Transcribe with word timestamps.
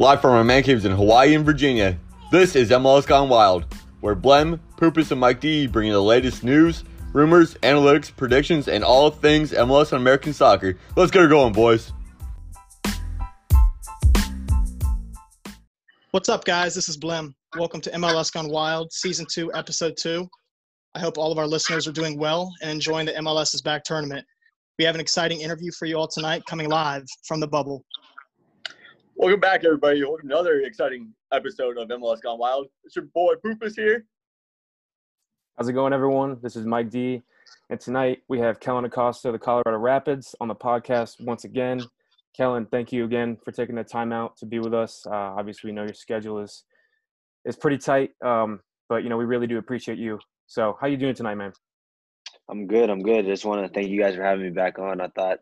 Live 0.00 0.20
from 0.20 0.30
our 0.30 0.44
man 0.44 0.62
caves 0.62 0.84
in 0.84 0.92
Hawaii 0.92 1.34
and 1.34 1.44
Virginia, 1.44 1.98
this 2.30 2.54
is 2.54 2.70
MLS 2.70 3.04
Gone 3.04 3.28
Wild, 3.28 3.64
where 4.00 4.14
Blem, 4.14 4.60
Poopus, 4.76 5.10
and 5.10 5.18
Mike 5.18 5.40
D 5.40 5.66
bring 5.66 5.88
you 5.88 5.92
the 5.92 6.00
latest 6.00 6.44
news, 6.44 6.84
rumors, 7.12 7.54
analytics, 7.64 8.14
predictions, 8.14 8.68
and 8.68 8.84
all 8.84 9.10
things 9.10 9.50
MLS 9.50 9.90
and 9.90 10.00
American 10.00 10.32
soccer. 10.32 10.78
Let's 10.94 11.10
get 11.10 11.22
her 11.22 11.26
going, 11.26 11.52
boys. 11.52 11.92
What's 16.12 16.28
up, 16.28 16.44
guys? 16.44 16.76
This 16.76 16.88
is 16.88 16.96
Blem. 16.96 17.34
Welcome 17.56 17.80
to 17.80 17.90
MLS 17.90 18.32
Gone 18.32 18.48
Wild, 18.48 18.92
Season 18.92 19.26
2, 19.28 19.52
Episode 19.54 19.96
2. 19.96 20.28
I 20.94 21.00
hope 21.00 21.18
all 21.18 21.32
of 21.32 21.38
our 21.38 21.46
listeners 21.48 21.88
are 21.88 21.92
doing 21.92 22.16
well 22.16 22.52
and 22.62 22.70
enjoying 22.70 23.06
the 23.06 23.14
MLS's 23.14 23.62
Back 23.62 23.82
tournament. 23.82 24.24
We 24.78 24.84
have 24.84 24.94
an 24.94 25.00
exciting 25.00 25.40
interview 25.40 25.72
for 25.76 25.86
you 25.86 25.96
all 25.96 26.06
tonight 26.06 26.44
coming 26.46 26.68
live 26.68 27.02
from 27.26 27.40
the 27.40 27.48
bubble. 27.48 27.84
Welcome 29.20 29.40
back, 29.40 29.64
everybody. 29.64 30.00
Welcome 30.04 30.28
to 30.28 30.34
another 30.36 30.60
exciting 30.60 31.12
episode 31.32 31.76
of 31.76 31.88
MLS 31.88 32.22
Gone 32.22 32.38
Wild. 32.38 32.68
It's 32.84 32.94
your 32.94 33.06
boy 33.06 33.34
Poopus 33.44 33.74
here. 33.74 34.04
How's 35.56 35.66
it 35.66 35.72
going, 35.72 35.92
everyone? 35.92 36.38
This 36.40 36.54
is 36.54 36.64
Mike 36.64 36.88
D. 36.88 37.24
And 37.68 37.80
tonight 37.80 38.18
we 38.28 38.38
have 38.38 38.60
Kellyn 38.60 38.84
Acosta, 38.84 39.32
the 39.32 39.38
Colorado 39.40 39.76
Rapids, 39.76 40.36
on 40.40 40.46
the 40.46 40.54
podcast 40.54 41.20
once 41.20 41.42
again. 41.42 41.82
Kellyn, 42.36 42.66
thank 42.66 42.92
you 42.92 43.06
again 43.06 43.36
for 43.44 43.50
taking 43.50 43.74
the 43.74 43.82
time 43.82 44.12
out 44.12 44.36
to 44.36 44.46
be 44.46 44.60
with 44.60 44.72
us. 44.72 45.04
Uh, 45.04 45.34
obviously, 45.36 45.70
we 45.70 45.74
know 45.74 45.82
your 45.82 45.94
schedule 45.94 46.38
is 46.38 46.62
is 47.44 47.56
pretty 47.56 47.78
tight, 47.78 48.10
um, 48.24 48.60
but 48.88 49.02
you 49.02 49.08
know 49.08 49.16
we 49.16 49.24
really 49.24 49.48
do 49.48 49.58
appreciate 49.58 49.98
you. 49.98 50.20
So, 50.46 50.78
how 50.80 50.86
you 50.86 50.96
doing 50.96 51.16
tonight, 51.16 51.34
man? 51.34 51.52
I'm 52.50 52.66
good. 52.66 52.88
I'm 52.88 53.02
good. 53.02 53.26
I 53.26 53.28
just 53.28 53.44
want 53.44 53.66
to 53.66 53.72
thank 53.72 53.90
you 53.90 54.00
guys 54.00 54.14
for 54.14 54.22
having 54.22 54.44
me 54.44 54.50
back 54.50 54.78
on. 54.78 55.00
I 55.00 55.08
thought 55.08 55.38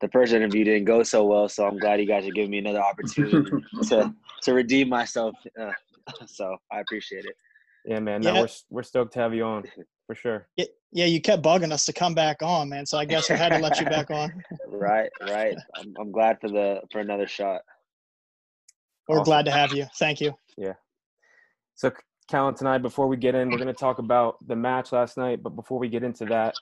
the 0.00 0.08
first 0.08 0.32
interview 0.32 0.64
didn't 0.64 0.84
go 0.84 1.02
so 1.02 1.24
well, 1.24 1.48
so 1.48 1.66
I'm 1.66 1.78
glad 1.78 2.00
you 2.00 2.06
guys 2.06 2.26
are 2.26 2.32
giving 2.32 2.50
me 2.50 2.58
another 2.58 2.80
opportunity 2.80 3.50
to 3.88 4.14
to 4.42 4.54
redeem 4.54 4.88
myself. 4.88 5.34
Uh, 5.60 5.72
so 6.26 6.56
I 6.72 6.80
appreciate 6.80 7.24
it. 7.24 7.36
Yeah, 7.84 7.98
man. 8.00 8.20
No, 8.20 8.34
yeah. 8.34 8.40
we're 8.42 8.48
we're 8.70 8.82
stoked 8.82 9.14
to 9.14 9.18
have 9.18 9.34
you 9.34 9.44
on 9.44 9.64
for 10.06 10.14
sure. 10.14 10.48
Yeah, 10.56 10.66
yeah. 10.92 11.06
You 11.06 11.20
kept 11.20 11.42
bugging 11.42 11.72
us 11.72 11.84
to 11.86 11.92
come 11.92 12.14
back 12.14 12.42
on, 12.42 12.68
man. 12.68 12.86
So 12.86 12.98
I 12.98 13.04
guess 13.04 13.28
we 13.28 13.36
had 13.36 13.50
to 13.50 13.58
let 13.58 13.80
you 13.80 13.86
back 13.86 14.10
on. 14.10 14.32
right, 14.68 15.10
right. 15.28 15.56
I'm 15.76 15.92
I'm 15.98 16.12
glad 16.12 16.40
for 16.40 16.48
the 16.48 16.82
for 16.92 17.00
another 17.00 17.26
shot. 17.26 17.62
We're 19.08 19.16
awesome. 19.16 19.24
glad 19.24 19.44
to 19.46 19.50
have 19.50 19.72
you. 19.72 19.86
Thank 19.98 20.20
you. 20.20 20.34
Yeah. 20.56 20.74
So 21.74 21.90
Kellyn, 22.28 22.54
tonight, 22.54 22.78
before 22.78 23.06
we 23.06 23.16
get 23.16 23.34
in, 23.34 23.50
we're 23.50 23.58
going 23.58 23.66
to 23.66 23.74
talk 23.74 23.98
about 23.98 24.36
the 24.46 24.56
match 24.56 24.92
last 24.92 25.16
night. 25.16 25.42
But 25.42 25.50
before 25.50 25.78
we 25.78 25.88
get 25.88 26.02
into 26.02 26.24
that, 26.26 26.54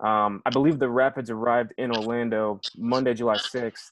um, 0.00 0.42
I 0.46 0.50
believe 0.50 0.78
the 0.78 0.88
Rapids 0.88 1.30
arrived 1.30 1.74
in 1.76 1.90
Orlando 1.90 2.60
Monday, 2.76 3.14
July 3.14 3.36
6th. 3.36 3.90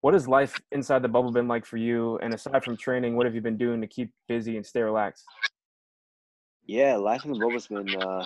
What 0.00 0.14
has 0.14 0.26
life 0.26 0.58
inside 0.72 1.02
the 1.02 1.08
bubble 1.08 1.30
been 1.30 1.46
like 1.46 1.66
for 1.66 1.76
you? 1.76 2.18
And 2.18 2.32
aside 2.32 2.64
from 2.64 2.76
training, 2.76 3.16
what 3.16 3.26
have 3.26 3.34
you 3.34 3.42
been 3.42 3.58
doing 3.58 3.82
to 3.82 3.86
keep 3.86 4.10
busy 4.28 4.56
and 4.56 4.64
stay 4.64 4.80
relaxed? 4.80 5.24
Yeah, 6.66 6.96
life 6.96 7.24
in 7.24 7.32
the 7.32 7.38
bubble's 7.38 7.66
been 7.66 7.94
uh, 7.96 8.24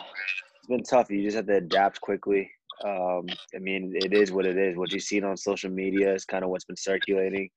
it's 0.57 0.69
been 0.69 0.83
tough. 0.85 1.11
You 1.11 1.23
just 1.23 1.37
have 1.37 1.47
to 1.47 1.57
adapt 1.57 2.01
quickly. 2.01 2.51
Um, 2.85 3.27
I 3.55 3.59
mean, 3.59 3.93
it 3.97 4.13
is 4.13 4.31
what 4.31 4.47
it 4.47 4.57
is. 4.57 4.77
What 4.77 4.93
you've 4.93 5.03
seen 5.03 5.25
on 5.25 5.37
social 5.37 5.71
media 5.71 6.15
is 6.15 6.25
kind 6.25 6.45
of 6.45 6.51
what's 6.51 6.65
been 6.65 6.77
circulating. 6.77 7.51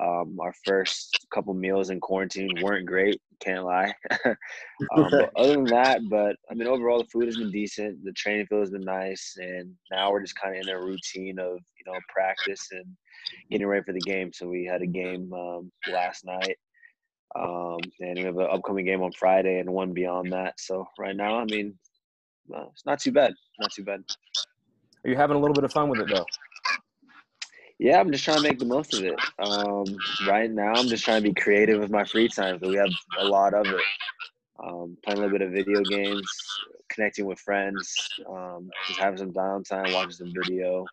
Um, 0.00 0.38
our 0.40 0.54
first 0.64 1.26
couple 1.32 1.52
meals 1.54 1.90
in 1.90 2.00
quarantine 2.00 2.50
weren't 2.62 2.86
great, 2.86 3.20
can't 3.40 3.64
lie. 3.64 3.92
um, 4.24 4.36
other 5.36 5.52
than 5.52 5.64
that, 5.64 6.00
but 6.08 6.36
I 6.50 6.54
mean, 6.54 6.68
overall, 6.68 6.98
the 6.98 7.08
food 7.12 7.26
has 7.26 7.36
been 7.36 7.50
decent. 7.50 8.02
The 8.04 8.12
training 8.12 8.46
field 8.46 8.62
has 8.62 8.70
been 8.70 8.84
nice, 8.84 9.36
and 9.38 9.72
now 9.90 10.10
we're 10.10 10.22
just 10.22 10.40
kind 10.40 10.56
of 10.56 10.62
in 10.62 10.68
a 10.68 10.80
routine 10.80 11.38
of 11.38 11.58
you 11.78 11.92
know 11.92 11.98
practice 12.08 12.68
and 12.72 12.86
getting 13.50 13.66
ready 13.66 13.84
for 13.84 13.92
the 13.92 14.00
game. 14.00 14.32
So 14.32 14.48
we 14.48 14.64
had 14.64 14.82
a 14.82 14.86
game 14.86 15.30
um, 15.32 15.70
last 15.90 16.24
night, 16.24 16.56
um, 17.38 17.78
and 18.00 18.16
we 18.16 18.24
have 18.24 18.38
an 18.38 18.48
upcoming 18.50 18.86
game 18.86 19.02
on 19.02 19.12
Friday 19.12 19.58
and 19.58 19.70
one 19.70 19.92
beyond 19.92 20.32
that. 20.32 20.54
So 20.58 20.86
right 20.98 21.16
now, 21.16 21.38
I 21.38 21.44
mean, 21.44 21.74
uh, 22.54 22.66
it's 22.72 22.86
not 22.86 23.00
too 23.00 23.12
bad. 23.12 23.34
Not 23.60 23.72
too 23.72 23.84
bad. 23.84 24.02
Are 25.04 25.10
you 25.10 25.16
having 25.16 25.36
a 25.36 25.40
little 25.40 25.54
bit 25.54 25.64
of 25.64 25.72
fun 25.72 25.88
with 25.88 26.00
it 26.00 26.08
though? 26.08 26.26
Yeah, 27.82 27.98
I'm 27.98 28.12
just 28.12 28.22
trying 28.22 28.36
to 28.36 28.48
make 28.48 28.60
the 28.60 28.64
most 28.64 28.94
of 28.94 29.02
it. 29.02 29.18
Um, 29.40 29.98
right 30.28 30.48
now, 30.48 30.78
I'm 30.78 30.88
just 30.88 31.04
trying 31.04 31.20
to 31.24 31.28
be 31.28 31.34
creative 31.34 31.80
with 31.80 31.90
my 31.90 32.04
free 32.04 32.28
time. 32.28 32.60
So 32.60 32.68
we 32.68 32.76
have 32.76 32.94
a 33.20 33.24
lot 33.24 33.54
of 33.54 33.66
it. 33.66 33.80
Um, 34.62 34.96
playing 35.04 35.18
a 35.18 35.22
little 35.22 35.36
bit 35.36 35.46
of 35.48 35.52
video 35.52 35.84
games, 35.84 36.30
connecting 36.90 37.26
with 37.26 37.40
friends, 37.40 37.92
um, 38.30 38.70
just 38.86 39.00
having 39.00 39.18
some 39.18 39.32
downtime, 39.32 39.92
watching 39.92 40.12
some 40.12 40.32
video, 40.32 40.86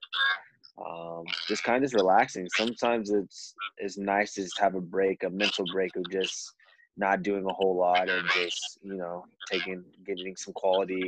um, 0.84 1.26
just 1.48 1.64
kind 1.64 1.78
of 1.78 1.84
just 1.84 1.94
relaxing. 1.94 2.50
Sometimes 2.50 3.12
it's 3.12 3.54
it's 3.78 3.98
nice 4.00 4.34
to 4.34 4.42
just 4.42 4.60
have 4.60 4.74
a 4.74 4.82
break, 4.82 5.24
a 5.24 5.30
mental 5.30 5.68
break 5.68 5.96
of 5.96 6.10
just 6.10 6.54
not 6.98 7.22
doing 7.22 7.46
a 7.46 7.54
whole 7.54 7.78
lot 7.78 8.10
and 8.10 8.26
just 8.34 8.80
you 8.82 8.98
know 8.98 9.26
taking 9.52 9.84
getting 10.08 10.36
some 10.36 10.54
quality, 10.56 11.08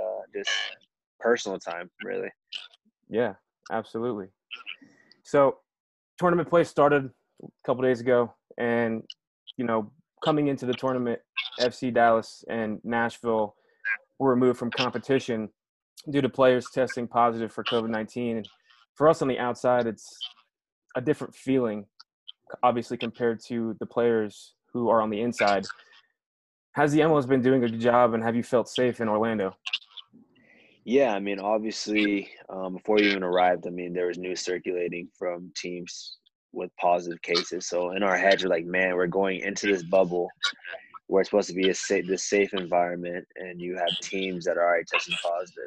uh, 0.00 0.22
just 0.32 0.50
personal 1.18 1.58
time, 1.58 1.90
really. 2.04 2.30
Yeah, 3.08 3.34
absolutely. 3.72 4.28
So, 5.26 5.56
tournament 6.20 6.48
play 6.48 6.62
started 6.62 7.10
a 7.42 7.46
couple 7.66 7.82
days 7.82 8.00
ago, 8.00 8.32
and 8.58 9.02
you 9.56 9.64
know, 9.64 9.90
coming 10.24 10.46
into 10.46 10.66
the 10.66 10.72
tournament, 10.72 11.18
FC 11.60 11.92
Dallas 11.92 12.44
and 12.48 12.78
Nashville 12.84 13.56
were 14.20 14.30
removed 14.30 14.56
from 14.56 14.70
competition 14.70 15.48
due 16.10 16.20
to 16.20 16.28
players 16.28 16.68
testing 16.72 17.08
positive 17.08 17.52
for 17.52 17.64
COVID 17.64 17.90
nineteen. 17.90 18.36
And 18.36 18.48
For 18.94 19.08
us 19.08 19.20
on 19.20 19.26
the 19.26 19.40
outside, 19.40 19.88
it's 19.88 20.16
a 20.94 21.00
different 21.00 21.34
feeling, 21.34 21.86
obviously 22.62 22.96
compared 22.96 23.40
to 23.48 23.76
the 23.80 23.86
players 23.86 24.54
who 24.72 24.88
are 24.90 25.02
on 25.02 25.10
the 25.10 25.20
inside. 25.20 25.66
Has 26.76 26.92
the 26.92 27.00
MLS 27.00 27.26
been 27.26 27.42
doing 27.42 27.64
a 27.64 27.68
good 27.68 27.80
job, 27.80 28.14
and 28.14 28.22
have 28.22 28.36
you 28.36 28.44
felt 28.44 28.68
safe 28.68 29.00
in 29.00 29.08
Orlando? 29.08 29.56
Yeah, 30.88 31.14
I 31.14 31.18
mean, 31.18 31.40
obviously, 31.40 32.30
um, 32.48 32.74
before 32.74 33.00
you 33.00 33.10
even 33.10 33.24
arrived, 33.24 33.66
I 33.66 33.70
mean, 33.70 33.92
there 33.92 34.06
was 34.06 34.18
news 34.18 34.40
circulating 34.40 35.08
from 35.18 35.50
teams 35.56 36.18
with 36.52 36.70
positive 36.76 37.20
cases. 37.22 37.66
So 37.66 37.90
in 37.90 38.04
our 38.04 38.16
heads, 38.16 38.44
we're 38.44 38.50
like, 38.50 38.66
man, 38.66 38.94
we're 38.94 39.08
going 39.08 39.40
into 39.40 39.66
this 39.66 39.82
bubble 39.82 40.28
where 41.08 41.22
it's 41.22 41.30
supposed 41.30 41.48
to 41.48 41.56
be 41.56 41.70
a 41.70 41.74
safe, 41.74 42.06
this 42.06 42.22
safe 42.22 42.54
environment, 42.54 43.26
and 43.34 43.60
you 43.60 43.76
have 43.76 43.98
teams 44.00 44.44
that 44.44 44.58
are 44.58 44.64
already 44.64 44.84
testing 44.84 45.16
positive. 45.24 45.66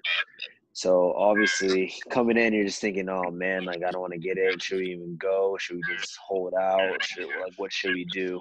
So 0.71 1.13
obviously, 1.17 1.93
coming 2.09 2.37
in, 2.37 2.53
you're 2.53 2.63
just 2.63 2.79
thinking, 2.79 3.09
oh 3.09 3.29
man, 3.29 3.65
like 3.65 3.83
I 3.85 3.91
don't 3.91 3.99
want 3.99 4.13
to 4.13 4.19
get 4.19 4.37
in. 4.37 4.57
Should 4.57 4.79
we 4.79 4.93
even 4.93 5.17
go? 5.17 5.57
Should 5.59 5.75
we 5.75 5.97
just 5.97 6.17
hold 6.25 6.53
out? 6.53 7.03
Should, 7.03 7.25
like, 7.25 7.57
what 7.57 7.73
should 7.73 7.93
we 7.93 8.05
do? 8.05 8.39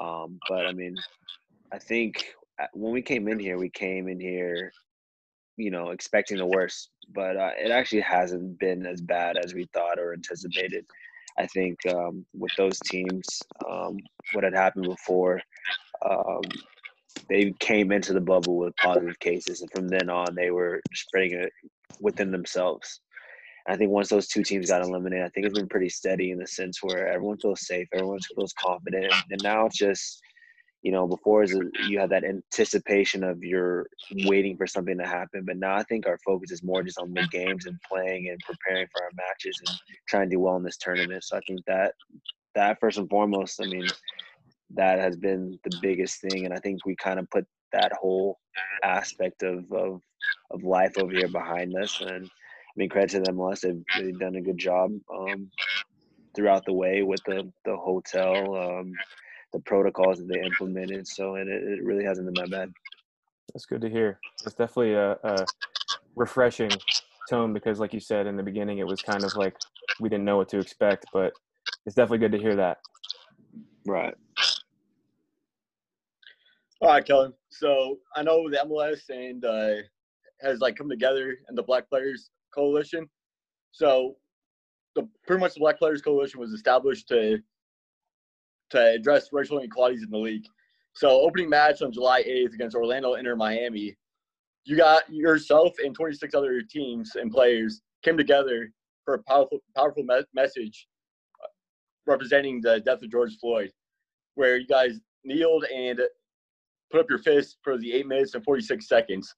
Um, 0.00 0.38
but 0.48 0.64
I 0.64 0.72
mean, 0.72 0.96
I 1.70 1.78
think 1.78 2.24
uh, 2.58 2.64
when 2.72 2.94
we 2.94 3.02
came 3.02 3.28
in 3.28 3.38
here, 3.38 3.58
we 3.58 3.68
came 3.68 4.08
in 4.08 4.18
here 4.18 4.72
you 5.58 5.70
know 5.70 5.90
expecting 5.90 6.38
the 6.38 6.46
worst, 6.46 6.90
but 7.12 7.36
uh, 7.36 7.50
it 7.58 7.70
actually 7.70 8.00
hasn't 8.00 8.58
been 8.58 8.86
as 8.86 9.00
bad 9.02 9.36
as 9.36 9.52
we 9.52 9.68
thought 9.74 9.98
or 9.98 10.14
anticipated. 10.14 10.86
I 11.36 11.46
think 11.48 11.78
um, 11.88 12.24
with 12.32 12.52
those 12.56 12.80
teams, 12.80 13.42
um, 13.68 13.98
what 14.32 14.44
had 14.44 14.54
happened 14.54 14.86
before, 14.86 15.40
um, 16.08 16.42
they 17.28 17.52
came 17.60 17.92
into 17.92 18.12
the 18.12 18.20
bubble 18.20 18.56
with 18.56 18.76
positive 18.76 19.18
cases, 19.20 19.60
and 19.60 19.70
from 19.70 19.88
then 19.88 20.08
on, 20.08 20.34
they 20.34 20.50
were 20.50 20.80
spreading 20.94 21.34
it 21.34 21.52
within 22.00 22.30
themselves. 22.30 23.00
I 23.68 23.76
think 23.76 23.90
once 23.90 24.08
those 24.08 24.28
two 24.28 24.42
teams 24.42 24.70
got 24.70 24.80
eliminated, 24.80 25.26
I 25.26 25.28
think 25.28 25.46
it's 25.46 25.58
been 25.58 25.68
pretty 25.68 25.90
steady 25.90 26.30
in 26.30 26.38
the 26.38 26.46
sense 26.46 26.82
where 26.82 27.06
everyone 27.06 27.36
feels 27.38 27.66
safe, 27.66 27.86
everyone 27.92 28.20
feels 28.34 28.54
confident, 28.58 29.12
and 29.30 29.40
now 29.42 29.66
it's 29.66 29.76
just 29.76 30.22
you 30.82 30.92
know, 30.92 31.06
before 31.06 31.42
is 31.42 31.56
you 31.88 31.98
have 31.98 32.10
that 32.10 32.24
anticipation 32.24 33.24
of 33.24 33.42
you're 33.42 33.86
waiting 34.24 34.56
for 34.56 34.66
something 34.66 34.96
to 34.98 35.06
happen, 35.06 35.44
but 35.44 35.56
now 35.56 35.74
I 35.74 35.82
think 35.82 36.06
our 36.06 36.18
focus 36.24 36.52
is 36.52 36.62
more 36.62 36.82
just 36.82 36.98
on 36.98 37.12
the 37.12 37.26
games 37.32 37.66
and 37.66 37.76
playing 37.90 38.28
and 38.28 38.38
preparing 38.40 38.86
for 38.92 39.02
our 39.02 39.10
matches 39.14 39.60
and 39.66 39.76
trying 40.08 40.30
to 40.30 40.36
do 40.36 40.40
well 40.40 40.56
in 40.56 40.62
this 40.62 40.76
tournament. 40.76 41.24
So 41.24 41.36
I 41.36 41.40
think 41.46 41.64
that 41.66 41.94
that 42.54 42.78
first 42.80 42.98
and 42.98 43.10
foremost, 43.10 43.60
I 43.60 43.66
mean, 43.66 43.86
that 44.74 45.00
has 45.00 45.16
been 45.16 45.58
the 45.64 45.76
biggest 45.82 46.20
thing, 46.20 46.44
and 46.44 46.54
I 46.54 46.58
think 46.58 46.84
we 46.86 46.94
kind 46.94 47.18
of 47.18 47.28
put 47.30 47.46
that 47.72 47.92
whole 47.92 48.38
aspect 48.84 49.42
of 49.42 49.70
of 49.72 50.00
of 50.50 50.62
life 50.62 50.96
over 50.98 51.12
here 51.12 51.28
behind 51.28 51.76
us. 51.76 52.00
And 52.00 52.26
I 52.26 52.74
mean, 52.76 52.88
credit 52.88 53.10
to 53.10 53.20
them, 53.20 53.36
MLS, 53.36 53.60
they've, 53.60 53.82
they've 53.98 54.18
done 54.18 54.36
a 54.36 54.40
good 54.40 54.58
job 54.58 54.92
um, 55.12 55.50
throughout 56.34 56.64
the 56.64 56.72
way 56.72 57.02
with 57.02 57.22
the 57.24 57.50
the 57.64 57.76
hotel. 57.76 58.54
Um, 58.54 58.92
the 59.52 59.60
protocols 59.60 60.18
that 60.18 60.28
they 60.28 60.40
implemented. 60.40 61.06
So 61.06 61.36
and 61.36 61.48
it, 61.48 61.62
it 61.62 61.84
really 61.84 62.04
hasn't 62.04 62.26
been 62.26 62.44
that 62.44 62.50
bad. 62.50 62.72
That's 63.52 63.66
good 63.66 63.80
to 63.80 63.88
hear. 63.88 64.20
It's 64.44 64.54
definitely 64.54 64.94
a, 64.94 65.12
a 65.22 65.46
refreshing 66.16 66.70
tone 67.28 67.52
because, 67.52 67.78
like 67.80 67.94
you 67.94 68.00
said 68.00 68.26
in 68.26 68.36
the 68.36 68.42
beginning, 68.42 68.78
it 68.78 68.86
was 68.86 69.00
kind 69.00 69.24
of 69.24 69.34
like 69.36 69.56
we 70.00 70.08
didn't 70.08 70.24
know 70.24 70.36
what 70.36 70.48
to 70.50 70.58
expect, 70.58 71.06
but 71.12 71.32
it's 71.86 71.94
definitely 71.94 72.18
good 72.18 72.32
to 72.32 72.38
hear 72.38 72.56
that. 72.56 72.78
Right. 73.86 74.14
All 76.80 76.90
right, 76.90 77.04
Kellyn. 77.04 77.32
So 77.50 77.98
I 78.14 78.22
know 78.22 78.48
the 78.48 78.58
MLS 78.58 79.08
and 79.08 79.44
uh, 79.44 79.82
has 80.40 80.60
like 80.60 80.76
come 80.76 80.88
together 80.88 81.38
and 81.48 81.56
the 81.56 81.62
Black 81.62 81.88
Players 81.88 82.30
Coalition. 82.54 83.08
So 83.72 84.16
the 84.94 85.08
pretty 85.26 85.40
much 85.40 85.54
the 85.54 85.60
Black 85.60 85.78
Players 85.78 86.02
Coalition 86.02 86.38
was 86.38 86.52
established 86.52 87.08
to 87.08 87.38
to 88.70 88.92
address 88.94 89.28
racial 89.32 89.58
inequalities 89.58 90.02
in 90.02 90.10
the 90.10 90.18
league. 90.18 90.46
So, 90.94 91.08
opening 91.08 91.48
match 91.48 91.82
on 91.82 91.92
July 91.92 92.22
8th 92.22 92.54
against 92.54 92.76
Orlando 92.76 93.14
Inter 93.14 93.36
Miami, 93.36 93.96
you 94.64 94.76
got 94.76 95.02
yourself 95.10 95.74
and 95.82 95.94
26 95.94 96.34
other 96.34 96.60
teams 96.62 97.12
and 97.14 97.30
players 97.30 97.80
came 98.02 98.16
together 98.16 98.70
for 99.04 99.14
a 99.14 99.22
powerful, 99.22 99.60
powerful 99.76 100.02
me- 100.02 100.24
message 100.34 100.88
uh, 101.42 101.48
representing 102.06 102.60
the 102.60 102.80
death 102.80 103.02
of 103.02 103.10
George 103.10 103.36
Floyd, 103.40 103.70
where 104.34 104.56
you 104.58 104.66
guys 104.66 105.00
kneeled 105.24 105.64
and 105.64 106.00
put 106.90 107.00
up 107.00 107.06
your 107.08 107.18
fist 107.18 107.58
for 107.62 107.78
the 107.78 107.92
eight 107.92 108.06
minutes 108.06 108.34
and 108.34 108.44
46 108.44 108.86
seconds. 108.88 109.34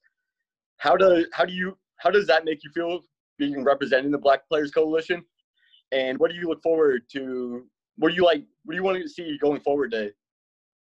How 0.77 0.95
do 0.95 1.25
how 1.31 1.45
do 1.45 1.53
you 1.53 1.77
how 1.97 2.09
does 2.09 2.27
that 2.27 2.43
make 2.43 2.63
you 2.63 2.71
feel 2.73 3.01
being 3.37 3.63
representing 3.63 4.11
the 4.11 4.17
Black 4.17 4.47
Players 4.49 4.71
Coalition? 4.71 5.23
And 5.91 6.17
what 6.17 6.31
do 6.31 6.37
you 6.37 6.47
look 6.47 6.61
forward 6.63 7.03
to? 7.13 7.67
What 8.01 8.09
do 8.09 8.15
you 8.15 8.25
like? 8.25 8.43
What 8.65 8.73
do 8.73 8.77
you 8.77 8.83
want 8.83 8.99
to 8.99 9.07
see 9.07 9.37
going 9.39 9.61
forward 9.61 9.91
to 9.91 10.11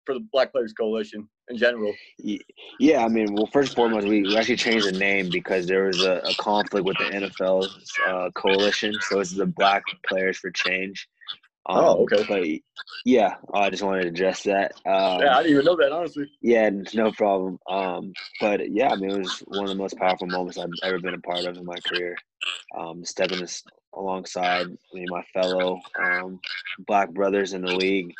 for 0.06 0.13
the 0.13 0.25
Black 0.31 0.54
Players 0.54 0.71
Coalition 0.71 1.27
in 1.50 1.57
general? 1.57 1.94
Yeah, 2.80 3.04
I 3.04 3.10
mean, 3.10 3.33
well, 3.33 3.45
first 3.48 3.71
and 3.71 3.75
foremost, 3.75 4.07
we, 4.07 4.21
we 4.21 4.38
actually 4.38 4.56
changed 4.56 4.88
the 4.88 4.98
name 4.98 5.30
because 5.30 5.68
there 5.68 5.83
was 5.83 6.01
a, 6.01 6.21
a 6.24 6.33
conflict 6.36 6.86
with 6.86 6.98
the 6.98 7.04
NFL 7.04 7.68
uh, 8.07 8.31
coalition. 8.36 8.94
So 9.10 9.19
it's 9.19 9.31
the 9.31 9.45
Black 9.45 9.83
Players 10.07 10.38
for 10.38 10.50
Change. 10.51 11.10
Um, 11.66 11.83
oh, 11.83 12.04
okay. 12.04 12.24
But 12.25 12.48
yeah, 13.04 13.36
I 13.54 13.69
just 13.69 13.83
wanted 13.83 14.04
to 14.04 14.07
address 14.07 14.44
that. 14.44 14.72
Um, 14.86 15.19
yeah, 15.19 15.36
I 15.36 15.44
didn't 15.44 15.51
even 15.51 15.65
know 15.65 15.75
that, 15.75 15.92
honestly. 15.92 16.25
Yeah, 16.42 16.69
no 16.94 17.12
problem. 17.12 17.60
Um, 17.69 18.13
but 18.39 18.72
yeah, 18.72 18.92
I 18.92 18.95
mean, 18.95 19.12
it 19.12 19.19
was 19.19 19.44
one 19.45 19.63
of 19.63 19.69
the 19.69 19.75
most 19.75 19.98
powerful 19.98 20.27
moments 20.27 20.57
I've 20.57 20.69
ever 20.83 21.00
been 21.00 21.15
a 21.15 21.19
part 21.19 21.44
of 21.44 21.57
in 21.57 21.65
my 21.65 21.80
career. 21.86 22.15
Um, 22.77 23.04
stepping 23.04 23.42
this 23.42 23.62
alongside 23.94 24.68
mean, 24.94 25.07
my 25.09 25.24
fellow 25.33 25.80
um, 26.00 26.39
black 26.88 27.12
brothers 27.12 27.53
in 27.53 27.62
the 27.62 27.75
league 27.75 28.13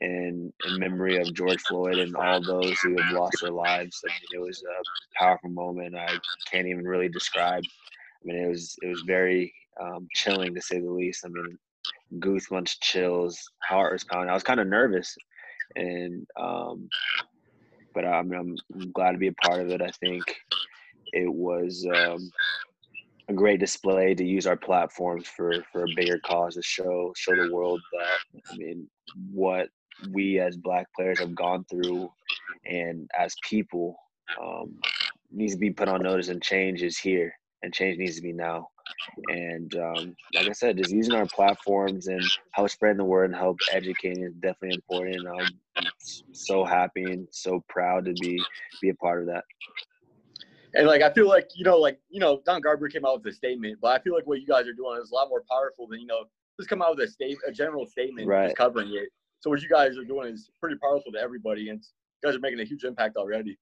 and 0.00 0.52
in 0.66 0.78
memory 0.78 1.18
of 1.18 1.32
George 1.34 1.60
Floyd 1.62 1.98
and 1.98 2.14
all 2.16 2.42
those 2.42 2.78
who 2.80 3.00
have 3.00 3.12
lost 3.12 3.38
their 3.40 3.50
lives. 3.50 4.00
I 4.04 4.08
mean, 4.08 4.42
it 4.42 4.46
was 4.46 4.62
a 4.62 5.18
powerful 5.18 5.50
moment. 5.50 5.96
I 5.96 6.18
can't 6.50 6.66
even 6.66 6.84
really 6.84 7.08
describe. 7.08 7.62
I 7.64 8.24
mean, 8.24 8.36
it 8.36 8.48
was 8.48 8.76
it 8.82 8.88
was 8.88 9.02
very 9.06 9.52
um, 9.80 10.06
chilling 10.14 10.54
to 10.54 10.60
say 10.60 10.80
the 10.80 10.90
least. 10.90 11.24
I 11.24 11.28
mean, 11.28 11.58
goosebumps, 12.18 12.76
chills, 12.80 13.50
heart 13.62 13.92
was 13.92 14.04
pounding. 14.04 14.30
I 14.30 14.34
was 14.34 14.42
kind 14.42 14.60
of 14.60 14.66
nervous, 14.66 15.16
and 15.76 16.26
um, 16.38 16.88
but 17.94 18.04
I 18.04 18.22
mean, 18.22 18.38
I'm, 18.38 18.56
I'm 18.74 18.92
glad 18.92 19.12
to 19.12 19.18
be 19.18 19.28
a 19.28 19.32
part 19.32 19.60
of 19.60 19.70
it. 19.70 19.80
I 19.80 19.90
think 19.90 20.24
it 21.12 21.32
was 21.32 21.86
um, 21.94 22.30
a 23.28 23.32
great 23.32 23.60
display 23.60 24.14
to 24.14 24.24
use 24.24 24.46
our 24.46 24.56
platforms 24.56 25.26
for 25.26 25.64
for 25.72 25.84
a 25.84 25.94
bigger 25.96 26.18
cause 26.24 26.54
to 26.54 26.62
show 26.62 27.12
show 27.16 27.34
the 27.34 27.52
world 27.52 27.80
that 27.92 28.42
I 28.52 28.56
mean 28.56 28.88
what 29.32 29.68
we 30.10 30.40
as 30.40 30.56
black 30.56 30.86
players 30.94 31.20
have 31.20 31.34
gone 31.34 31.64
through 31.70 32.10
and 32.66 33.08
as 33.18 33.34
people 33.48 33.96
um, 34.40 34.78
needs 35.30 35.54
to 35.54 35.58
be 35.58 35.70
put 35.70 35.88
on 35.88 36.02
notice 36.02 36.28
and 36.28 36.42
change 36.42 36.82
is 36.82 36.98
here 36.98 37.32
and 37.62 37.72
change 37.72 37.98
needs 37.98 38.16
to 38.16 38.22
be 38.22 38.32
now. 38.32 38.68
And 39.28 39.74
um, 39.76 40.16
like 40.34 40.48
i 40.48 40.52
said 40.52 40.76
just 40.76 40.90
using 40.90 41.14
our 41.14 41.26
platforms 41.26 42.08
and 42.08 42.22
help 42.52 42.70
spreading 42.70 42.98
the 42.98 43.04
word 43.04 43.26
and 43.26 43.34
help 43.34 43.58
educating 43.72 44.24
is 44.24 44.34
definitely 44.34 44.76
important. 44.76 45.26
I'm 45.28 45.86
so 46.32 46.64
happy 46.64 47.04
and 47.04 47.26
so 47.30 47.64
proud 47.68 48.04
to 48.04 48.12
be 48.12 48.42
be 48.82 48.90
a 48.90 48.94
part 48.94 49.20
of 49.20 49.26
that 49.28 49.44
and 50.74 50.86
like 50.86 51.02
I 51.02 51.12
feel 51.12 51.28
like 51.28 51.50
you 51.54 51.64
know, 51.64 51.78
like 51.78 51.98
you 52.08 52.20
know, 52.20 52.40
Don 52.44 52.60
Garber 52.60 52.88
came 52.88 53.04
out 53.04 53.22
with 53.22 53.32
a 53.32 53.36
statement, 53.36 53.78
but 53.80 53.98
I 53.98 54.02
feel 54.02 54.14
like 54.14 54.26
what 54.26 54.40
you 54.40 54.46
guys 54.46 54.66
are 54.66 54.72
doing 54.72 55.00
is 55.02 55.10
a 55.10 55.14
lot 55.14 55.28
more 55.28 55.42
powerful 55.50 55.86
than 55.86 56.00
you 56.00 56.06
know, 56.06 56.24
just 56.58 56.68
come 56.68 56.82
out 56.82 56.96
with 56.96 57.08
a 57.08 57.10
state, 57.10 57.36
a 57.46 57.52
general 57.52 57.86
statement, 57.86 58.26
right. 58.26 58.46
just 58.46 58.56
covering 58.56 58.88
it. 58.92 59.08
So 59.40 59.50
what 59.50 59.62
you 59.62 59.68
guys 59.68 59.96
are 59.98 60.04
doing 60.04 60.32
is 60.32 60.50
pretty 60.60 60.76
powerful 60.82 61.12
to 61.12 61.18
everybody, 61.18 61.68
and 61.68 61.80
you 61.80 62.28
guys 62.28 62.36
are 62.36 62.40
making 62.40 62.60
a 62.60 62.64
huge 62.64 62.84
impact 62.84 63.16
already. 63.16 63.58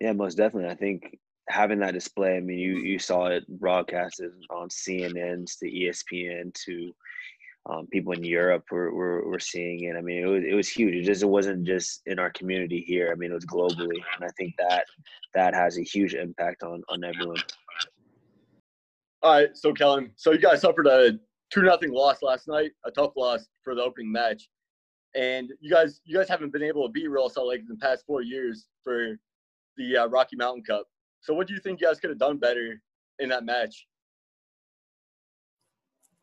Yeah, 0.00 0.12
most 0.12 0.36
definitely. 0.36 0.70
I 0.70 0.74
think 0.74 1.18
having 1.48 1.78
that 1.80 1.94
display. 1.94 2.36
I 2.36 2.40
mean, 2.40 2.58
you 2.58 2.78
you 2.78 2.98
saw 2.98 3.26
it 3.26 3.46
broadcasted 3.48 4.30
on 4.50 4.68
CNNs 4.68 5.58
to 5.58 5.66
ESPN 5.66 6.52
to 6.64 6.94
um, 7.66 7.86
people 7.86 8.12
in 8.12 8.22
Europe 8.22 8.64
were, 8.70 8.92
were, 8.92 9.26
were 9.26 9.40
seeing 9.40 9.84
it. 9.84 9.96
I 9.96 10.02
mean, 10.02 10.22
it 10.22 10.26
was 10.26 10.44
it 10.44 10.54
was 10.54 10.68
huge. 10.68 10.94
It 10.94 11.02
just 11.04 11.22
it 11.22 11.26
wasn't 11.26 11.64
just 11.64 12.02
in 12.06 12.18
our 12.18 12.30
community 12.30 12.84
here. 12.86 13.10
I 13.10 13.14
mean, 13.14 13.30
it 13.30 13.34
was 13.34 13.46
globally, 13.46 14.00
and 14.16 14.24
I 14.24 14.28
think 14.36 14.54
that 14.58 14.84
that 15.34 15.54
has 15.54 15.78
a 15.78 15.82
huge 15.82 16.14
impact 16.14 16.62
on 16.62 16.82
on 16.88 17.04
everyone. 17.04 17.42
All 19.22 19.32
right, 19.32 19.56
so 19.56 19.72
Kellyn, 19.72 20.10
so 20.16 20.32
you 20.32 20.38
guys 20.38 20.60
suffered 20.60 20.86
a 20.86 21.18
two 21.50 21.62
nothing 21.62 21.92
loss 21.92 22.20
last 22.20 22.46
night, 22.46 22.72
a 22.84 22.90
tough 22.90 23.12
loss 23.16 23.46
for 23.62 23.74
the 23.74 23.82
opening 23.82 24.12
match, 24.12 24.46
and 25.14 25.50
you 25.60 25.70
guys 25.70 26.02
you 26.04 26.18
guys 26.18 26.28
haven't 26.28 26.52
been 26.52 26.62
able 26.62 26.86
to 26.86 26.92
beat 26.92 27.08
Real 27.08 27.30
Salt 27.30 27.48
Lake 27.48 27.60
in 27.60 27.68
the 27.68 27.76
past 27.76 28.04
four 28.06 28.20
years 28.20 28.66
for 28.82 29.16
the 29.78 29.96
uh, 29.96 30.06
Rocky 30.08 30.36
Mountain 30.36 30.64
Cup. 30.64 30.86
So 31.22 31.32
what 31.32 31.46
do 31.46 31.54
you 31.54 31.60
think 31.60 31.80
you 31.80 31.86
guys 31.86 31.98
could 31.98 32.10
have 32.10 32.18
done 32.18 32.36
better 32.36 32.82
in 33.18 33.30
that 33.30 33.44
match? 33.44 33.86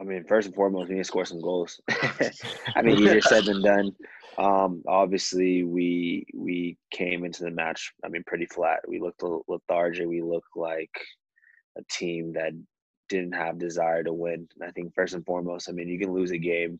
I 0.02 0.04
mean, 0.04 0.24
first 0.24 0.48
and 0.48 0.56
foremost, 0.56 0.90
we 0.90 0.96
need 0.96 1.02
to 1.02 1.06
score 1.06 1.26
some 1.26 1.42
goals. 1.42 1.80
I 2.76 2.82
mean, 2.82 2.98
easier 2.98 3.22
said 3.22 3.46
than 3.46 3.62
done. 3.64 3.96
Um, 4.38 4.82
obviously, 4.88 5.64
we 5.64 6.26
we 6.34 6.78
came 6.92 7.24
into 7.24 7.44
the 7.44 7.52
match. 7.52 7.94
I 8.04 8.10
mean, 8.10 8.24
pretty 8.26 8.48
flat. 8.48 8.80
We 8.88 9.00
looked 9.00 9.22
lethargic. 9.48 10.08
We 10.08 10.24
looked 10.24 10.56
like 10.56 10.92
a 11.78 11.84
team 11.92 12.34
that 12.34 12.54
didn't 13.10 13.34
have 13.34 13.60
desire 13.60 14.04
to 14.04 14.14
win. 14.14 14.48
And 14.60 14.68
I 14.68 14.72
think 14.72 14.96
first 14.96 15.14
and 15.14 15.26
foremost, 15.26 15.70
I 15.70 15.74
mean, 15.74 15.88
you 15.88 16.00
can 16.00 16.14
lose 16.14 16.32
a 16.32 16.38
game, 16.38 16.80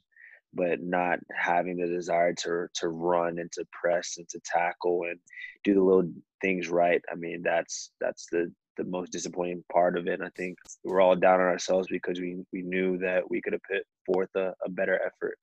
but 0.54 0.82
not 0.82 1.20
having 1.34 1.78
the 1.78 1.88
desire 1.88 2.34
to 2.34 2.68
to 2.74 2.90
run 2.90 3.40
and 3.40 3.52
to 3.54 3.66
press 3.72 4.16
and 4.18 4.28
to 4.30 4.40
tackle 4.46 5.04
and 5.10 5.20
do 5.64 5.74
the 5.74 5.82
little 5.82 6.12
things 6.42 6.70
right. 6.70 7.02
I 7.12 7.16
mean, 7.16 7.42
that's 7.44 7.92
that's 8.00 8.28
the 8.32 8.52
the 8.78 8.84
most 8.86 9.12
disappointing 9.12 9.64
part 9.72 9.98
of 9.98 10.08
it. 10.08 10.22
I 10.22 10.30
think 10.36 10.58
we're 10.84 11.02
all 11.02 11.16
down 11.16 11.40
on 11.40 11.48
ourselves 11.48 11.88
because 11.90 12.20
we 12.20 12.44
we 12.52 12.62
knew 12.62 12.98
that 13.00 13.30
we 13.30 13.42
could 13.42 13.54
have 13.54 13.64
put 13.70 13.84
forth 14.06 14.30
a, 14.36 14.54
a 14.66 14.70
better 14.70 15.00
effort, 15.06 15.38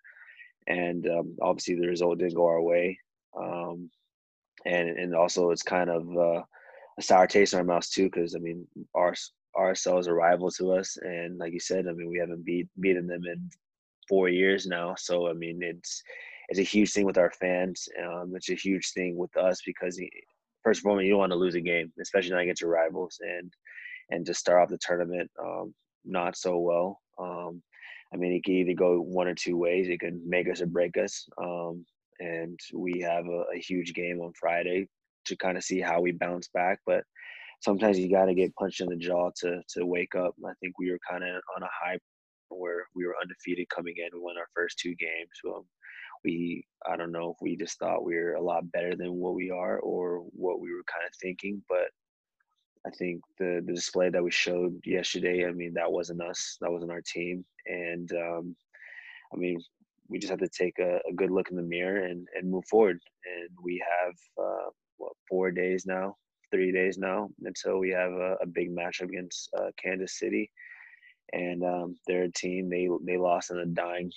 and 0.67 1.07
um, 1.09 1.37
obviously 1.41 1.75
the 1.75 1.89
result 1.89 2.19
didn't 2.19 2.35
go 2.35 2.47
our 2.47 2.63
way. 2.63 2.99
Um, 3.39 3.91
and 4.67 4.89
and 4.89 5.15
also 5.15 5.51
it's 5.51 5.63
kind 5.63 5.91
of 5.91 6.09
uh, 6.17 6.43
a 6.99 7.03
sour 7.03 7.27
taste 7.27 7.53
in 7.53 7.59
our 7.59 7.65
mouths 7.65 7.91
too, 7.91 8.05
because 8.05 8.35
I 8.35 8.39
mean 8.39 8.67
our 8.95 9.15
RSL 9.57 10.01
is 10.01 10.07
a 10.07 10.13
rival 10.13 10.51
to 10.53 10.73
us, 10.73 10.97
and 11.01 11.39
like 11.39 11.53
you 11.53 11.61
said, 11.61 11.87
I 11.87 11.93
mean 11.93 12.09
we 12.09 12.19
haven't 12.19 12.45
beat 12.45 12.69
beaten 12.81 13.07
them 13.07 13.23
in 13.25 13.51
four 14.09 14.29
years 14.29 14.67
now. 14.67 14.95
So 14.97 15.29
I 15.29 15.33
mean 15.33 15.61
it's 15.63 16.03
it's 16.49 16.61
a 16.61 16.63
huge 16.63 16.93
thing 16.93 17.05
with 17.05 17.19
our 17.19 17.31
fans. 17.31 17.89
Um, 18.03 18.33
it's 18.35 18.49
a 18.49 18.55
huge 18.55 18.93
thing 18.93 19.17
with 19.17 19.37
us 19.37 19.61
because 19.67 20.01
first 20.65 20.81
of 20.81 20.87
all, 20.87 21.01
you 21.01 21.11
don't 21.11 21.19
want 21.19 21.33
to 21.33 21.39
lose 21.39 21.55
a 21.55 21.61
game, 21.61 21.93
especially 22.01 22.31
not 22.31 22.41
against 22.41 22.63
your 22.63 22.71
rivals, 22.71 23.19
and 23.21 23.53
and 24.11 24.25
to 24.27 24.35
start 24.35 24.63
off 24.63 24.71
the 24.71 24.79
tournament 24.81 25.31
um, 25.43 25.75
not 26.05 26.37
so 26.37 26.59
well. 26.59 27.01
Um, 27.19 27.63
I 28.13 28.17
mean, 28.17 28.33
it 28.33 28.45
can 28.45 28.55
either 28.55 28.75
go 28.75 29.01
one 29.01 29.29
or 29.29 29.35
two 29.35 29.57
ways. 29.57 29.89
It 29.89 30.01
can 30.01 30.23
make 30.27 30.49
us 30.51 30.63
or 30.63 30.67
break 30.67 30.97
us. 30.97 31.29
Um, 31.43 31.85
and 32.21 32.59
we 32.75 33.01
have 33.01 33.27
a, 33.27 33.45
a, 33.55 33.59
huge 33.59 33.93
game 33.93 34.21
on 34.21 34.33
Friday 34.33 34.89
to 35.27 35.37
kind 35.37 35.57
of 35.57 35.63
see 35.63 35.81
how 35.81 36.01
we 36.01 36.13
bounce 36.13 36.49
back. 36.49 36.79
But 36.87 37.05
sometimes 37.61 37.99
you 37.99 38.11
got 38.11 38.27
to 38.27 38.35
get 38.35 38.55
punched 38.57 38.81
in 38.81 38.89
the 38.89 38.97
jaw 38.97 39.31
to 39.41 39.61
to 39.75 39.87
wake 39.87 40.15
up. 40.15 40.35
I 40.45 40.53
think 40.61 40.79
we 40.79 40.91
were 40.91 41.01
kind 41.09 41.23
of 41.23 41.35
on 41.57 41.63
a 41.63 41.69
high 41.71 41.99
where 42.51 42.87
we 42.95 43.07
were 43.07 43.17
undefeated 43.21 43.69
coming 43.69 43.95
in. 43.97 44.09
We 44.13 44.21
won 44.21 44.39
our 44.39 44.49
first 44.55 44.79
two 44.79 44.95
games. 44.95 45.31
We 46.25 46.65
I 46.87 46.97
don't 46.97 47.13
know 47.13 47.31
if 47.31 47.37
we 47.41 47.57
just 47.57 47.79
thought 47.79 48.05
we 48.05 48.17
were 48.17 48.35
a 48.35 48.43
lot 48.43 48.71
better 48.73 48.97
than 48.97 49.15
what 49.15 49.35
we 49.35 49.51
are 49.51 49.79
or 49.79 50.25
what 50.33 50.61
we 50.61 50.73
were 50.73 50.85
kind 50.93 51.07
of 51.07 51.15
thinking, 51.21 51.63
but 51.69 51.89
I 52.87 52.91
think 52.91 53.21
the 53.39 53.63
the 53.65 53.73
display 53.73 54.11
that 54.11 54.23
we 54.23 54.31
showed 54.31 54.81
yesterday, 54.85 55.47
I 55.47 55.53
mean, 55.53 55.75
that 55.75 55.91
wasn't 55.91 56.23
us, 56.23 56.57
that 56.61 56.71
wasn't 56.71 56.93
our 56.93 57.03
team, 57.03 57.45
and 57.67 58.11
um, 58.13 58.57
I 59.33 59.37
mean, 59.37 59.61
we 60.09 60.19
just 60.19 60.31
have 60.31 60.41
to 60.41 60.49
take 60.49 60.79
a, 60.79 61.01
a, 61.09 61.13
good 61.15 61.31
look 61.31 61.51
in 61.51 61.57
the 61.57 61.63
mirror 61.63 62.05
and 62.05 62.27
and 62.35 62.51
move 62.51 62.65
forward. 62.67 62.99
And 63.27 63.51
we 63.63 63.83
have 64.01 64.15
uh, 64.43 64.71
what 64.97 65.13
four 65.29 65.51
days 65.51 65.87
now, 65.87 66.17
three 66.51 66.73
days 66.73 66.99
now 66.99 67.29
until 67.45 67.79
we 67.79 67.91
have 67.91 68.13
a, 68.13 68.37
a 68.43 68.47
big 68.47 68.71
match 68.71 69.01
against 69.01 69.51
uh, 69.59 69.71
Kansas 69.83 70.19
City 70.19 70.51
and 71.33 71.63
um, 71.65 71.97
they're 72.07 72.25
a 72.25 72.33
team 72.33 72.69
they 72.69 72.89
they 73.05 73.17
lost 73.17 73.51
in 73.51 73.59
the 73.59 73.67
dying 73.67 74.11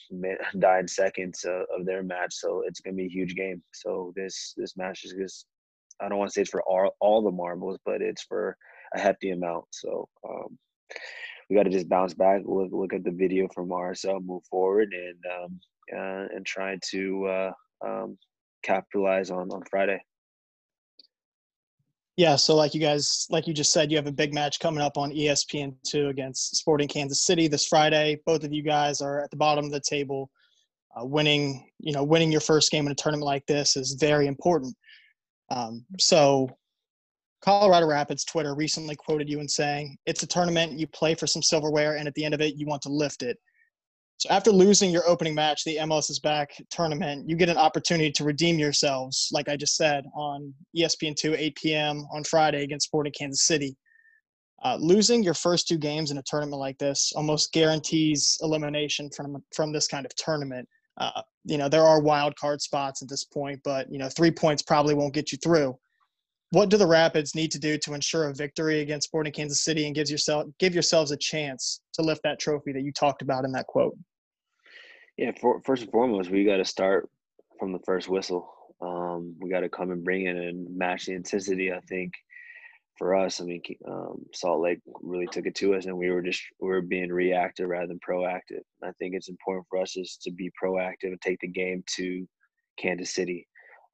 dying 0.60 0.88
seconds 0.88 1.44
of, 1.44 1.65
of 1.77 1.86
their 1.86 2.03
match, 2.03 2.34
so 2.34 2.63
it's 2.65 2.80
gonna 2.80 2.96
be 2.96 3.06
a 3.06 3.10
huge 3.10 3.36
game. 3.36 3.62
So 3.74 4.13
this 4.15 4.53
this 4.58 4.77
match 4.77 5.03
is 5.03 5.13
just 5.13 5.46
I 6.01 6.10
don't 6.10 6.18
want 6.18 6.30
to 6.30 6.34
say 6.34 6.41
it's 6.41 6.51
for 6.51 6.63
all 6.63 6.96
all 7.00 7.22
the 7.22 7.32
marbles, 7.32 7.77
but 7.86 8.01
it's 8.01 8.24
for 8.24 8.58
a 8.96 9.00
hefty 9.00 9.32
amount. 9.32 9.65
So 9.72 10.08
um, 10.27 10.58
we 11.50 11.56
got 11.56 11.63
to 11.63 11.70
just 11.70 11.89
bounce 11.89 12.13
back, 12.13 12.41
look 12.46 12.70
look 12.72 12.94
at 12.94 13.03
the 13.03 13.12
video 13.12 13.48
from 13.53 13.70
RSL, 13.70 14.24
move 14.24 14.44
forward, 14.50 14.94
and 14.94 15.20
um, 15.36 15.60
uh, 15.94 16.36
and 16.36 16.46
try 16.46 16.77
to 16.91 17.25
uh, 17.25 17.51
um, 17.86 18.18
capitalize 18.63 19.30
on 19.32 19.51
on 19.51 19.63
Friday. 19.70 20.01
Yeah, 22.18 22.36
so 22.36 22.56
like 22.56 22.74
you 22.74 22.82
guys, 22.82 23.25
like 23.30 23.48
you 23.48 23.53
just 23.53 23.72
said, 23.72 23.89
you 23.89 23.98
have 23.98 24.08
a 24.08 24.12
big 24.12 24.34
match 24.34 24.60
coming 24.60 24.82
up 24.82 24.98
on 24.98 25.12
ESPN 25.12 25.75
two 25.88 26.10
against 26.10 26.58
Sporting 26.58 26.88
Kansas 26.88 27.25
City 27.25 27.48
this 27.48 27.65
Friday. 27.65 28.20
Both 28.25 28.44
of 28.44 28.51
you 28.51 28.63
guys 28.63 29.01
are 29.01 29.24
at 29.24 29.32
the 29.32 29.38
bottom 29.38 29.65
of 29.65 29.72
the 29.72 29.80
table. 29.80 30.30
Uh, 30.96 31.06
winning, 31.06 31.70
you 31.80 31.94
know, 31.94 32.03
winning 32.03 32.32
your 32.32 32.41
first 32.41 32.70
game 32.70 32.86
in 32.86 32.91
a 32.91 32.96
tournament 32.96 33.25
like 33.25 33.46
this 33.46 33.77
is 33.77 33.94
very 33.94 34.27
important. 34.27 34.75
Um, 35.50 35.86
so, 36.00 36.50
Colorado 37.41 37.88
Rapids 37.88 38.25
Twitter 38.25 38.53
recently 38.56 38.96
quoted 38.96 39.30
you 39.30 39.39
in 39.39 39.48
saying, 39.48 39.98
"It's 40.06 40.22
a 40.22 40.27
tournament. 40.27 40.77
You 40.77 40.88
play 40.88 41.15
for 41.15 41.27
some 41.27 41.41
silverware, 41.41 41.96
and 41.96 42.10
at 42.10 42.13
the 42.15 42.25
end 42.25 42.34
of 42.34 42.41
it, 42.41 42.56
you 42.56 42.68
want 42.68 42.82
to 42.84 42.89
lift 42.89 43.24
it." 43.24 43.38
So 44.18 44.30
after 44.30 44.51
losing 44.51 44.91
your 44.91 45.08
opening 45.08 45.34
match, 45.34 45.63
the 45.63 45.77
MLS 45.77 46.12
is 46.12 46.20
back 46.20 46.51
tournament, 46.70 47.27
you 47.27 47.36
get 47.36 47.50
an 47.50 47.58
opportunity 47.58 48.12
to 48.12 48.24
redeem 48.24 48.60
yourselves, 48.60 49.30
like 49.32 49.50
I 49.50 49.56
just 49.56 49.75
said, 49.75 50.06
on 50.13 50.53
ESPN2, 50.77 51.36
8 51.38 51.56
p.m. 51.56 52.06
on 52.13 52.24
Friday 52.24 52.63
against 52.63 52.86
Sporting 52.86 53.13
Kansas 53.18 53.48
City. 53.48 53.75
Uh, 54.63 54.77
losing 54.80 55.24
your 55.24 55.34
first 55.34 55.68
two 55.68 55.77
games 55.77 56.12
in 56.12 56.20
a 56.20 56.24
tournament 56.27 56.60
like 56.60 56.77
this 56.77 57.12
almost 57.15 57.51
guarantees 57.51 58.38
elimination 58.41 59.10
from 59.10 59.44
from 59.56 59.72
this 59.72 59.88
kind 59.88 60.06
of 60.06 60.15
tournament. 60.15 60.70
Uh, 60.98 61.22
you 61.46 61.58
know 61.58 61.68
there 61.68 61.82
are 61.82 62.00
wild 62.00 62.36
card 62.36 62.62
spots 62.62 63.01
at 63.01 63.10
this 63.10 63.25
point, 63.25 63.60
but 63.63 63.91
you 63.91 63.98
know 63.98 64.10
three 64.10 64.30
points 64.30 64.62
probably 64.62 64.94
won't 64.94 65.15
get 65.15 65.32
you 65.32 65.39
through. 65.39 65.75
What 66.51 66.70
do 66.70 66.75
the 66.75 66.88
Rapids 66.88 67.34
need 67.34 67.50
to 67.51 67.60
do 67.60 67.77
to 67.77 67.93
ensure 67.93 68.27
a 68.27 68.34
victory 68.34 68.81
against 68.81 69.08
Sporting 69.08 69.31
Kansas 69.31 69.63
City 69.63 69.86
and 69.86 69.96
gives 69.96 70.12
yourself 70.12 70.48
give 70.60 70.74
yourselves 70.74 71.12
a 71.12 71.17
chance 71.17 71.79
to 71.93 72.01
lift 72.01 72.22
that 72.24 72.39
trophy 72.39 72.74
that 72.74 72.84
you 72.84 72.91
talked 72.91 73.22
about 73.22 73.46
in 73.46 73.53
that 73.53 73.67
quote? 73.67 73.98
Yeah, 75.17 75.31
for, 75.39 75.62
first 75.62 75.84
and 75.84 75.91
foremost, 75.91 76.29
we 76.29 76.43
got 76.43 76.58
to 76.58 76.65
start 76.65 77.10
from 77.58 77.72
the 77.72 77.79
first 77.86 78.10
whistle. 78.10 78.53
Um, 78.81 79.36
we 79.39 79.50
got 79.50 79.62
to 79.62 79.70
come 79.70 79.91
and 79.91 80.03
bring 80.03 80.25
in 80.25 80.38
and 80.38 80.77
match 80.77 81.05
the 81.05 81.13
intensity. 81.13 81.72
I 81.72 81.79
think 81.88 82.13
for 82.98 83.15
us, 83.15 83.39
I 83.39 83.46
mean, 83.46 83.62
um, 83.88 84.25
Salt 84.34 84.62
Lake 84.62 84.79
really 85.01 85.27
took 85.27 85.46
it 85.46 85.55
to 85.55 85.75
us, 85.75 85.86
and 85.86 85.98
we 85.98 86.10
were 86.10 86.22
just 86.22 86.41
we 86.60 86.67
were 86.67 86.81
being 86.81 87.13
reactive 87.13 87.70
rather 87.70 87.88
than 87.88 88.00
proactive. 88.08 88.62
I 88.84 88.91
think 89.00 89.15
it's 89.15 89.29
important 89.29 89.67
for 89.70 89.79
us 89.79 89.96
is 89.96 90.17
to 90.24 90.31
be 90.31 90.51
proactive 90.62 91.03
and 91.03 91.22
take 91.22 91.39
the 91.39 91.48
game 91.48 91.81
to 91.96 92.27
Kansas 92.77 93.15
City. 93.15 93.48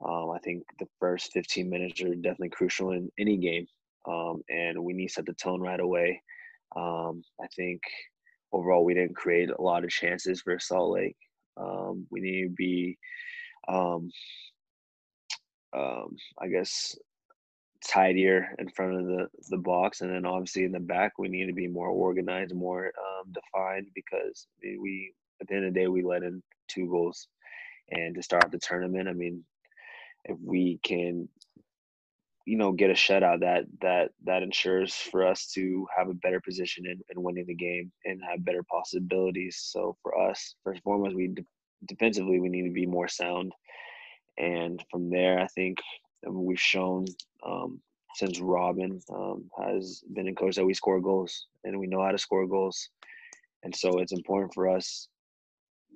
Um, 0.05 0.31
I 0.31 0.39
think 0.39 0.63
the 0.79 0.87
first 0.99 1.31
15 1.33 1.69
minutes 1.69 2.01
are 2.01 2.13
definitely 2.15 2.49
crucial 2.49 2.91
in 2.91 3.11
any 3.19 3.37
game, 3.37 3.65
um, 4.07 4.41
and 4.49 4.83
we 4.83 4.93
need 4.93 5.07
to 5.07 5.13
set 5.13 5.25
the 5.25 5.33
tone 5.33 5.61
right 5.61 5.79
away. 5.79 6.21
Um, 6.75 7.23
I 7.41 7.47
think 7.55 7.81
overall 8.51 8.85
we 8.85 8.93
didn't 8.93 9.15
create 9.15 9.49
a 9.49 9.61
lot 9.61 9.83
of 9.83 9.89
chances 9.89 10.41
for 10.41 10.59
Salt 10.59 10.91
Lake. 10.91 11.17
Um, 11.57 12.05
we 12.11 12.21
need 12.21 12.43
to 12.43 12.49
be, 12.49 12.97
um, 13.67 14.11
um, 15.75 16.15
I 16.39 16.47
guess, 16.47 16.95
tidier 17.87 18.55
in 18.59 18.69
front 18.69 18.99
of 18.99 19.05
the 19.05 19.27
the 19.49 19.57
box, 19.57 20.01
and 20.01 20.11
then 20.13 20.25
obviously 20.25 20.65
in 20.65 20.71
the 20.71 20.79
back 20.79 21.13
we 21.17 21.29
need 21.29 21.47
to 21.47 21.53
be 21.53 21.67
more 21.67 21.89
organized, 21.89 22.53
more 22.53 22.91
defined 23.31 23.87
because 23.95 24.47
we 24.61 25.13
at 25.41 25.47
the 25.47 25.55
end 25.55 25.65
of 25.65 25.73
the 25.73 25.79
day 25.79 25.87
we 25.87 26.03
let 26.03 26.23
in 26.23 26.41
two 26.67 26.87
goals, 26.89 27.27
and 27.89 28.15
to 28.15 28.21
start 28.21 28.51
the 28.51 28.59
tournament, 28.59 29.07
I 29.07 29.13
mean, 29.13 29.43
if 30.25 30.37
we 30.43 30.79
can 30.83 31.27
you 32.47 32.57
know 32.57 32.71
get 32.71 32.89
a 32.89 32.93
shutout 32.93 33.41
that 33.41 33.65
that 33.81 34.11
that 34.23 34.41
ensures 34.41 34.95
for 34.95 35.27
us 35.27 35.47
to 35.47 35.85
have 35.95 36.09
a 36.09 36.13
better 36.13 36.39
position 36.39 36.85
in, 36.85 37.01
in 37.09 37.21
winning 37.21 37.45
the 37.45 37.53
game 37.53 37.91
and 38.05 38.21
have 38.23 38.45
better 38.45 38.63
possibilities. 38.63 39.59
So 39.61 39.97
for 40.01 40.17
us 40.29 40.55
first 40.63 40.77
and 40.77 40.83
foremost 40.83 41.15
we 41.15 41.27
de- 41.27 41.45
defensively 41.85 42.39
we 42.39 42.47
need 42.47 42.63
to 42.63 42.73
be 42.73 42.85
more 42.85 43.09
sound. 43.09 43.51
And 44.37 44.83
from 44.89 45.09
there 45.09 45.39
i 45.39 45.47
think 45.47 45.79
we've 46.25 46.59
shown 46.59 47.05
um, 47.45 47.81
since 48.15 48.39
robin 48.39 48.99
um, 49.13 49.49
has 49.61 50.01
been 50.13 50.27
in 50.27 50.35
coach 50.35 50.55
that 50.55 50.65
we 50.65 50.73
score 50.73 51.01
goals 51.01 51.47
and 51.63 51.77
we 51.77 51.87
know 51.87 52.01
how 52.01 52.11
to 52.11 52.17
score 52.17 52.47
goals. 52.47 52.89
And 53.63 53.75
so 53.75 53.99
it's 53.99 54.13
important 54.13 54.53
for 54.53 54.69
us 54.69 55.09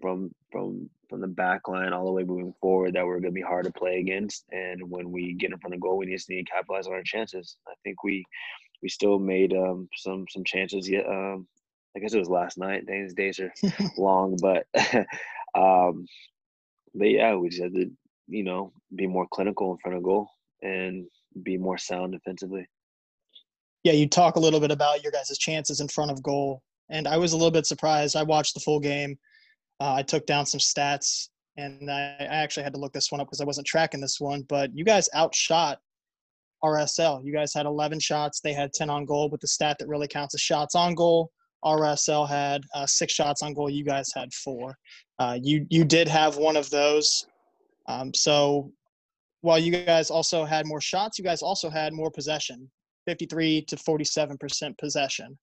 from 0.02 0.32
from 0.52 0.90
from 1.10 1.22
the 1.22 1.28
back 1.28 1.68
line 1.68 1.94
all 1.94 2.06
the 2.06 2.12
way 2.12 2.24
moving 2.24 2.54
forward 2.62 2.94
that 2.94 3.06
we're 3.06 3.20
going 3.20 3.34
to 3.34 3.40
be 3.40 3.42
hard 3.42 3.66
to 3.66 3.72
play 3.72 4.00
against. 4.00 4.46
And 4.52 4.90
when 4.90 5.12
we 5.12 5.34
get 5.34 5.52
in 5.52 5.60
front 5.60 5.74
of 5.76 5.82
goal, 5.82 5.98
we 5.98 6.12
just 6.12 6.30
need 6.30 6.46
to 6.46 6.52
capitalize 6.52 6.88
on 6.88 6.94
our 6.94 7.04
chances. 7.04 7.58
I 7.68 7.74
think 7.84 8.04
we 8.04 8.26
we 8.82 8.90
still 8.90 9.20
made 9.20 9.54
um, 9.54 9.88
some 9.96 10.26
some 10.30 10.44
chances. 10.44 10.90
Yet 10.90 11.06
um, 11.08 11.48
I 11.96 12.00
guess 12.00 12.14
it 12.14 12.20
was 12.20 12.30
last 12.30 12.58
night. 12.58 12.86
These 12.88 13.14
days 13.14 13.40
are 13.40 13.54
long, 13.98 14.38
but 14.42 14.66
um, 15.56 16.06
but 16.96 17.10
yeah, 17.10 17.36
we 17.36 17.50
just 17.50 17.62
had 17.62 17.74
to 17.74 17.92
you 18.28 18.44
know 18.44 18.74
be 18.96 19.08
more 19.08 19.28
clinical 19.32 19.72
in 19.72 19.78
front 19.80 19.98
of 19.98 20.04
goal 20.04 20.30
and 20.62 21.06
be 21.44 21.58
more 21.58 21.78
sound 21.78 22.14
defensively. 22.14 22.68
Yeah, 23.84 23.94
you 23.94 24.08
talk 24.08 24.36
a 24.36 24.40
little 24.40 24.60
bit 24.60 24.72
about 24.72 25.04
your 25.04 25.12
guys' 25.12 25.38
chances 25.38 25.82
in 25.82 25.88
front 25.88 26.12
of 26.12 26.22
goal, 26.22 26.62
and 26.90 27.08
I 27.08 27.18
was 27.18 27.34
a 27.34 27.38
little 27.38 27.52
bit 27.52 27.66
surprised. 27.66 28.16
I 28.16 28.24
watched 28.24 28.54
the 28.54 28.60
full 28.60 28.80
game 28.80 29.18
uh, 29.82 29.96
I 29.96 30.04
took 30.04 30.28
down 30.28 30.46
some 30.46 30.60
stats, 30.60 31.30
and 31.58 31.90
I, 31.90 32.16
I 32.20 32.26
actually 32.26 32.64
had 32.64 32.74
to 32.74 32.80
look 32.80 32.94
this 32.94 33.12
one 33.12 33.20
up 33.20 33.28
because 33.28 33.42
I 33.42 33.46
wasn't 33.46 33.66
tracking 33.66 34.00
this 34.00 34.20
one. 34.20 34.44
But 34.48 34.70
you 34.76 34.86
guys 34.86 35.10
outshot 35.16 35.80
RSL. 36.64 37.26
You 37.26 37.34
guys 37.34 37.52
had 37.54 37.66
11 37.66 38.00
shots. 38.00 38.42
They 38.42 38.54
had 38.54 38.72
10 38.74 38.92
on 38.92 39.06
goal, 39.06 39.28
but 39.28 39.42
the 39.42 39.48
stat 39.48 39.78
that 39.80 39.88
really 39.88 40.08
counts 40.08 40.36
is 40.36 40.42
shots 40.42 40.76
on 40.76 40.94
goal. 40.94 41.32
RSL 41.66 42.30
had 42.30 42.64
uh, 42.76 42.86
six 42.86 43.14
shots 43.14 43.42
on 43.42 43.54
goal. 43.54 43.72
You 43.72 43.84
guys 43.84 44.12
had 44.16 44.32
four. 44.34 44.76
Uh, 45.18 45.38
you 45.42 45.66
you 45.70 45.84
did 45.84 46.08
have 46.08 46.38
one 46.38 46.58
of 46.58 46.70
those. 46.70 47.26
Um, 47.88 48.14
so 48.14 48.72
while 49.42 49.60
you 49.60 49.72
guys 49.72 50.12
also 50.12 50.46
had 50.46 50.66
more 50.68 50.82
shots, 50.82 51.18
you 51.18 51.24
guys 51.24 51.42
also 51.42 51.70
had 51.70 51.94
more 51.94 52.12
possession, 52.12 52.70
53 53.08 53.66
to 53.66 53.78
47 53.78 54.38
percent 54.38 54.78
possession, 54.80 55.38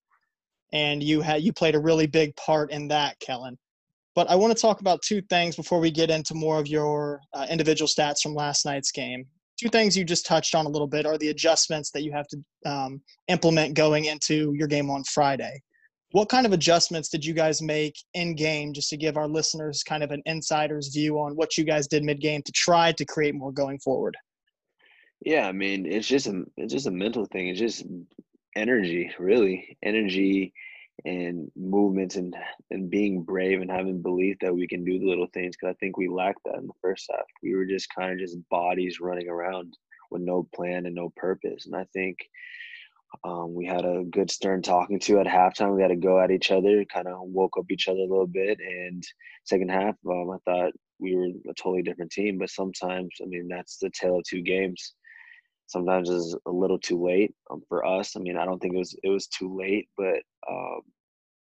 and 0.73 1.03
you 1.03 1.21
had 1.21 1.43
you 1.43 1.53
played 1.53 1.77
a 1.77 1.81
really 1.81 2.09
big 2.09 2.35
part 2.35 2.73
in 2.73 2.89
that, 2.89 3.19
Kellyn. 3.21 3.57
But 4.19 4.29
I 4.29 4.35
want 4.35 4.53
to 4.53 4.61
talk 4.61 4.81
about 4.81 5.01
two 5.03 5.23
things 5.31 5.55
before 5.55 5.79
we 5.79 5.93
get 5.93 6.11
into 6.11 6.35
more 6.35 6.59
of 6.59 6.67
your 6.67 7.21
uh, 7.35 7.47
individual 7.49 7.87
stats 7.87 8.21
from 8.21 8.35
last 8.35 8.67
night's 8.67 8.91
game. 8.91 9.25
Two 9.57 9.69
things 9.69 9.97
you 9.97 10.05
just 10.05 10.27
touched 10.27 10.57
on 10.57 10.67
a 10.67 10.69
little 10.69 10.89
bit 10.89 11.07
are 11.07 11.17
the 11.19 11.29
adjustments 11.29 11.93
that 11.93 12.03
you 12.03 12.11
have 12.11 12.27
to 12.27 12.39
um, 12.67 13.01
implement 13.29 13.75
going 13.75 14.07
into 14.07 14.53
your 14.57 14.67
game 14.67 14.91
on 14.91 15.05
Friday. 15.05 15.63
What 16.11 16.29
kind 16.29 16.47
of 16.47 16.53
adjustments 16.53 17.11
did 17.11 17.25
you 17.25 17.33
guys 17.33 17.63
make 17.63 17.95
in 18.15 18.35
game 18.35 18.73
just 18.73 18.91
to 18.91 18.97
give 18.97 19.17
our 19.17 19.29
listeners 19.29 19.85
kind 19.85 20.03
of 20.03 20.11
an 20.11 20.23
insider's 20.27 20.89
view 20.89 21.21
on 21.21 21.37
what 21.37 21.57
you 21.57 21.63
guys 21.63 21.87
did 21.87 22.03
mid 22.03 22.21
game 22.21 22.43
to 22.43 22.51
try 22.51 22.91
to 22.91 23.05
create 23.05 23.37
more 23.37 23.53
going 23.53 23.79
forward? 23.79 24.17
Yeah, 25.25 25.47
I 25.47 25.53
mean, 25.53 25.87
it's 25.87 26.09
just 26.09 26.27
a 26.27 26.43
it's 26.57 26.73
just 26.73 26.89
a 26.89 26.91
mental 26.91 27.25
thing. 27.27 27.47
It's 27.47 27.61
just 27.61 27.85
energy, 28.57 29.13
really. 29.21 29.79
Energy 29.85 30.53
and 31.05 31.51
movements 31.57 32.17
and 32.17 32.35
and 32.71 32.91
being 32.91 33.23
brave 33.23 33.61
and 33.61 33.71
having 33.71 34.03
belief 34.03 34.37
that 34.41 34.55
we 34.55 34.67
can 34.67 34.85
do 34.85 34.99
the 34.99 35.07
little 35.07 35.29
things 35.33 35.57
because 35.57 35.75
I 35.75 35.79
think 35.79 35.97
we 35.97 36.09
lacked 36.09 36.41
that 36.45 36.57
in 36.59 36.67
the 36.67 36.73
first 36.83 37.09
half. 37.11 37.25
We 37.43 37.55
were 37.55 37.67
just 37.67 37.95
kind 37.95 38.13
of 38.13 38.19
just 38.19 38.37
bodies 38.49 39.01
running 39.01 39.29
around 39.29 39.77
with 40.11 40.23
no 40.23 40.49
plan 40.55 40.87
and 40.87 40.95
no 40.95 41.13
purpose. 41.17 41.67
And 41.67 41.77
I 41.77 41.85
think 41.93 42.19
um, 43.25 43.55
we 43.55 43.67
had 43.67 43.85
a 43.85 44.05
good 44.11 44.31
stern 44.31 44.63
talking 44.63 44.99
to 45.01 45.21
at 45.21 45.27
halftime. 45.27 45.75
We 45.75 45.83
had 45.83 45.89
to 45.89 45.97
go 45.97 46.21
at 46.21 46.31
each 46.31 46.51
other, 46.51 46.85
kind 46.85 47.09
of 47.09 47.21
woke 47.23 47.57
up 47.59 47.71
each 47.71 47.89
other 47.89 48.01
a 48.01 48.07
little 48.07 48.27
bit. 48.27 48.59
And 48.61 49.03
second 49.45 49.71
half, 49.71 49.95
um, 50.07 50.31
I 50.31 50.39
thought 50.45 50.73
we 50.99 51.15
were 51.15 51.29
a 51.51 51.55
totally 51.55 51.83
different 51.83 52.13
team. 52.13 52.39
But 52.39 52.51
sometimes, 52.51 53.15
I 53.23 53.27
mean, 53.27 53.49
that's 53.49 53.79
the 53.79 53.91
tale 53.91 54.19
of 54.19 54.25
two 54.25 54.43
games 54.43 54.95
sometimes 55.69 56.09
is 56.09 56.37
a 56.47 56.51
little 56.51 56.79
too 56.79 57.03
late 57.03 57.35
um, 57.51 57.63
for 57.69 57.87
us. 57.87 58.17
I 58.17 58.21
mean, 58.21 58.37
I 58.37 58.45
don't 58.45 58.59
think 58.59 58.75
it 58.75 58.79
was 58.79 58.97
it 59.03 59.09
was 59.11 59.29
too 59.29 59.57
late, 59.57 59.89
but 59.97 60.23
um, 60.51 60.81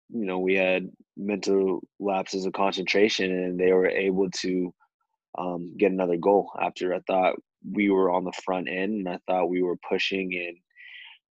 you 0.10 0.26
know, 0.26 0.40
we 0.40 0.54
had 0.54 0.90
mental 1.18 1.82
lapses 2.00 2.46
of 2.46 2.54
concentration, 2.54 3.32
and 3.32 3.60
they 3.60 3.72
were 3.72 3.88
able 3.88 4.30
to 4.42 4.74
um, 5.38 5.74
get 5.78 5.92
another 5.92 6.18
goal 6.18 6.52
after 6.62 6.94
I 6.94 7.00
thought 7.08 7.36
we 7.70 7.90
were 7.90 8.12
on 8.12 8.26
the 8.26 8.34
front 8.44 8.68
end, 8.70 8.94
and 8.94 9.10
I 9.10 9.20
thought 9.28 9.50
we 9.50 9.62
were 9.62 9.78
pushing, 9.90 10.34
and 10.34 10.58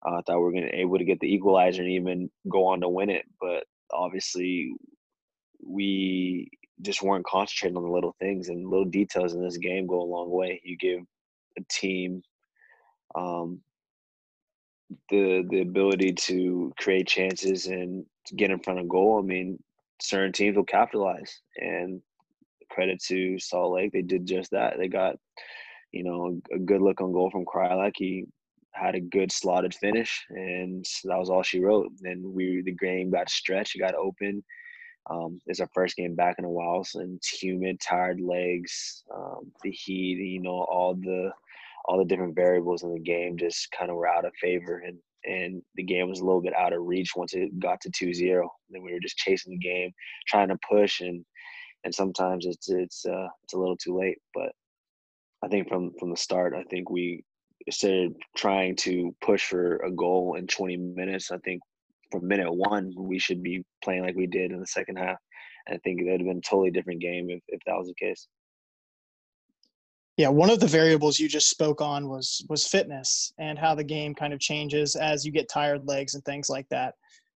uh, 0.06 0.18
I 0.18 0.22
thought 0.22 0.38
we 0.38 0.44
were 0.44 0.52
going 0.52 0.68
to 0.68 0.80
able 0.80 0.98
to 0.98 1.04
get 1.04 1.20
the 1.20 1.32
equalizer 1.32 1.82
and 1.82 1.92
even 1.92 2.30
go 2.50 2.66
on 2.66 2.80
to 2.80 2.88
win 2.88 3.10
it. 3.10 3.26
But 3.40 3.64
obviously, 3.92 4.72
we 5.62 6.48
just 6.80 7.02
weren't 7.02 7.26
concentrating 7.26 7.76
on 7.76 7.82
the 7.82 7.90
little 7.90 8.16
things 8.18 8.48
and 8.48 8.66
little 8.66 8.86
details 8.86 9.34
in 9.34 9.42
this 9.42 9.58
game 9.58 9.86
go 9.86 10.00
a 10.00 10.02
long 10.02 10.30
way. 10.30 10.62
You 10.64 10.78
give 10.78 11.00
a 11.58 11.62
team 11.68 12.22
um, 13.14 13.60
the 15.08 15.44
the 15.50 15.60
ability 15.60 16.12
to 16.12 16.72
create 16.78 17.06
chances 17.06 17.66
and 17.66 18.04
get 18.36 18.50
in 18.50 18.60
front 18.60 18.80
of 18.80 18.88
goal. 18.88 19.18
I 19.18 19.26
mean, 19.26 19.62
certain 20.00 20.32
teams 20.32 20.56
will 20.56 20.64
capitalize, 20.64 21.40
and 21.56 22.00
credit 22.70 23.02
to 23.04 23.38
Salt 23.38 23.74
Lake, 23.74 23.92
they 23.92 24.02
did 24.02 24.26
just 24.26 24.50
that. 24.52 24.74
They 24.78 24.88
got 24.88 25.16
you 25.92 26.04
know 26.04 26.40
a 26.54 26.58
good 26.58 26.80
look 26.80 27.00
on 27.00 27.12
goal 27.12 27.30
from 27.30 27.44
Kreilach. 27.44 27.94
He 27.96 28.26
had 28.72 28.94
a 28.94 29.00
good 29.00 29.32
slotted 29.32 29.74
finish, 29.74 30.24
and 30.30 30.84
that 31.04 31.18
was 31.18 31.30
all 31.30 31.42
she 31.42 31.60
wrote. 31.60 31.90
Then 32.00 32.22
we 32.32 32.62
the 32.64 32.72
game 32.72 33.10
got 33.10 33.30
stretched, 33.30 33.78
got 33.78 33.94
open. 33.94 34.42
Um, 35.08 35.40
it's 35.46 35.60
our 35.60 35.68
first 35.74 35.96
game 35.96 36.14
back 36.14 36.36
in 36.38 36.44
a 36.44 36.50
while, 36.50 36.84
so 36.84 37.00
it's 37.00 37.28
humid, 37.28 37.80
tired 37.80 38.20
legs, 38.20 39.02
um, 39.12 39.50
the 39.62 39.70
heat, 39.70 40.18
you 40.18 40.40
know, 40.40 40.66
all 40.70 40.94
the 40.94 41.32
all 41.90 41.98
the 41.98 42.04
different 42.04 42.36
variables 42.36 42.82
in 42.84 42.92
the 42.92 43.00
game 43.00 43.36
just 43.36 43.68
kind 43.76 43.90
of 43.90 43.96
were 43.96 44.08
out 44.08 44.24
of 44.24 44.32
favor 44.40 44.82
and 44.86 44.98
and 45.24 45.60
the 45.74 45.82
game 45.82 46.08
was 46.08 46.20
a 46.20 46.24
little 46.24 46.40
bit 46.40 46.56
out 46.56 46.72
of 46.72 46.82
reach 46.82 47.10
once 47.14 47.34
it 47.34 47.58
got 47.58 47.78
to 47.80 47.90
2-0 47.90 48.48
then 48.70 48.82
we 48.82 48.92
were 48.92 49.00
just 49.00 49.18
chasing 49.18 49.52
the 49.52 49.58
game 49.58 49.90
trying 50.28 50.48
to 50.48 50.58
push 50.70 51.00
and 51.00 51.24
and 51.84 51.94
sometimes 51.94 52.46
it's 52.46 52.68
it's 52.68 53.06
uh, 53.06 53.28
it's 53.44 53.54
a 53.54 53.58
little 53.58 53.76
too 53.76 53.98
late. 53.98 54.18
But 54.34 54.52
I 55.42 55.48
think 55.48 55.68
from 55.68 55.92
from 55.98 56.10
the 56.10 56.16
start, 56.16 56.54
I 56.54 56.64
think 56.64 56.90
we 56.90 57.24
started 57.70 58.14
trying 58.36 58.76
to 58.76 59.14
push 59.22 59.44
for 59.44 59.76
a 59.76 59.90
goal 59.90 60.34
in 60.36 60.46
20 60.46 60.76
minutes. 60.76 61.30
I 61.30 61.38
think 61.38 61.62
from 62.10 62.26
minute 62.26 62.52
one, 62.52 62.92
we 62.96 63.18
should 63.18 63.42
be 63.42 63.64
playing 63.84 64.02
like 64.02 64.16
we 64.16 64.26
did 64.26 64.50
in 64.50 64.60
the 64.60 64.66
second 64.66 64.96
half. 64.96 65.18
And 65.66 65.76
I 65.76 65.78
think 65.84 66.00
it 66.00 66.04
would 66.04 66.20
have 66.20 66.26
been 66.26 66.38
a 66.38 66.40
totally 66.48 66.70
different 66.70 67.00
game 67.00 67.30
if, 67.30 67.40
if 67.48 67.60
that 67.66 67.76
was 67.76 67.86
the 67.86 67.94
case. 67.94 68.26
Yeah, 70.20 70.28
one 70.28 70.50
of 70.50 70.60
the 70.60 70.66
variables 70.66 71.18
you 71.18 71.30
just 71.30 71.48
spoke 71.48 71.80
on 71.80 72.06
was 72.06 72.44
was 72.50 72.66
fitness 72.66 73.32
and 73.38 73.58
how 73.58 73.74
the 73.74 73.82
game 73.82 74.14
kind 74.14 74.34
of 74.34 74.38
changes 74.38 74.94
as 74.94 75.24
you 75.24 75.32
get 75.32 75.48
tired 75.48 75.88
legs 75.88 76.14
and 76.14 76.22
things 76.26 76.50
like 76.50 76.68
that. 76.68 76.92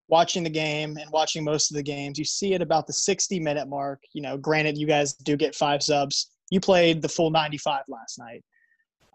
Watching 0.07 0.43
the 0.43 0.51
game 0.51 0.95
and 0.97 1.09
watching 1.09 1.43
most 1.43 1.71
of 1.71 1.77
the 1.77 1.81
games, 1.81 2.19
you 2.19 2.25
see 2.25 2.53
it 2.53 2.61
about 2.61 2.85
the 2.85 2.93
60 2.93 3.39
minute 3.39 3.67
mark. 3.67 4.03
You 4.13 4.21
know, 4.21 4.37
granted, 4.37 4.77
you 4.77 4.85
guys 4.85 5.13
do 5.13 5.35
get 5.35 5.55
five 5.55 5.81
subs. 5.81 6.29
You 6.51 6.59
played 6.59 7.01
the 7.01 7.09
full 7.09 7.31
95 7.31 7.85
last 7.87 8.19
night. 8.19 8.43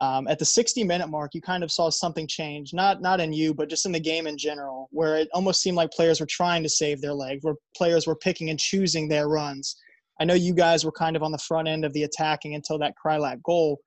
Um, 0.00 0.26
at 0.26 0.40
the 0.40 0.44
60 0.44 0.82
minute 0.82 1.06
mark, 1.06 1.32
you 1.32 1.40
kind 1.40 1.62
of 1.62 1.70
saw 1.70 1.90
something 1.90 2.26
change, 2.26 2.74
not 2.74 3.00
not 3.00 3.20
in 3.20 3.32
you, 3.32 3.54
but 3.54 3.70
just 3.70 3.86
in 3.86 3.92
the 3.92 4.00
game 4.00 4.26
in 4.26 4.36
general, 4.36 4.88
where 4.90 5.16
it 5.16 5.28
almost 5.32 5.62
seemed 5.62 5.76
like 5.76 5.92
players 5.92 6.18
were 6.18 6.26
trying 6.28 6.64
to 6.64 6.68
save 6.68 7.00
their 7.00 7.14
legs, 7.14 7.44
where 7.44 7.54
players 7.76 8.04
were 8.04 8.16
picking 8.16 8.50
and 8.50 8.58
choosing 8.58 9.06
their 9.06 9.28
runs. 9.28 9.76
I 10.20 10.24
know 10.24 10.34
you 10.34 10.54
guys 10.54 10.84
were 10.84 10.92
kind 10.92 11.16
of 11.16 11.22
on 11.22 11.32
the 11.32 11.38
front 11.38 11.66
end 11.66 11.84
of 11.84 11.92
the 11.94 12.04
attacking 12.04 12.54
until 12.54 12.78
that 12.78 12.94
Kreilach 13.02 13.42
goal, 13.42 13.80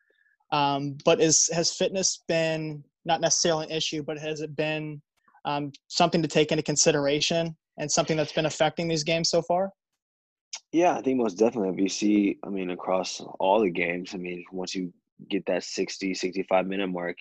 um, 0.52 0.98
but 1.06 1.22
is 1.22 1.50
has 1.54 1.74
fitness 1.74 2.24
been 2.28 2.84
not 3.06 3.22
necessarily 3.22 3.66
an 3.66 3.72
issue, 3.72 4.04
but 4.04 4.18
has 4.18 4.42
it 4.42 4.56
been 4.56 5.02
um, 5.46 5.72
something 5.88 6.22
to 6.22 6.28
take 6.28 6.52
into 6.52 6.64
consideration 6.64 7.56
and 7.78 7.92
something 7.92 8.18
that's 8.18 8.34
been 8.34 8.46
affecting 8.46 8.88
these 8.88 9.04
games 9.04 9.30
so 9.30 9.42
far? 9.42 9.70
Yeah, 10.72 10.96
I 10.96 11.02
think 11.02 11.18
most 11.18 11.38
definitely. 11.38 11.70
If 11.70 11.80
you 11.80 11.90
see, 11.90 12.38
I 12.44 12.50
mean, 12.50 12.72
across 12.72 13.22
all 13.40 13.62
the 13.62 13.70
games, 13.70 14.14
I 14.14 14.18
mean, 14.18 14.44
once 14.52 14.74
you 14.74 14.94
get 15.30 15.46
that 15.46 15.64
60, 15.64 16.14
65 16.14 16.68
minute 16.68 16.88
mark, 16.88 17.18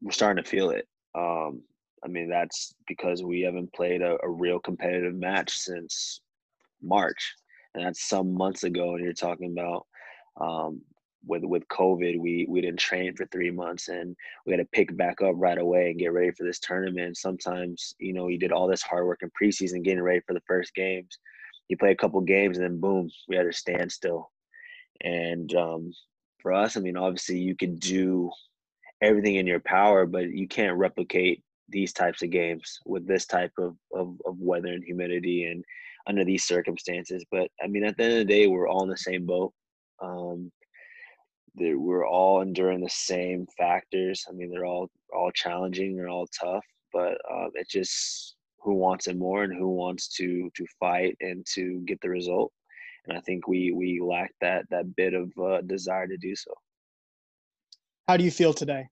we're 0.00 0.12
starting 0.12 0.42
to 0.42 0.48
feel 0.48 0.70
it. 0.70 0.86
Um, 1.14 1.62
I 2.04 2.08
mean, 2.08 2.28
that's 2.28 2.74
because 2.86 3.22
we 3.22 3.40
haven't 3.40 3.72
played 3.72 4.02
a, 4.02 4.16
a, 4.22 4.28
real 4.28 4.60
competitive 4.60 5.14
match 5.14 5.56
since 5.56 6.20
March. 6.82 7.34
And 7.76 7.84
that's 7.84 8.08
some 8.08 8.32
months 8.32 8.64
ago. 8.64 8.94
And 8.94 9.04
you're 9.04 9.12
talking 9.12 9.52
about 9.52 9.86
um, 10.40 10.80
with 11.26 11.44
with 11.44 11.68
COVID, 11.68 12.18
we 12.18 12.46
we 12.48 12.60
didn't 12.60 12.78
train 12.78 13.14
for 13.14 13.26
three 13.26 13.50
months, 13.50 13.88
and 13.88 14.16
we 14.46 14.52
had 14.52 14.60
to 14.60 14.68
pick 14.72 14.96
back 14.96 15.20
up 15.20 15.34
right 15.36 15.58
away 15.58 15.90
and 15.90 15.98
get 15.98 16.12
ready 16.12 16.30
for 16.30 16.44
this 16.44 16.58
tournament. 16.58 17.16
Sometimes, 17.16 17.94
you 17.98 18.12
know, 18.12 18.28
you 18.28 18.38
did 18.38 18.52
all 18.52 18.66
this 18.66 18.82
hard 18.82 19.06
work 19.06 19.20
in 19.22 19.30
preseason, 19.30 19.84
getting 19.84 20.02
ready 20.02 20.20
for 20.26 20.32
the 20.32 20.42
first 20.46 20.74
games. 20.74 21.18
You 21.68 21.76
play 21.76 21.90
a 21.90 21.96
couple 21.96 22.20
games, 22.22 22.56
and 22.56 22.64
then 22.64 22.80
boom, 22.80 23.10
we 23.28 23.36
had 23.36 23.44
to 23.44 23.52
stand 23.52 23.92
still. 23.92 24.30
And 25.02 25.54
um, 25.54 25.92
for 26.40 26.52
us, 26.52 26.76
I 26.76 26.80
mean, 26.80 26.96
obviously 26.96 27.38
you 27.38 27.56
can 27.56 27.76
do 27.76 28.30
everything 29.02 29.34
in 29.34 29.46
your 29.46 29.60
power, 29.60 30.06
but 30.06 30.30
you 30.30 30.48
can't 30.48 30.78
replicate 30.78 31.42
these 31.68 31.92
types 31.92 32.22
of 32.22 32.30
games 32.30 32.78
with 32.86 33.06
this 33.06 33.26
type 33.26 33.52
of, 33.58 33.76
of, 33.92 34.16
of 34.24 34.38
weather 34.38 34.68
and 34.68 34.84
humidity 34.84 35.44
and 35.44 35.64
under 36.06 36.24
these 36.24 36.44
circumstances. 36.44 37.24
But 37.30 37.48
I 37.62 37.66
mean, 37.66 37.84
at 37.84 37.96
the 37.96 38.04
end 38.04 38.12
of 38.12 38.18
the 38.18 38.24
day, 38.24 38.46
we're 38.46 38.68
all 38.68 38.82
in 38.82 38.90
the 38.90 38.96
same 38.96 39.26
boat. 39.26 39.52
Um, 40.02 40.50
we're 41.56 42.06
all 42.06 42.42
enduring 42.42 42.80
the 42.80 42.90
same 42.90 43.46
factors. 43.56 44.24
I 44.28 44.32
mean, 44.32 44.50
they're 44.50 44.66
all 44.66 44.88
all 45.14 45.30
challenging, 45.32 45.96
they're 45.96 46.08
all 46.08 46.28
tough, 46.38 46.64
but 46.92 47.18
uh, 47.30 47.48
it's 47.54 47.72
just 47.72 48.36
who 48.60 48.74
wants 48.74 49.06
it 49.06 49.16
more 49.16 49.44
and 49.44 49.56
who 49.56 49.70
wants 49.70 50.08
to 50.16 50.50
to 50.54 50.66
fight 50.78 51.16
and 51.20 51.46
to 51.54 51.82
get 51.86 52.00
the 52.00 52.10
result 52.10 52.52
and 53.06 53.16
I 53.16 53.20
think 53.20 53.48
we 53.48 53.72
we 53.72 54.00
lack 54.00 54.32
that 54.40 54.64
that 54.70 54.96
bit 54.96 55.14
of 55.14 55.30
uh, 55.38 55.60
desire 55.62 56.06
to 56.06 56.16
do 56.16 56.34
so. 56.34 56.52
How 58.08 58.16
do 58.16 58.24
you 58.24 58.30
feel 58.30 58.52
today? 58.52 58.88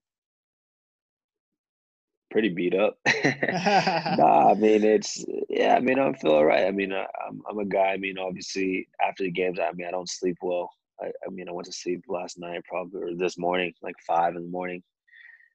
Pretty 2.35 2.49
beat 2.49 2.75
up. 2.75 2.97
nah, 4.17 4.51
I 4.51 4.55
mean 4.55 4.83
it's 4.83 5.23
yeah. 5.47 5.75
I 5.75 5.79
mean 5.79 5.97
I'm 5.97 6.15
feeling 6.15 6.43
right. 6.43 6.65
I 6.65 6.71
mean 6.71 6.91
I, 6.91 7.05
am 7.29 7.41
I'm 7.49 7.59
a 7.59 7.65
guy. 7.65 7.93
I 7.93 7.97
mean 7.97 8.17
obviously 8.17 8.89
after 9.01 9.23
the 9.23 9.31
games, 9.31 9.57
I 9.57 9.71
mean 9.71 9.87
I 9.87 9.91
don't 9.91 10.09
sleep 10.09 10.35
well. 10.41 10.69
I, 11.01 11.05
I 11.05 11.29
mean 11.31 11.47
I 11.47 11.53
went 11.53 11.67
to 11.67 11.71
sleep 11.71 12.03
last 12.09 12.37
night 12.37 12.65
probably 12.67 13.03
or 13.03 13.15
this 13.15 13.37
morning 13.37 13.73
like 13.81 13.95
five 14.05 14.35
in 14.35 14.43
the 14.43 14.49
morning. 14.49 14.83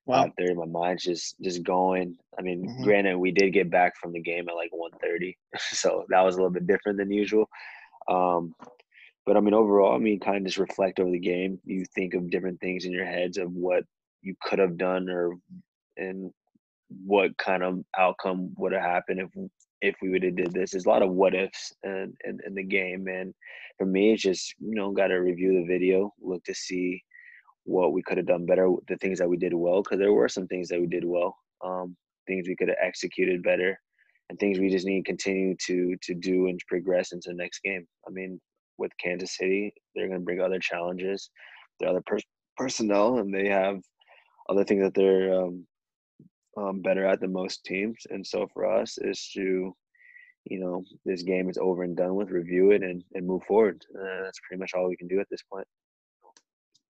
Wow. 0.07 0.23
Five 0.23 0.31
thirty. 0.39 0.55
My 0.55 0.65
mind's 0.65 1.05
just 1.05 1.39
just 1.43 1.63
going. 1.65 2.17
I 2.39 2.41
mean, 2.41 2.67
mm-hmm. 2.67 2.83
granted, 2.83 3.19
we 3.19 3.31
did 3.31 3.53
get 3.53 3.71
back 3.71 3.93
from 4.01 4.15
the 4.15 4.23
game 4.23 4.49
at 4.49 4.55
like 4.55 4.71
1.30, 4.73 5.37
so 5.59 6.07
that 6.09 6.23
was 6.23 6.37
a 6.37 6.39
little 6.39 6.51
bit 6.51 6.67
different 6.67 6.97
than 6.97 7.13
usual. 7.13 7.47
Um, 8.09 8.55
but 9.27 9.37
I 9.37 9.41
mean, 9.41 9.53
overall, 9.53 9.95
I 9.95 9.99
mean, 9.99 10.19
kind 10.19 10.39
of 10.39 10.45
just 10.45 10.57
reflect 10.57 10.99
over 10.99 11.11
the 11.11 11.19
game. 11.19 11.61
You 11.67 11.85
think 11.95 12.15
of 12.15 12.31
different 12.31 12.59
things 12.59 12.87
in 12.87 12.93
your 12.93 13.05
heads 13.05 13.37
of 13.37 13.53
what 13.53 13.85
you 14.23 14.35
could 14.43 14.59
have 14.59 14.79
done 14.79 15.11
or 15.11 15.35
and 15.99 16.33
what 17.05 17.37
kind 17.39 17.63
of 17.63 17.83
outcome 17.99 18.53
would 18.57 18.73
have 18.73 18.83
happened 18.83 19.21
if 19.21 19.51
if 19.83 19.97
we 20.03 20.11
would 20.11 20.23
have 20.23 20.37
did 20.37 20.53
this. 20.53 20.73
There's 20.73 20.85
a 20.85 20.89
lot 20.89 21.03
of 21.03 21.11
what 21.11 21.35
ifs 21.35 21.73
in, 21.85 22.13
in, 22.25 22.39
in 22.47 22.55
the 22.55 22.63
game, 22.63 23.07
and 23.09 23.33
for 23.79 23.87
me, 23.87 24.13
it's 24.13 24.23
just 24.23 24.55
you 24.59 24.75
know 24.75 24.93
got 24.93 25.09
to 25.09 25.17
review 25.17 25.55
the 25.55 25.67
video, 25.67 26.13
look 26.21 26.45
to 26.45 26.55
see 26.55 27.03
what 27.65 27.93
we 27.93 28.03
could 28.03 28.17
have 28.17 28.27
done 28.27 28.47
better, 28.47 28.71
the 28.89 28.97
things 28.97 29.19
that 29.19 29.29
we 29.29 29.37
did 29.37 29.55
well, 29.55 29.83
because 29.83 29.99
there 29.99 30.13
were 30.13 30.29
some 30.29 30.47
things 30.49 30.69
that 30.69 30.81
we 30.81 30.87
did 30.87 31.05
well, 31.05 31.37
um, 31.65 31.97
things 32.27 32.49
we 32.49 32.57
could 32.57 32.69
have 32.69 32.77
executed 32.83 33.43
better, 33.43 33.79
and 34.29 34.39
things 34.39 34.59
we 34.59 34.71
just 34.71 34.87
need 34.87 35.05
to 35.05 35.11
continue 35.11 35.57
to 35.67 35.97
to 36.03 36.15
do 36.15 36.49
and 36.49 36.61
progress 36.69 37.13
into 37.13 37.31
the 37.31 37.35
next 37.35 37.61
game. 37.63 37.87
I 38.07 38.11
mean, 38.11 38.41
with 38.79 38.93
Kansas 39.03 39.37
City, 39.37 39.73
they're 39.95 40.09
going 40.09 40.21
to 40.21 40.25
bring 40.25 40.41
other 40.41 40.59
challenges, 40.59 41.31
their 41.79 41.91
other 41.91 42.03
per- 42.05 42.19
personnel, 42.57 43.19
and 43.19 43.33
they 43.33 43.49
have 43.49 43.81
other 44.49 44.65
things 44.65 44.83
that 44.83 44.95
they're 44.95 45.33
um, 45.33 45.67
um, 46.61 46.81
better 46.81 47.07
at 47.07 47.21
than 47.21 47.33
most 47.33 47.65
teams. 47.65 48.07
And 48.11 48.27
so 48.27 48.49
for 48.53 48.67
us 48.67 48.99
is 48.99 49.31
to, 49.35 49.75
you 50.45 50.61
know, 50.61 50.85
this 51.05 51.23
game 51.23 51.49
is 51.49 51.59
over 51.59 51.83
and 51.83 51.97
done 51.97 52.15
with, 52.15 52.31
review 52.31 52.73
it 52.73 52.83
and, 52.83 53.03
and 53.15 53.27
move 53.27 53.43
forward. 53.45 53.85
Uh, 53.95 54.25
that's 54.25 54.41
pretty 54.47 54.61
much 54.61 54.73
all 54.75 54.89
we 54.89 54.97
can 54.97 55.09
do 55.09 55.21
at 55.21 55.29
this 55.31 55.43
point. 55.53 55.67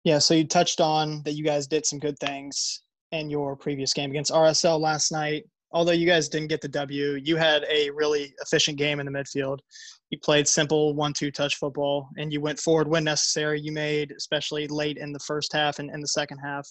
Yeah. 0.04 0.20
So 0.20 0.34
you 0.34 0.46
touched 0.46 0.82
on 0.82 1.24
that 1.24 1.34
you 1.34 1.44
guys 1.44 1.68
did 1.68 1.86
some 1.86 2.00
good 2.00 2.18
things 2.20 2.82
in 3.12 3.30
your 3.30 3.56
previous 3.56 3.94
game 3.94 4.12
against 4.12 4.32
RSL 4.32 4.80
last 4.80 5.12
night 5.12 5.46
although 5.76 5.92
you 5.92 6.08
guys 6.08 6.30
didn't 6.30 6.48
get 6.48 6.62
the 6.62 6.70
W, 6.70 7.20
you 7.22 7.36
had 7.36 7.66
a 7.70 7.90
really 7.92 8.34
efficient 8.42 8.78
game 8.78 9.02
in 9.02 9.06
the 9.06 9.12
midfield. 9.12 9.60
You 10.10 10.18
played 10.20 10.48
simple 10.48 10.96
one-two 10.96 11.32
touch 11.32 11.56
football, 11.56 12.10
and 12.18 12.32
you 12.32 12.40
went 12.40 12.60
forward 12.60 12.88
when 12.88 13.04
necessary. 13.04 13.60
You 13.60 13.74
made, 13.74 14.14
especially 14.16 14.68
late 14.68 14.98
in 14.98 15.12
the 15.12 15.20
first 15.20 15.52
half 15.52 15.80
and 15.80 15.92
in 15.92 16.00
the 16.00 16.08
second 16.08 16.38
half, 16.38 16.68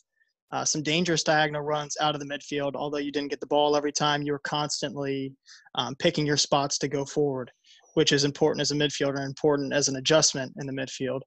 uh, 0.52 0.64
some 0.64 0.82
dangerous 0.82 1.22
diagonal 1.22 1.62
runs 1.62 1.96
out 2.00 2.14
of 2.14 2.20
the 2.20 2.26
midfield. 2.26 2.74
Although 2.74 2.98
you 2.98 3.10
didn't 3.10 3.30
get 3.30 3.40
the 3.40 3.46
ball 3.46 3.76
every 3.76 3.92
time, 3.92 4.22
you 4.22 4.32
were 4.32 4.40
constantly 4.40 5.32
um, 5.74 5.94
picking 5.96 6.26
your 6.26 6.36
spots 6.36 6.78
to 6.78 6.88
go 6.88 7.04
forward, 7.04 7.50
which 7.94 8.12
is 8.12 8.24
important 8.24 8.60
as 8.60 8.70
a 8.70 8.74
midfielder, 8.74 9.16
and 9.16 9.26
important 9.26 9.72
as 9.72 9.88
an 9.88 9.96
adjustment 9.96 10.52
in 10.58 10.66
the 10.66 10.72
midfield. 10.72 11.20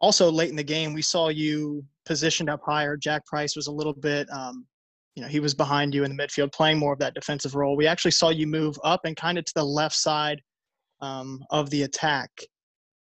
Also, 0.00 0.30
late 0.30 0.50
in 0.50 0.56
the 0.56 0.62
game, 0.62 0.92
we 0.92 1.02
saw 1.02 1.28
you 1.28 1.84
positioned 2.04 2.50
up 2.50 2.60
higher. 2.64 2.96
Jack 2.96 3.24
Price 3.26 3.56
was 3.56 3.66
a 3.66 3.72
little 3.72 3.94
bit 3.94 4.28
um, 4.30 4.66
you 5.16 5.22
know, 5.22 5.28
he 5.28 5.40
was 5.40 5.54
behind 5.54 5.94
you 5.94 6.04
in 6.04 6.14
the 6.14 6.22
midfield, 6.22 6.52
playing 6.52 6.78
more 6.78 6.92
of 6.92 6.98
that 6.98 7.14
defensive 7.14 7.54
role. 7.54 7.74
We 7.74 7.86
actually 7.86 8.10
saw 8.10 8.28
you 8.28 8.46
move 8.46 8.76
up 8.84 9.00
and 9.04 9.16
kind 9.16 9.38
of 9.38 9.46
to 9.46 9.52
the 9.56 9.64
left 9.64 9.96
side 9.96 10.40
um, 11.00 11.42
of 11.50 11.70
the 11.70 11.82
attack. 11.82 12.30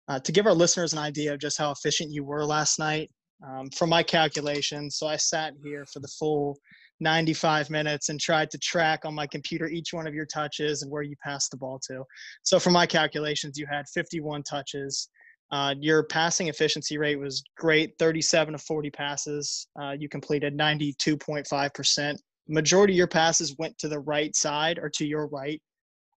Uh, 0.09 0.18
to 0.21 0.33
give 0.33 0.47
our 0.47 0.55
listeners 0.55 0.94
an 0.94 0.99
idea 0.99 1.35
of 1.35 1.38
just 1.38 1.59
how 1.59 1.71
efficient 1.71 2.11
you 2.11 2.25
were 2.25 2.44
last 2.44 2.79
night, 2.79 3.11
um, 3.46 3.70
from 3.70 3.90
my 3.90 4.03
calculations, 4.03 4.96
so 4.96 5.07
I 5.07 5.16
sat 5.16 5.55
here 5.62 5.87
for 5.92 6.01
the 6.01 6.09
full 6.09 6.59
95 7.01 7.70
minutes 7.70 8.09
and 8.09 8.20
tried 8.20 8.51
to 8.51 8.59
track 8.59 9.05
on 9.05 9.14
my 9.14 9.27
computer 9.27 9.68
each 9.68 9.92
one 9.92 10.07
of 10.07 10.14
your 10.14 10.27
touches 10.27 10.83
and 10.83 10.90
where 10.90 11.03
you 11.03 11.14
passed 11.22 11.51
the 11.51 11.57
ball 11.57 11.81
to. 11.88 12.03
So, 12.42 12.59
from 12.59 12.72
my 12.72 12.87
calculations, 12.87 13.59
you 13.59 13.66
had 13.70 13.88
51 13.88 14.42
touches. 14.42 15.09
Uh, 15.51 15.74
your 15.81 16.03
passing 16.05 16.48
efficiency 16.48 16.98
rate 16.98 17.18
was 17.18 17.42
great 17.57 17.94
37 17.98 18.53
to 18.53 18.59
40 18.59 18.90
passes. 18.90 19.68
Uh, 19.81 19.92
you 19.98 20.09
completed 20.09 20.59
92.5%. 20.59 22.16
Majority 22.48 22.92
of 22.94 22.98
your 22.98 23.07
passes 23.07 23.57
went 23.59 23.79
to 23.79 23.88
the 23.88 24.01
right 24.01 24.35
side 24.37 24.79
or 24.79 24.90
to 24.90 25.07
your 25.07 25.27
right. 25.29 25.62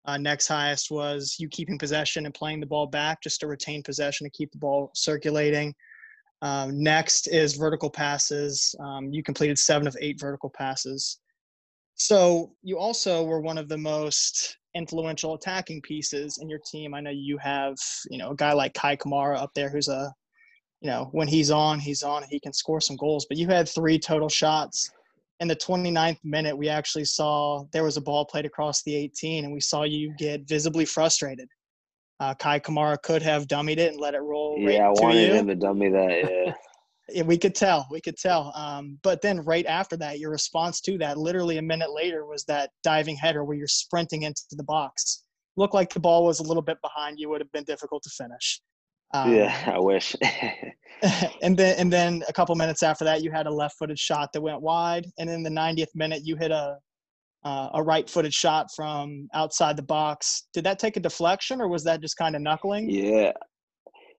Uh, 0.07 0.17
next 0.17 0.49
highest 0.49 0.91
was 0.91 1.37
you 1.39 1.49
keeping 1.49 1.79
possession 1.79 2.25
and 2.25 2.35
playing 2.35 2.59
the 2.59 2.67
ball 2.67 2.87
back 2.87 3.23
just 3.23 3.41
to 3.41 3.47
retain 3.47 3.83
possession 3.83 4.25
to 4.25 4.31
keep 4.31 4.51
the 4.51 4.59
ball 4.59 4.91
circulating. 4.95 5.75
Um, 6.43 6.83
next 6.83 7.27
is 7.29 7.57
vertical 7.57 7.91
passes. 7.91 8.75
Um, 8.81 9.13
you 9.13 9.23
completed 9.23 9.59
seven 9.59 9.87
of 9.87 9.97
eight 10.01 10.19
vertical 10.19 10.51
passes. 10.51 11.21
So 11.97 12.53
you 12.63 12.79
also 12.79 13.23
were 13.25 13.41
one 13.41 13.59
of 13.59 13.69
the 13.69 13.77
most 13.77 14.57
influential 14.75 15.35
attacking 15.35 15.83
pieces 15.83 16.39
in 16.41 16.49
your 16.49 16.61
team. 16.71 16.95
I 16.95 17.01
know 17.01 17.11
you 17.11 17.37
have, 17.39 17.77
you 18.11 18.19
know, 18.19 18.31
a 18.31 18.37
guy 18.37 18.53
like 18.53 18.73
Kei 18.73 18.97
Kamara 18.97 19.37
up 19.37 19.51
there 19.55 19.69
who's 19.69 19.89
a, 19.89 20.13
you 20.81 20.91
know, 20.91 21.11
when 21.13 21.29
he's 21.29 21.51
on, 21.51 21.79
he's 21.79 22.03
on, 22.03 22.23
he 22.31 22.41
can 22.41 22.55
score 22.55 22.81
some 22.81 22.97
goals. 22.97 23.27
But 23.29 23.37
you 23.37 23.49
had 23.49 23.69
three 23.69 23.99
total 23.99 24.31
shots. 24.31 24.91
In 25.41 25.49
the 25.49 25.57
29th 25.57 26.19
minute, 26.25 26.57
we 26.57 26.69
actually 26.69 27.05
saw 27.05 27.65
there 27.73 27.85
was 27.85 27.97
a 27.97 28.03
ball 28.03 28.25
played 28.25 28.47
across 28.47 28.83
the 28.83 28.95
18, 28.95 29.45
and 29.45 29.53
we 29.53 29.61
saw 29.61 29.85
you 29.85 30.15
get 30.19 30.49
visibly 30.49 30.85
frustrated. 30.85 31.49
Uh, 32.21 32.35
Kei 32.35 32.61
Kamara 32.61 33.01
could 33.03 33.23
have 33.23 33.47
dummied 33.47 33.79
it 33.79 33.93
and 33.93 34.01
let 34.01 34.15
it 34.15 34.21
roll. 34.21 34.63
Right 34.63 34.75
yeah, 34.75 34.91
I 34.91 34.95
to 34.95 35.03
wanted 35.03 35.29
you. 35.29 35.35
him 35.35 35.47
to 35.47 35.55
dummy 35.55 35.89
that. 35.89 36.31
Yeah. 36.31 36.55
Yeah, 37.13 37.25
we 37.25 37.39
could 37.39 37.57
tell. 37.57 37.89
We 37.91 38.01
could 38.01 38.17
tell. 38.17 38.53
Um, 38.55 38.97
but 39.03 39.21
then 39.21 39.41
right 39.41 39.67
after 39.67 39.97
that, 39.97 40.21
your 40.21 40.31
response 40.31 40.81
to 40.83 40.97
that, 40.99 41.19
literally 41.19 41.59
a 41.59 41.63
minute 41.63 41.91
later, 41.93 42.25
was 42.25 42.45
that 42.45 42.71
diving 42.85 43.17
header 43.17 43.43
where 43.43 43.57
you're 43.57 43.67
sprinting 43.67 44.23
into 44.23 44.43
the 44.53 44.63
box. 44.63 45.25
Looked 45.57 45.75
like 45.75 45.93
the 45.93 45.99
ball 45.99 46.25
was 46.25 46.39
a 46.39 46.45
little 46.45 46.63
bit 46.63 46.79
behind 46.83 47.19
you. 47.19 47.29
Would 47.29 47.41
have 47.41 47.51
been 47.51 47.65
difficult 47.65 48.05
to 48.05 48.11
finish. 48.11 48.61
Um, 49.13 49.35
yeah, 49.35 49.73
I 49.75 49.81
wish. 49.81 50.15
and 51.43 51.57
then 51.57 51.77
and 51.79 51.93
then 51.93 52.23
a 52.29 52.33
couple 52.33 52.55
minutes 52.55 52.85
after 52.85 53.05
that, 53.07 53.25
you 53.25 53.33
had 53.33 53.49
a 53.49 53.53
left-footed 53.53 53.99
shot 53.99 54.33
that 54.33 54.41
went 54.41 54.61
wide, 54.61 55.07
and 55.19 55.29
in 55.29 55.43
the 55.43 55.51
90th 55.51 55.95
minute, 55.97 56.23
you 56.25 56.37
hit 56.37 56.53
a 56.53 56.77
uh, 57.45 57.71
a 57.75 57.83
right-footed 57.83 58.35
shot 58.35 58.67
from 58.75 59.29
outside 59.35 59.77
the 59.77 59.83
box. 59.83 60.49
Did 60.53 60.65
that 60.65 60.79
take 60.79 60.97
a 60.97 61.01
deflection, 61.01 61.61
or 61.61 61.69
was 61.69 61.85
that 61.85 62.01
just 62.01 62.17
kind 62.17 62.37
of 62.37 62.43
knuckling? 62.43 62.89
yeah. 62.91 63.33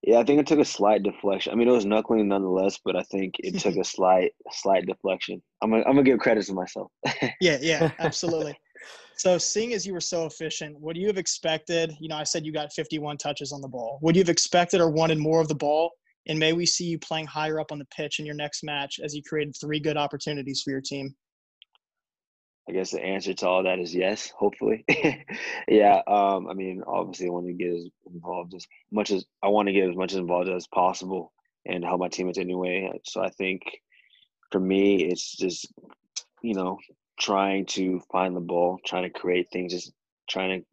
Yeah, 0.04 0.18
I 0.18 0.24
think 0.24 0.40
it 0.40 0.48
took 0.48 0.58
a 0.58 0.64
slight 0.64 1.04
deflection. 1.04 1.52
I 1.52 1.56
mean, 1.56 1.68
it 1.68 1.72
was 1.72 1.86
knuckling 1.86 2.26
nonetheless, 2.26 2.76
but 2.84 2.96
I 2.96 3.02
think 3.04 3.36
it 3.38 3.60
took 3.60 3.76
a 3.76 3.84
slight, 3.84 4.32
slight 4.50 4.84
deflection. 4.84 5.40
I'm 5.62 5.70
gonna, 5.70 5.84
I'm 5.84 5.92
gonna 5.92 6.02
give 6.02 6.18
credit 6.18 6.44
to 6.46 6.54
myself. 6.54 6.90
Yeah, 7.40 7.58
yeah, 7.60 7.92
absolutely. 8.00 8.58
so, 9.16 9.38
seeing 9.38 9.72
as 9.74 9.86
you 9.86 9.92
were 9.92 10.00
so 10.00 10.26
efficient, 10.26 10.76
would 10.80 10.96
you 10.96 11.06
have 11.06 11.18
expected? 11.18 11.94
You 12.00 12.08
know, 12.08 12.16
I 12.16 12.24
said 12.24 12.44
you 12.44 12.52
got 12.52 12.72
51 12.72 13.18
touches 13.18 13.52
on 13.52 13.60
the 13.60 13.68
ball. 13.68 14.00
Would 14.02 14.16
you 14.16 14.22
have 14.22 14.28
expected 14.28 14.80
or 14.80 14.90
wanted 14.90 15.18
more 15.18 15.40
of 15.40 15.46
the 15.46 15.54
ball? 15.54 15.92
And 16.26 16.36
may 16.38 16.52
we 16.52 16.66
see 16.66 16.84
you 16.84 16.98
playing 16.98 17.26
higher 17.26 17.60
up 17.60 17.70
on 17.70 17.78
the 17.78 17.86
pitch 17.96 18.18
in 18.18 18.26
your 18.26 18.34
next 18.34 18.64
match 18.64 18.98
as 19.02 19.14
you 19.14 19.22
created 19.22 19.54
three 19.60 19.80
good 19.80 19.96
opportunities 19.96 20.62
for 20.62 20.70
your 20.70 20.80
team? 20.80 21.14
I 22.68 22.72
guess 22.72 22.92
the 22.92 23.02
answer 23.02 23.34
to 23.34 23.48
all 23.48 23.64
that 23.64 23.80
is 23.80 23.94
yes, 23.94 24.30
hopefully. 24.30 24.84
yeah, 25.68 26.00
um, 26.06 26.48
I 26.48 26.54
mean, 26.54 26.82
obviously, 26.86 27.26
I 27.26 27.30
want 27.30 27.46
to 27.46 27.52
get 27.52 27.72
as 27.72 27.88
involved 28.12 28.54
as 28.54 28.66
much 28.92 29.10
as 29.10 29.24
I 29.42 29.48
want 29.48 29.66
to 29.66 29.72
get 29.72 29.90
as 29.90 29.96
much 29.96 30.12
as 30.12 30.18
involved 30.18 30.48
as 30.48 30.68
possible 30.68 31.32
and 31.66 31.84
help 31.84 32.00
my 32.00 32.08
teammates 32.08 32.38
anyway. 32.38 32.90
So 33.04 33.20
I 33.20 33.30
think 33.30 33.62
for 34.52 34.60
me, 34.60 35.02
it's 35.04 35.36
just 35.36 35.72
you 36.40 36.54
know 36.54 36.78
trying 37.18 37.66
to 37.66 38.00
find 38.12 38.36
the 38.36 38.40
ball, 38.40 38.78
trying 38.86 39.04
to 39.04 39.10
create 39.10 39.48
things, 39.52 39.72
just 39.72 39.92
trying 40.28 40.60
to 40.60 40.66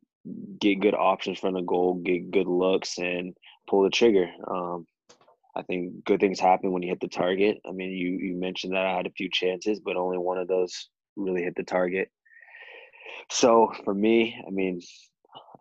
get 0.59 0.81
good 0.81 0.93
options 0.95 1.39
from 1.39 1.55
the 1.55 1.61
goal, 1.61 1.95
get 1.95 2.29
good 2.29 2.47
looks, 2.47 2.99
and 2.99 3.35
pull 3.67 3.83
the 3.83 3.89
trigger. 3.89 4.29
Um, 4.47 4.85
I 5.55 5.63
think 5.63 6.05
good 6.05 6.19
things 6.19 6.39
happen 6.39 6.71
when 6.71 6.83
you 6.83 6.89
hit 6.89 6.99
the 6.99 7.07
target. 7.07 7.57
I 7.67 7.71
mean, 7.71 7.89
you 7.89 8.11
you 8.11 8.35
mentioned 8.35 8.73
that 8.73 8.85
I 8.85 8.95
had 8.95 9.07
a 9.07 9.11
few 9.11 9.29
chances, 9.31 9.79
but 9.79 9.95
only 9.95 10.19
one 10.19 10.37
of 10.37 10.47
those 10.47 10.87
really 11.19 11.43
hit 11.43 11.55
the 11.55 11.63
target. 11.63 12.09
So 13.31 13.71
for 13.83 13.93
me, 13.93 14.41
I 14.45 14.49
mean, 14.49 14.81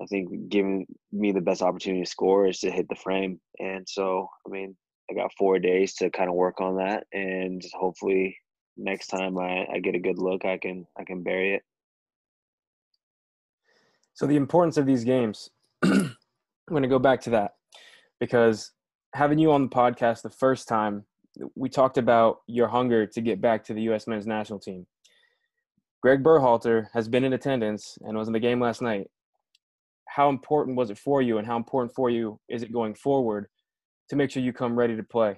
I 0.01 0.07
think 0.07 0.49
giving 0.49 0.87
me 1.12 1.33
the 1.33 1.40
best 1.40 1.62
opportunity 1.62 2.05
to 2.05 2.11
score 2.11 2.47
is 2.47 2.61
to 2.61 2.71
hit 2.71 2.88
the 2.88 2.94
frame. 2.94 3.40
And 3.59 3.87
so, 3.88 4.29
I 4.47 4.51
mean, 4.51 4.77
I 5.11 5.14
got 5.14 5.33
four 5.37 5.59
days 5.59 5.94
to 5.97 6.11
kind 6.11 6.29
of 6.29 6.37
work 6.37 6.61
on 6.61 6.77
that, 6.77 7.07
and 7.12 7.62
hopefully 7.73 8.37
next 8.77 9.09
time 9.09 9.38
I, 9.38 9.66
I 9.73 9.79
get 9.81 9.94
a 9.94 9.99
good 9.99 10.18
look, 10.18 10.44
I 10.44 10.59
can 10.59 10.87
I 10.99 11.05
can 11.05 11.23
bury 11.23 11.55
it. 11.55 11.62
So 14.14 14.27
the 14.27 14.37
importance 14.37 14.77
of 14.77 14.87
these 14.87 15.05
games, 15.05 15.51
I'm 15.83 16.14
going 16.68 16.83
to 16.83 16.88
go 16.88 16.99
back 16.99 17.21
to 17.23 17.31
that 17.31 17.53
because 18.21 18.73
having 19.14 19.38
you 19.38 19.53
on 19.53 19.62
the 19.62 19.68
podcast 19.68 20.23
the 20.23 20.31
first 20.31 20.68
time, 20.68 21.05
we 21.55 21.68
talked 21.68 21.99
about 21.99 22.40
your 22.47 22.68
hunger 22.68 23.07
to 23.07 23.21
get 23.21 23.40
back 23.40 23.64
to 23.64 23.75
the 23.75 23.83
U.S. 23.83 24.07
men's 24.07 24.27
national 24.27 24.59
team. 24.59 24.87
Greg 26.00 26.22
Berhalter 26.22 26.88
has 26.92 27.08
been 27.08 27.24
in 27.24 27.32
attendance 27.32 27.98
and 28.02 28.16
was 28.16 28.28
in 28.28 28.32
the 28.32 28.40
game 28.40 28.61
last 28.61 28.82
night. 28.82 29.08
How 30.06 30.28
important 30.28 30.76
was 30.76 30.90
it 30.90 30.98
for 30.98 31.22
you, 31.22 31.38
and 31.38 31.46
how 31.46 31.56
important 31.56 31.94
for 31.94 32.11
you 32.11 32.40
is 32.48 32.62
it 32.62 32.72
going 32.72 32.94
forward 32.94 33.46
to 34.08 34.16
make 34.16 34.30
sure 34.30 34.42
you 34.42 34.52
come 34.52 34.78
ready 34.78 34.96
to 34.96 35.02
play? 35.02 35.37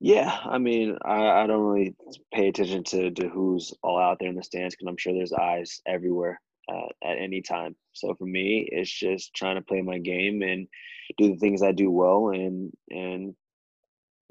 Yeah, 0.00 0.38
I 0.44 0.58
mean, 0.58 0.96
I, 1.04 1.28
I 1.28 1.46
don't 1.46 1.64
really 1.64 1.96
pay 2.32 2.48
attention 2.48 2.84
to, 2.84 3.10
to 3.10 3.28
who's 3.28 3.74
all 3.82 3.98
out 3.98 4.18
there 4.20 4.28
in 4.28 4.36
the 4.36 4.44
stands 4.44 4.74
because 4.74 4.86
I'm 4.88 4.96
sure 4.96 5.12
there's 5.12 5.32
eyes 5.32 5.80
everywhere 5.86 6.40
uh, 6.72 6.86
at 7.02 7.18
any 7.18 7.42
time. 7.42 7.74
So 7.94 8.14
for 8.14 8.26
me, 8.26 8.68
it's 8.70 8.90
just 8.90 9.34
trying 9.34 9.56
to 9.56 9.62
play 9.62 9.82
my 9.82 9.98
game 9.98 10.42
and 10.42 10.68
do 11.16 11.30
the 11.30 11.38
things 11.38 11.62
I 11.62 11.72
do 11.72 11.90
well 11.90 12.28
and 12.28 12.72
and 12.90 13.34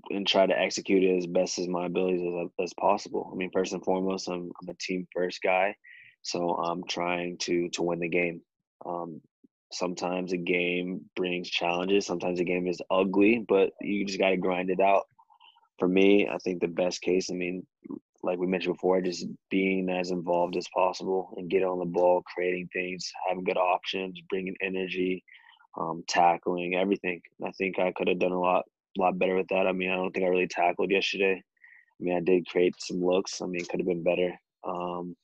and 0.10 0.28
try 0.28 0.46
to 0.46 0.60
execute 0.60 1.04
it 1.04 1.18
as 1.18 1.28
best 1.28 1.60
as 1.60 1.68
my 1.68 1.86
abilities 1.86 2.22
as, 2.22 2.66
as 2.66 2.74
possible. 2.74 3.30
I 3.32 3.36
mean, 3.36 3.52
first 3.52 3.74
and 3.74 3.84
foremost, 3.84 4.28
I'm, 4.28 4.52
I'm 4.62 4.70
a 4.70 4.74
team 4.80 5.08
first 5.14 5.42
guy, 5.42 5.76
so 6.22 6.52
I'm 6.56 6.84
trying 6.88 7.38
to 7.40 7.70
to 7.70 7.84
win 7.84 8.00
the 8.00 8.10
game. 8.10 8.42
Um, 8.86 9.22
sometimes 9.72 10.32
a 10.32 10.38
game 10.38 11.02
brings 11.16 11.50
challenges. 11.50 12.06
Sometimes 12.06 12.40
a 12.40 12.46
game 12.46 12.68
is 12.68 12.82
ugly, 12.90 13.44
but 13.48 13.72
you 13.82 14.06
just 14.06 14.20
got 14.20 14.30
to 14.30 14.38
grind 14.38 14.70
it 14.70 14.80
out. 14.80 15.04
For 15.80 15.88
me, 15.88 16.28
I 16.28 16.38
think 16.38 16.62
the 16.62 16.68
best 16.68 17.02
case. 17.02 17.30
I 17.30 17.34
mean, 17.34 17.66
like 18.24 18.40
we 18.40 18.48
mentioned 18.48 18.76
before, 18.76 19.02
just 19.02 19.28
being 19.50 19.90
as 19.90 20.12
involved 20.12 20.58
as 20.58 20.68
possible 20.74 21.34
and 21.38 21.50
get 21.50 21.64
on 21.64 21.80
the 21.80 21.86
ball, 21.86 22.24
creating 22.34 22.70
things, 22.74 23.12
having 23.28 23.44
good 23.44 23.58
options, 23.58 24.20
bringing 24.30 24.56
energy, 24.62 25.24
um, 25.78 26.04
tackling, 26.08 26.76
everything. 26.76 27.22
I 27.46 27.52
think 27.52 27.78
I 27.78 27.92
could 27.92 28.08
have 28.08 28.20
done 28.20 28.32
a 28.32 28.40
lot 28.40 28.66
a 28.98 29.02
lot 29.02 29.20
better 29.20 29.36
with 29.36 29.48
that. 29.50 29.68
I 29.68 29.72
mean, 29.72 29.92
I 29.92 29.96
don't 29.96 30.12
think 30.12 30.26
I 30.26 30.30
really 30.30 30.48
tackled 30.48 30.92
yesterday. 30.92 31.42
I 32.00 32.04
mean, 32.04 32.16
I 32.16 32.20
did 32.20 32.48
create 32.48 32.76
some 32.80 33.04
looks. 33.04 33.42
I 33.42 33.46
mean, 33.46 33.66
could 33.66 33.80
have 33.80 33.88
been 33.88 34.04
better. 34.04 34.34
Um, 34.64 35.16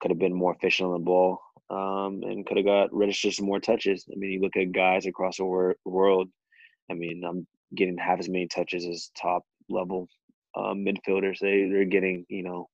could 0.00 0.10
have 0.10 0.18
been 0.18 0.34
more 0.34 0.54
efficient 0.54 0.88
on 0.88 0.92
the 0.92 1.04
ball, 1.04 1.40
um, 1.70 2.22
and 2.22 2.44
could 2.46 2.56
have 2.56 2.66
got 2.66 2.94
registered 2.94 3.34
some 3.34 3.46
more 3.46 3.60
touches. 3.60 4.04
I 4.10 4.16
mean, 4.16 4.32
you 4.32 4.40
look 4.40 4.56
at 4.56 4.72
guys 4.72 5.06
across 5.06 5.38
the 5.38 5.44
wor- 5.44 5.76
world. 5.84 6.28
I 6.90 6.94
mean, 6.94 7.22
I'm 7.24 7.46
getting 7.74 7.98
half 7.98 8.18
as 8.18 8.28
many 8.28 8.46
touches 8.46 8.86
as 8.86 9.10
top 9.20 9.44
level 9.68 10.08
um, 10.56 10.84
midfielders. 10.84 11.38
They 11.40 11.68
they're 11.70 11.84
getting 11.84 12.26
you 12.28 12.42
know 12.42 12.68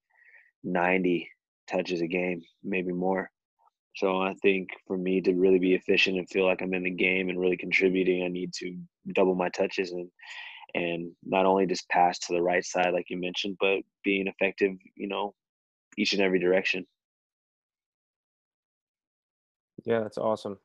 90 0.65 1.29
touches 1.69 2.01
a 2.01 2.07
game, 2.07 2.43
maybe 2.63 2.93
more. 2.93 3.31
So 3.95 4.23
I 4.23 4.35
think 4.43 4.71
for 4.87 4.97
me 4.97 5.21
to 5.23 5.35
really 5.35 5.59
be 5.59 5.75
efficient 5.75 6.19
and 6.19 6.29
feel 6.29 6.47
like 6.47 6.63
I'm 6.63 6.75
in 6.75 6.85
the 6.85 6.91
game 6.91 7.29
and 7.29 7.39
really 7.39 7.57
contributing, 7.57 8.25
I 8.25 8.29
need 8.29 8.53
to 8.55 8.75
double 9.15 9.35
my 9.35 9.49
touches 9.51 9.93
and 9.93 10.11
and 10.75 11.13
not 11.23 11.45
only 11.45 11.67
just 11.67 11.87
pass 11.91 12.19
to 12.19 12.33
the 12.33 12.41
right 12.41 12.65
side 12.65 12.95
like 12.95 13.11
you 13.11 13.19
mentioned, 13.19 13.59
but 13.61 13.81
being 14.03 14.27
effective, 14.27 14.73
you 14.97 15.07
know, 15.07 15.35
each 15.99 16.15
and 16.15 16.23
every 16.23 16.39
direction. 16.39 16.87
Yeah, 19.85 20.01
that's 20.01 20.17
awesome. 20.17 20.59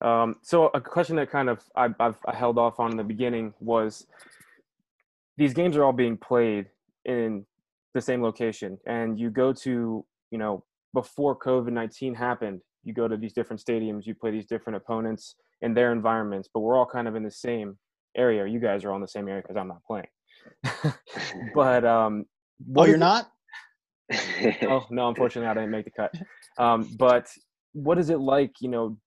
Um, 0.00 0.36
so 0.42 0.70
a 0.74 0.80
question 0.80 1.16
that 1.16 1.30
kind 1.30 1.48
of 1.48 1.62
I, 1.76 1.88
I've 2.00 2.16
I 2.26 2.34
held 2.34 2.58
off 2.58 2.80
on 2.80 2.90
in 2.90 2.96
the 2.96 3.04
beginning 3.04 3.54
was 3.60 4.06
these 5.36 5.54
games 5.54 5.76
are 5.76 5.84
all 5.84 5.92
being 5.92 6.16
played 6.16 6.66
in 7.04 7.44
the 7.94 8.00
same 8.00 8.22
location, 8.22 8.78
and 8.86 9.18
you 9.18 9.30
go 9.30 9.52
to 9.52 10.04
you 10.30 10.38
know 10.38 10.64
before 10.94 11.38
COVID 11.38 11.72
nineteen 11.72 12.14
happened, 12.14 12.60
you 12.84 12.92
go 12.92 13.08
to 13.08 13.16
these 13.16 13.32
different 13.32 13.62
stadiums, 13.62 14.06
you 14.06 14.14
play 14.14 14.30
these 14.30 14.46
different 14.46 14.76
opponents 14.76 15.36
in 15.60 15.74
their 15.74 15.92
environments, 15.92 16.48
but 16.52 16.60
we're 16.60 16.76
all 16.76 16.86
kind 16.86 17.06
of 17.06 17.14
in 17.14 17.22
the 17.22 17.30
same 17.30 17.78
area. 18.16 18.46
You 18.46 18.60
guys 18.60 18.84
are 18.84 18.90
all 18.90 18.96
in 18.96 19.02
the 19.02 19.08
same 19.08 19.28
area 19.28 19.42
because 19.42 19.56
I'm 19.56 19.68
not 19.68 19.84
playing. 19.84 20.06
but 21.54 21.84
um, 21.84 22.24
oh, 22.76 22.84
you're 22.84 22.96
not. 22.96 23.30
oh 24.62 24.86
no, 24.90 25.08
unfortunately, 25.08 25.48
I 25.48 25.54
didn't 25.54 25.70
make 25.70 25.84
the 25.84 25.90
cut. 25.90 26.12
Um, 26.58 26.88
but 26.98 27.28
what 27.72 27.98
is 27.98 28.10
it 28.10 28.20
like, 28.20 28.52
you 28.60 28.68
know, 28.68 28.98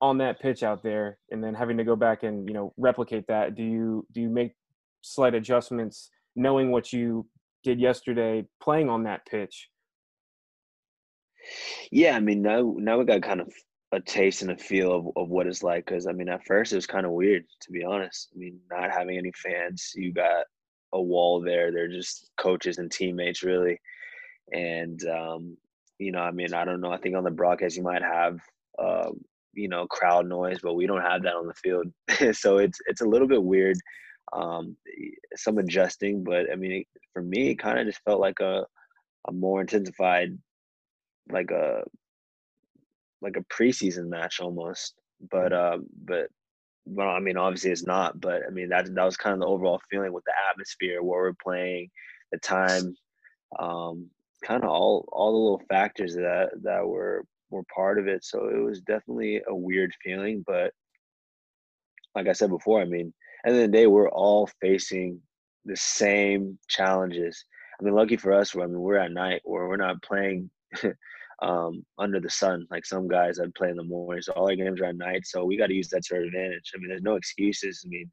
on 0.00 0.18
that 0.18 0.40
pitch 0.40 0.62
out 0.62 0.82
there, 0.82 1.18
and 1.30 1.42
then 1.42 1.54
having 1.54 1.76
to 1.76 1.84
go 1.84 1.96
back 1.96 2.22
and 2.22 2.48
you 2.48 2.54
know 2.54 2.72
replicate 2.76 3.24
that? 3.28 3.56
Do 3.56 3.62
you 3.62 4.06
do 4.12 4.20
you 4.20 4.30
make 4.30 4.52
slight 5.02 5.34
adjustments, 5.34 6.10
knowing 6.36 6.70
what 6.70 6.92
you 6.92 7.26
did 7.64 7.80
yesterday, 7.80 8.46
playing 8.62 8.88
on 8.88 9.02
that 9.04 9.26
pitch? 9.26 9.68
Yeah, 11.90 12.16
I 12.16 12.20
mean 12.20 12.42
now 12.42 12.74
now 12.78 12.98
we 12.98 13.04
got 13.04 13.22
kind 13.22 13.40
of 13.40 13.52
a 13.92 14.00
taste 14.00 14.42
and 14.42 14.50
a 14.50 14.56
feel 14.56 14.92
of, 14.94 15.06
of 15.16 15.28
what 15.30 15.46
it's 15.46 15.62
like 15.62 15.86
because 15.86 16.06
I 16.06 16.12
mean 16.12 16.28
at 16.28 16.44
first 16.46 16.72
it 16.72 16.76
was 16.76 16.86
kind 16.86 17.06
of 17.06 17.12
weird 17.12 17.44
to 17.62 17.72
be 17.72 17.84
honest. 17.84 18.28
I 18.34 18.38
mean 18.38 18.60
not 18.70 18.90
having 18.90 19.16
any 19.18 19.32
fans, 19.36 19.92
you 19.94 20.12
got 20.12 20.46
a 20.92 21.00
wall 21.00 21.40
there. 21.42 21.72
They're 21.72 21.88
just 21.88 22.30
coaches 22.38 22.78
and 22.78 22.90
teammates 22.90 23.42
really, 23.42 23.80
and 24.52 25.00
um, 25.08 25.56
you 25.98 26.12
know 26.12 26.20
I 26.20 26.30
mean 26.30 26.52
I 26.54 26.64
don't 26.64 26.80
know. 26.80 26.92
I 26.92 26.98
think 26.98 27.16
on 27.16 27.24
the 27.24 27.30
broadcast 27.30 27.76
you 27.76 27.82
might 27.82 28.02
have 28.02 28.38
uh, 28.78 29.10
you 29.54 29.68
know 29.68 29.86
crowd 29.86 30.26
noise, 30.26 30.58
but 30.62 30.74
we 30.74 30.86
don't 30.86 31.02
have 31.02 31.22
that 31.22 31.34
on 31.34 31.46
the 31.46 31.54
field, 31.54 31.86
so 32.36 32.58
it's 32.58 32.78
it's 32.86 33.00
a 33.00 33.08
little 33.08 33.28
bit 33.28 33.42
weird. 33.42 33.76
Um, 34.34 34.76
some 35.36 35.56
adjusting, 35.58 36.22
but 36.24 36.50
I 36.52 36.56
mean 36.56 36.72
it, 36.72 36.86
for 37.12 37.22
me 37.22 37.50
it 37.50 37.58
kind 37.58 37.78
of 37.78 37.86
just 37.86 38.02
felt 38.04 38.20
like 38.20 38.40
a 38.40 38.66
a 39.28 39.32
more 39.32 39.60
intensified 39.60 40.38
like 41.30 41.50
a 41.50 41.82
like 43.20 43.36
a 43.36 43.44
preseason 43.54 44.08
match 44.08 44.40
almost. 44.40 44.94
But 45.30 45.52
uh, 45.52 45.78
but 46.04 46.28
well, 46.84 47.08
I 47.08 47.20
mean, 47.20 47.36
obviously 47.36 47.70
it's 47.70 47.86
not. 47.86 48.20
But 48.20 48.42
I 48.46 48.50
mean, 48.50 48.68
that 48.70 48.94
that 48.94 49.04
was 49.04 49.16
kind 49.16 49.34
of 49.34 49.40
the 49.40 49.46
overall 49.46 49.80
feeling 49.90 50.12
with 50.12 50.24
the 50.24 50.32
atmosphere, 50.50 51.02
where 51.02 51.22
we're 51.22 51.34
playing, 51.42 51.90
the 52.32 52.38
time, 52.38 52.94
um, 53.58 54.08
kind 54.44 54.62
of 54.62 54.70
all 54.70 55.08
all 55.12 55.32
the 55.32 55.38
little 55.38 55.62
factors 55.68 56.14
that 56.14 56.50
that 56.62 56.86
were 56.86 57.24
were 57.50 57.64
part 57.74 57.98
of 57.98 58.08
it. 58.08 58.24
So 58.24 58.48
it 58.48 58.58
was 58.58 58.80
definitely 58.80 59.42
a 59.48 59.54
weird 59.54 59.92
feeling. 60.02 60.44
But 60.46 60.72
like 62.14 62.28
I 62.28 62.32
said 62.32 62.50
before, 62.50 62.80
I 62.80 62.84
mean, 62.84 63.12
at 63.44 63.50
the 63.50 63.56
end 63.56 63.64
of 63.64 63.70
the 63.70 63.76
day, 63.76 63.86
we're 63.86 64.10
all 64.10 64.48
facing 64.60 65.20
the 65.64 65.76
same 65.76 66.58
challenges. 66.68 67.44
I 67.80 67.84
mean, 67.84 67.94
lucky 67.94 68.16
for 68.16 68.32
us, 68.32 68.56
I 68.56 68.60
mean, 68.60 68.80
we're 68.80 68.96
at 68.96 69.12
night 69.12 69.40
where 69.44 69.68
we're 69.68 69.76
not 69.76 70.02
playing 70.02 70.50
um, 71.42 71.84
under 71.98 72.20
the 72.20 72.30
sun 72.30 72.66
like 72.70 72.84
some 72.84 73.06
guys 73.06 73.36
that 73.36 73.54
play 73.54 73.70
in 73.70 73.76
the 73.76 73.84
morning. 73.84 74.22
So 74.22 74.32
all 74.32 74.48
our 74.48 74.56
games 74.56 74.80
are 74.80 74.86
at 74.86 74.96
night. 74.96 75.26
So 75.26 75.44
we 75.44 75.56
got 75.56 75.68
to 75.68 75.74
use 75.74 75.88
that 75.90 76.02
to 76.04 76.16
our 76.16 76.22
advantage. 76.22 76.72
I 76.74 76.78
mean, 76.78 76.88
there's 76.88 77.02
no 77.02 77.14
excuses. 77.14 77.82
I 77.84 77.88
mean, 77.88 78.10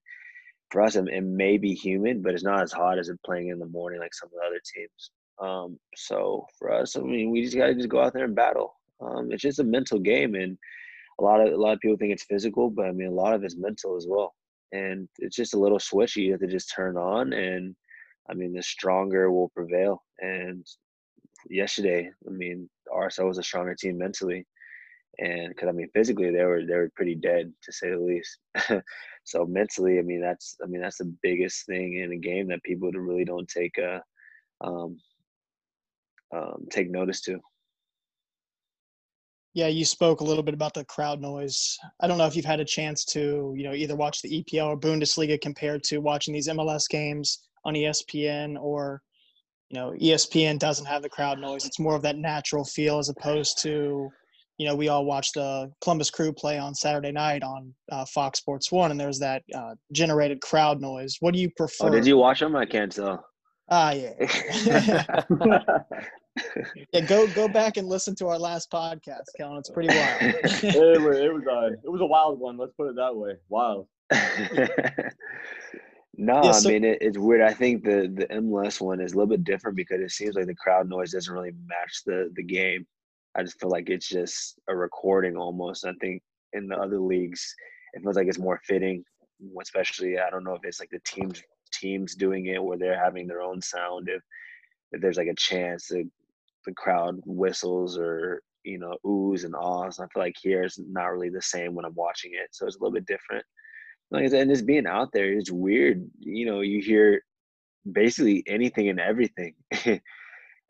for 0.70 0.82
us, 0.82 0.96
it, 0.96 1.24
may 1.24 1.58
be 1.58 1.74
humid, 1.74 2.24
but 2.24 2.34
it's 2.34 2.44
not 2.44 2.62
as 2.62 2.72
hot 2.72 3.00
as 3.00 3.10
it 3.10 3.20
playing 3.26 3.50
in 3.50 3.60
the 3.60 3.66
morning 3.66 4.00
like 4.00 4.14
some 4.14 4.28
of 4.28 4.34
the 4.34 4.48
other 4.48 4.62
teams. 4.74 5.12
Um, 5.40 5.80
so 5.96 6.46
for 6.58 6.72
us, 6.72 6.96
I 6.96 7.02
mean, 7.02 7.32
we 7.32 7.44
just 7.44 7.58
got 7.58 7.68
to 7.68 7.76
just 7.76 7.90
go 7.90 8.02
out 8.02 8.14
there 8.14 8.26
and 8.26 8.36
battle. 8.36 8.76
Um, 9.02 9.32
it's 9.32 9.42
just 9.42 9.60
a 9.60 9.64
mental 9.64 10.00
game, 10.00 10.36
and 10.36 10.58
a 11.20 11.24
lot 11.24 11.46
of 11.46 11.54
a 11.54 11.58
lot 11.58 11.74
of 11.74 11.80
people 11.80 11.98
think 11.98 12.14
it's 12.14 12.24
physical, 12.24 12.70
but 12.70 12.86
I 12.86 12.92
mean, 12.92 13.08
a 13.08 13.12
lot 13.12 13.34
of 13.34 13.44
it's 13.44 13.58
mental 13.58 13.98
as 13.98 14.06
well. 14.08 14.34
And 14.72 15.08
it's 15.20 15.36
just 15.36 15.54
a 15.54 15.60
little 15.60 15.80
switch 15.80 16.16
you 16.16 16.32
have 16.32 16.42
to 16.42 16.48
just 16.48 16.74
turn 16.74 16.98
on, 16.98 17.34
and 17.34 17.76
I 18.30 18.34
mean, 18.34 18.54
the 18.54 18.64
stronger 18.64 19.32
will 19.32 19.50
prevail. 19.50 20.04
And 20.20 20.66
yesterday, 21.50 22.10
I 22.28 22.32
mean, 22.32 22.70
RSL 22.94 23.28
was 23.28 23.38
a 23.38 23.44
stronger 23.44 23.76
team 23.76 23.98
mentally, 23.98 24.46
and 25.20 25.50
because 25.50 25.70
I 25.70 25.72
mean, 25.72 25.90
physically 25.94 26.32
they 26.32 26.44
were 26.44 26.66
they 26.66 26.76
were 26.76 26.92
pretty 26.96 27.16
dead 27.16 27.52
to 27.64 27.72
say 27.72 27.90
the 27.92 28.00
least. 28.00 28.40
so 29.24 29.46
mentally, 29.46 30.00
I 30.00 30.02
mean, 30.02 30.22
that's 30.22 30.58
I 30.64 30.68
mean 30.68 30.82
that's 30.82 30.98
the 30.98 31.14
biggest 31.22 31.66
thing 31.66 32.00
in 32.00 32.12
a 32.12 32.18
game 32.18 32.48
that 32.50 32.64
people 32.64 32.92
really 32.92 33.26
don't 33.26 33.48
take 33.48 33.78
uh, 33.80 34.00
um, 34.62 34.98
um, 36.36 36.66
take 36.70 36.90
notice 36.90 37.22
to. 37.22 37.40
Yeah, 39.54 39.68
you 39.68 39.86
spoke 39.86 40.20
a 40.20 40.24
little 40.26 40.44
bit 40.44 40.54
about 40.54 40.74
the 40.74 40.84
crowd 40.84 41.22
noise. 41.22 41.78
I 42.02 42.08
don't 42.08 42.18
know 42.18 42.26
if 42.26 42.36
you've 42.36 42.44
had 42.44 42.60
a 42.60 42.66
chance 42.66 43.06
to, 43.06 43.54
you 43.56 43.64
know, 43.64 43.74
either 43.74 43.96
watch 43.96 44.22
the 44.22 44.44
EPL 44.44 44.68
or 44.68 44.78
Bundesliga 44.78 45.40
compared 45.40 45.82
to 45.86 46.00
watching 46.00 46.34
these 46.34 46.50
MLS 46.50 46.90
games 46.90 47.48
on 47.64 47.74
ESPN 47.74 48.62
or, 48.62 49.02
you 49.70 49.80
know, 49.80 49.94
ESPN 50.00 50.60
doesn't 50.60 50.86
have 50.86 51.02
the 51.02 51.10
crowd 51.10 51.40
noise. 51.40 51.66
It's 51.66 51.80
more 51.80 51.96
of 51.96 52.02
that 52.04 52.18
natural 52.18 52.64
feel 52.64 53.00
as 53.00 53.10
opposed 53.10 53.62
to, 53.64 54.10
you 54.58 54.68
know, 54.68 54.76
we 54.76 54.90
all 54.90 55.06
watched 55.06 55.34
the 55.34 55.72
Columbus 55.82 56.10
Crew 56.10 56.32
play 56.32 56.58
on 56.58 56.76
Saturday 56.76 57.12
night 57.12 57.44
on 57.44 57.74
uh, 57.92 58.06
Fox 58.06 58.40
Sports 58.40 58.72
One, 58.72 58.92
and 58.92 59.00
there's 59.00 59.20
that 59.20 59.44
uh, 59.56 59.76
generated 59.92 60.42
crowd 60.42 60.80
noise. 60.82 61.18
What 61.20 61.34
do 61.34 61.40
you 61.40 61.50
prefer? 61.58 61.88
Oh, 61.88 61.90
did 61.90 62.06
you 62.06 62.18
watch 62.18 62.40
them? 62.40 62.56
I 62.56 62.66
can't 62.66 62.92
tell. 62.92 63.26
Ah, 63.70 63.94
yeah. 63.94 64.14
yeah, 66.94 67.02
go 67.08 67.26
go 67.34 67.48
back 67.48 67.78
and 67.78 67.88
listen 67.88 68.14
to 68.16 68.28
our 68.28 68.38
last 68.38 68.70
podcast, 68.72 69.24
Kellyn. 69.38 69.58
It's 69.58 69.72
pretty 69.72 69.90
wild. 69.90 70.22
it, 70.22 71.02
was, 71.02 71.18
it 71.18 71.34
was 71.34 71.44
a 71.50 71.74
it 71.84 71.92
was 71.92 72.02
a 72.02 72.06
wild 72.06 72.40
one. 72.40 72.58
Let's 72.58 72.74
put 72.78 72.90
it 72.90 72.96
that 72.96 73.16
way. 73.16 73.34
Wild. 73.50 73.88
no, 76.18 76.44
yeah, 76.44 76.52
so, 76.52 76.70
I 76.70 76.74
mean 76.74 76.84
it, 76.84 77.00
it's 77.02 77.18
weird. 77.18 77.42
I 77.42 77.54
think 77.54 77.84
the 77.84 78.12
the 78.14 78.28
MLS 78.28 78.82
one 78.82 79.02
is 79.02 79.14
a 79.14 79.16
little 79.16 79.30
bit 79.30 79.44
different 79.44 79.78
because 79.78 80.02
it 80.02 80.12
seems 80.12 80.36
like 80.36 80.48
the 80.48 80.56
crowd 80.56 80.90
noise 80.90 81.12
doesn't 81.12 81.34
really 81.34 81.54
match 81.66 82.04
the 82.06 82.32
the 82.36 82.44
game. 82.44 82.86
I 83.36 83.44
just 83.44 83.60
feel 83.60 83.70
like 83.70 83.90
it's 83.90 84.08
just 84.08 84.60
a 84.70 84.76
recording 84.76 85.36
almost. 85.36 85.86
I 85.86 85.94
think 86.00 86.22
in 86.54 86.68
the 86.68 86.78
other 86.78 87.00
leagues, 87.00 87.54
it 87.94 88.02
feels 88.02 88.16
like 88.16 88.28
it's 88.28 88.40
more 88.40 88.62
fitting, 88.64 89.04
especially 89.62 90.20
I 90.20 90.30
don't 90.30 90.44
know 90.44 90.56
if 90.56 90.64
it's 90.64 90.80
like 90.80 90.92
the 90.92 91.02
teams 91.06 91.42
teams 91.74 92.16
doing 92.16 92.46
it 92.46 92.64
where 92.64 92.78
they're 92.78 93.04
having 93.04 93.28
their 93.28 93.42
own 93.42 93.62
sound. 93.62 94.10
If 94.10 94.22
if 94.92 95.02
there's 95.02 95.18
like 95.18 95.28
a 95.28 95.36
chance 95.36 95.88
that 95.88 96.10
the 96.66 96.74
crowd 96.74 97.20
whistles 97.26 97.98
or 97.98 98.42
you 98.64 98.80
know 98.80 98.98
oohs 99.06 99.46
and 99.46 99.56
ahs. 99.56 100.00
I 100.00 100.08
feel 100.08 100.24
like 100.24 100.36
here 100.42 100.64
it's 100.64 100.80
not 100.80 101.12
really 101.12 101.30
the 101.30 101.42
same 101.42 101.76
when 101.76 101.86
I'm 101.86 101.96
watching 101.96 102.32
it, 102.34 102.50
so 102.52 102.66
it's 102.66 102.76
a 102.76 102.80
little 102.80 102.94
bit 102.94 103.06
different. 103.06 103.46
Like 104.12 104.24
I 104.24 104.28
said, 104.28 104.42
and 104.42 104.52
just 104.52 104.66
being 104.66 104.88
out 104.88 105.12
there 105.12 105.34
is 105.34 105.52
weird. 105.52 106.08
You 106.20 106.46
know, 106.46 106.62
you 106.62 106.82
hear 106.82 107.24
basically 107.92 108.44
anything 108.48 108.90
and 108.90 109.00
everything, 109.00 109.56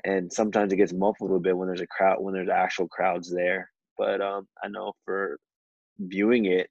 and 0.06 0.32
sometimes 0.32 0.72
it 0.72 0.78
gets 0.78 0.94
muffled 0.94 1.32
a 1.32 1.40
bit 1.40 1.58
when 1.58 1.68
there's 1.68 1.82
a 1.82 1.88
crowd 1.88 2.18
when 2.20 2.34
there's 2.34 2.50
actual 2.50 2.88
crowds 2.88 3.32
there. 3.32 3.70
But 3.98 4.22
um, 4.22 4.48
I 4.64 4.68
know 4.68 4.94
for 5.06 5.40
viewing 6.00 6.46
it, 6.46 6.70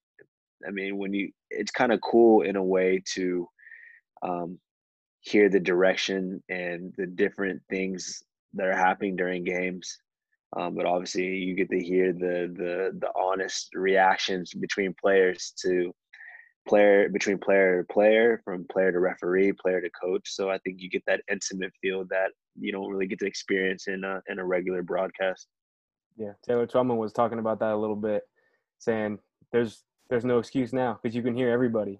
I 0.66 0.70
mean, 0.70 0.96
when 0.96 1.12
you 1.12 1.30
it's 1.50 1.70
kind 1.70 1.92
of 1.92 2.00
cool 2.00 2.42
in 2.42 2.56
a 2.56 2.62
way 2.62 3.02
to 3.14 3.48
um, 4.22 4.58
hear 5.20 5.48
the 5.48 5.60
direction 5.60 6.42
and 6.48 6.92
the 6.96 7.06
different 7.06 7.62
things 7.70 8.22
that 8.54 8.66
are 8.66 8.76
happening 8.76 9.16
during 9.16 9.44
games. 9.44 9.98
Um, 10.56 10.74
but 10.74 10.86
obviously, 10.86 11.24
you 11.24 11.54
get 11.54 11.70
to 11.70 11.82
hear 11.82 12.12
the 12.12 12.52
the 12.56 12.92
the 12.98 13.10
honest 13.16 13.70
reactions 13.74 14.52
between 14.54 14.94
players 15.00 15.52
to 15.62 15.92
player 16.66 17.08
between 17.08 17.38
player 17.38 17.82
to 17.82 17.92
player, 17.92 18.40
from 18.44 18.66
player 18.70 18.92
to 18.92 18.98
referee, 18.98 19.52
player 19.52 19.80
to 19.80 19.90
coach. 19.90 20.22
So 20.26 20.50
I 20.50 20.58
think 20.58 20.80
you 20.80 20.88
get 20.88 21.04
that 21.06 21.22
intimate 21.30 21.72
feel 21.80 22.04
that 22.10 22.30
you 22.58 22.72
don't 22.72 22.88
really 22.88 23.06
get 23.06 23.18
to 23.20 23.26
experience 23.26 23.88
in 23.88 24.04
a, 24.04 24.22
in 24.28 24.38
a 24.38 24.44
regular 24.44 24.82
broadcast. 24.82 25.46
Yeah, 26.16 26.32
Taylor 26.46 26.66
Twellman 26.66 26.96
was 26.96 27.12
talking 27.12 27.38
about 27.38 27.60
that 27.60 27.72
a 27.72 27.76
little 27.76 27.96
bit, 27.96 28.22
saying 28.78 29.18
there's 29.52 29.82
there's 30.10 30.24
no 30.24 30.38
excuse 30.38 30.72
now 30.72 30.98
because 31.02 31.16
you 31.16 31.22
can 31.22 31.34
hear 31.34 31.50
everybody. 31.50 31.98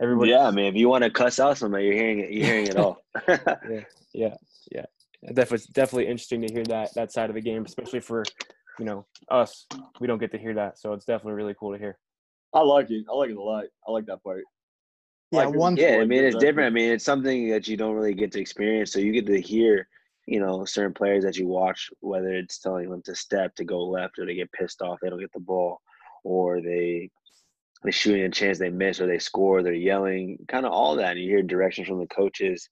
Everybody. 0.00 0.30
Yeah, 0.30 0.46
I 0.46 0.50
mean, 0.50 0.66
if 0.66 0.74
you 0.74 0.88
want 0.88 1.04
to 1.04 1.10
cuss 1.10 1.38
out 1.38 1.56
somebody, 1.56 1.84
you're 1.84 1.94
hearing 1.94 2.18
it. 2.18 2.32
You're 2.32 2.46
hearing 2.46 2.66
it 2.66 2.76
all. 2.76 3.04
yeah, 3.28 3.84
yeah, 4.12 4.34
yeah. 4.72 4.86
Definitely, 5.32 5.66
definitely 5.72 6.06
interesting 6.06 6.42
to 6.42 6.52
hear 6.52 6.64
that 6.64 6.94
that 6.94 7.12
side 7.12 7.30
of 7.30 7.36
the 7.36 7.40
game, 7.40 7.64
especially 7.64 8.00
for 8.00 8.24
you 8.78 8.84
know 8.84 9.06
us. 9.30 9.66
We 10.00 10.08
don't 10.08 10.18
get 10.18 10.32
to 10.32 10.38
hear 10.38 10.54
that, 10.54 10.78
so 10.78 10.92
it's 10.94 11.04
definitely 11.04 11.34
really 11.34 11.54
cool 11.58 11.72
to 11.72 11.78
hear. 11.78 11.96
I 12.54 12.60
like 12.60 12.90
it. 12.90 13.04
I 13.10 13.14
like 13.14 13.30
it 13.30 13.36
a 13.36 13.42
lot. 13.42 13.64
I 13.86 13.90
like 13.90 14.06
that 14.06 14.22
part. 14.22 14.44
Yeah, 15.32 15.46
like 15.46 15.54
one. 15.54 15.76
Yeah, 15.76 15.98
I 16.00 16.04
mean, 16.04 16.24
it's 16.24 16.36
different. 16.36 16.68
I 16.68 16.70
mean, 16.70 16.90
it's 16.90 17.04
something 17.04 17.50
that 17.50 17.66
you 17.66 17.76
don't 17.76 17.94
really 17.94 18.14
get 18.14 18.32
to 18.32 18.40
experience, 18.40 18.92
so 18.92 19.00
you 19.00 19.12
get 19.12 19.26
to 19.26 19.40
hear 19.40 19.88
you 20.26 20.40
know, 20.40 20.64
certain 20.64 20.94
players 20.94 21.24
that 21.24 21.36
you 21.36 21.46
watch, 21.46 21.90
whether 22.00 22.32
it's 22.32 22.58
telling 22.58 22.88
them 22.88 23.02
to 23.02 23.14
step, 23.14 23.54
to 23.56 23.64
go 23.64 23.84
left, 23.84 24.18
or 24.18 24.26
they 24.26 24.34
get 24.34 24.52
pissed 24.52 24.80
off, 24.80 24.98
they 25.02 25.10
don't 25.10 25.20
get 25.20 25.32
the 25.32 25.40
ball, 25.40 25.80
or 26.22 26.60
they 26.60 27.10
they're 27.82 27.92
shooting 27.92 28.24
a 28.24 28.30
chance 28.30 28.58
they 28.58 28.70
miss 28.70 28.98
or 28.98 29.06
they 29.06 29.18
score, 29.18 29.62
they're 29.62 29.74
yelling, 29.74 30.38
kind 30.48 30.64
of 30.64 30.72
all 30.72 30.96
that. 30.96 31.12
And 31.12 31.20
you 31.20 31.28
hear 31.28 31.42
directions 31.42 31.86
from 31.86 31.98
the 31.98 32.06
coaches. 32.06 32.70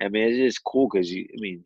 I 0.00 0.08
mean, 0.08 0.28
it's 0.28 0.38
just 0.38 0.62
cool 0.62 0.88
because 0.88 1.10
you, 1.10 1.26
I 1.36 1.40
mean, 1.40 1.64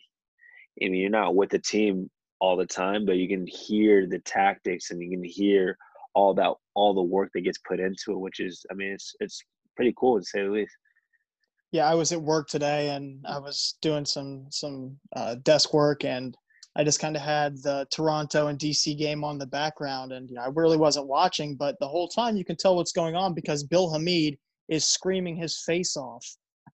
I 0.83 0.89
mean, 0.89 0.95
you're 1.03 1.11
not 1.11 1.37
with 1.37 1.51
the 1.51 1.59
team 1.59 2.11
all 2.41 2.57
the 2.57 2.65
time, 2.65 3.05
but 3.05 3.17
you 3.17 3.29
can 3.29 3.47
hear 3.47 4.07
the 4.07 4.19
tactics 4.21 4.91
and 4.91 5.03
you 5.03 5.11
can 5.11 5.23
hear 5.23 5.77
all 6.17 6.33
that, 6.35 6.53
all 6.75 6.95
the 6.95 7.03
work 7.03 7.31
that 7.35 7.43
gets 7.43 7.59
put 7.59 7.79
into 7.79 8.13
it, 8.13 8.19
which 8.19 8.41
is, 8.41 8.65
I 8.71 8.75
mean, 8.75 8.89
it's 8.89 9.15
it's 9.21 9.41
pretty 9.77 9.95
cool 9.97 10.19
to 10.19 10.25
say 10.25 10.43
the 10.43 10.51
least. 10.51 10.75
Yeah, 11.71 11.89
I 11.89 11.95
was 11.95 12.11
at 12.11 12.21
work 12.21 12.49
today 12.49 12.89
and 12.91 13.25
I 13.29 13.39
was 13.39 13.75
doing 13.83 14.07
some 14.07 14.47
some 14.51 14.97
uh, 15.15 15.37
desk 15.45 15.75
work 15.75 16.05
and 16.05 16.37
I 16.75 16.85
just 16.85 17.01
kind 17.01 17.17
of 17.17 17.23
had 17.23 17.57
the 17.63 17.87
Toronto 17.91 18.49
and 18.49 18.59
DC 18.59 18.99
game 18.99 19.25
on 19.25 19.39
the 19.39 19.47
background, 19.47 20.13
and 20.13 20.29
you 20.29 20.37
know, 20.37 20.43
I 20.43 20.49
really 20.55 20.77
wasn't 20.77 21.07
watching, 21.07 21.55
but 21.57 21.77
the 21.81 21.89
whole 21.89 22.07
time 22.07 22.37
you 22.37 22.45
can 22.45 22.57
tell 22.57 22.77
what's 22.77 22.93
going 22.93 23.17
on 23.17 23.33
because 23.33 23.65
Bill 23.65 23.91
Hamid 23.91 24.37
is 24.69 24.85
screaming 24.85 25.37
his 25.37 25.63
face 25.65 25.97
off. 25.97 26.27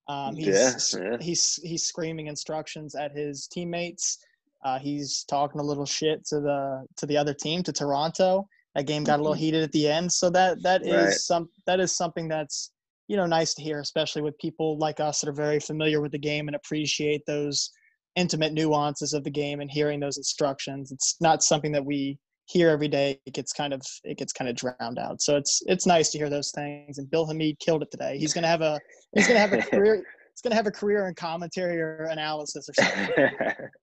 Um, 0.08 0.34
he's, 0.34 0.48
yeah, 0.96 1.00
yeah. 1.00 1.16
he's 1.20 1.60
he's 1.62 1.84
screaming 1.84 2.26
instructions 2.26 2.96
at 2.96 3.12
his 3.12 3.46
teammates. 3.46 4.18
Uh, 4.64 4.78
he's 4.80 5.24
talking 5.24 5.60
a 5.60 5.64
little 5.64 5.86
shit 5.86 6.26
to 6.26 6.40
the 6.40 6.84
to 6.96 7.06
the 7.06 7.16
other 7.16 7.34
team, 7.34 7.62
to 7.62 7.72
Toronto. 7.72 8.48
That 8.74 8.86
game 8.86 9.04
got 9.04 9.18
a 9.18 9.22
little 9.22 9.34
mm-hmm. 9.34 9.40
heated 9.40 9.62
at 9.62 9.72
the 9.72 9.88
end, 9.88 10.10
so 10.12 10.30
that 10.30 10.62
that 10.62 10.82
is 10.82 10.92
right. 10.92 11.12
some 11.12 11.48
that 11.66 11.80
is 11.80 11.96
something 11.96 12.28
that's 12.28 12.72
you 13.08 13.16
know 13.16 13.26
nice 13.26 13.54
to 13.54 13.62
hear, 13.62 13.80
especially 13.80 14.22
with 14.22 14.38
people 14.38 14.78
like 14.78 15.00
us 15.00 15.20
that 15.20 15.28
are 15.28 15.34
very 15.34 15.60
familiar 15.60 16.00
with 16.00 16.12
the 16.12 16.18
game 16.18 16.48
and 16.48 16.56
appreciate 16.56 17.22
those 17.26 17.70
intimate 18.16 18.52
nuances 18.52 19.12
of 19.12 19.24
the 19.24 19.30
game 19.30 19.60
and 19.60 19.70
hearing 19.70 20.00
those 20.00 20.16
instructions. 20.16 20.92
It's 20.92 21.16
not 21.20 21.42
something 21.42 21.72
that 21.72 21.84
we 21.84 22.18
hear 22.46 22.68
every 22.68 22.88
day. 22.88 23.18
It 23.26 23.34
gets 23.34 23.52
kind 23.52 23.72
of 23.72 23.82
it 24.04 24.18
gets 24.18 24.32
kind 24.32 24.48
of 24.48 24.56
drowned 24.56 24.98
out. 24.98 25.20
So 25.20 25.36
it's 25.36 25.62
it's 25.66 25.86
nice 25.86 26.10
to 26.10 26.18
hear 26.18 26.30
those 26.30 26.50
things. 26.50 26.98
And 26.98 27.10
Bill 27.10 27.26
Hamid 27.26 27.58
killed 27.58 27.82
it 27.82 27.90
today. 27.90 28.18
He's 28.18 28.32
gonna 28.32 28.48
have 28.48 28.62
a 28.62 28.80
he's 29.14 29.26
gonna 29.26 29.40
have 29.40 29.52
a 29.52 29.58
career. 29.70 29.96
He's 29.96 30.40
gonna 30.42 30.54
have 30.56 30.66
a 30.66 30.70
career 30.70 31.08
in 31.08 31.14
commentary 31.14 31.80
or 31.80 32.08
analysis 32.10 32.68
or 32.68 32.74
something. 32.74 33.28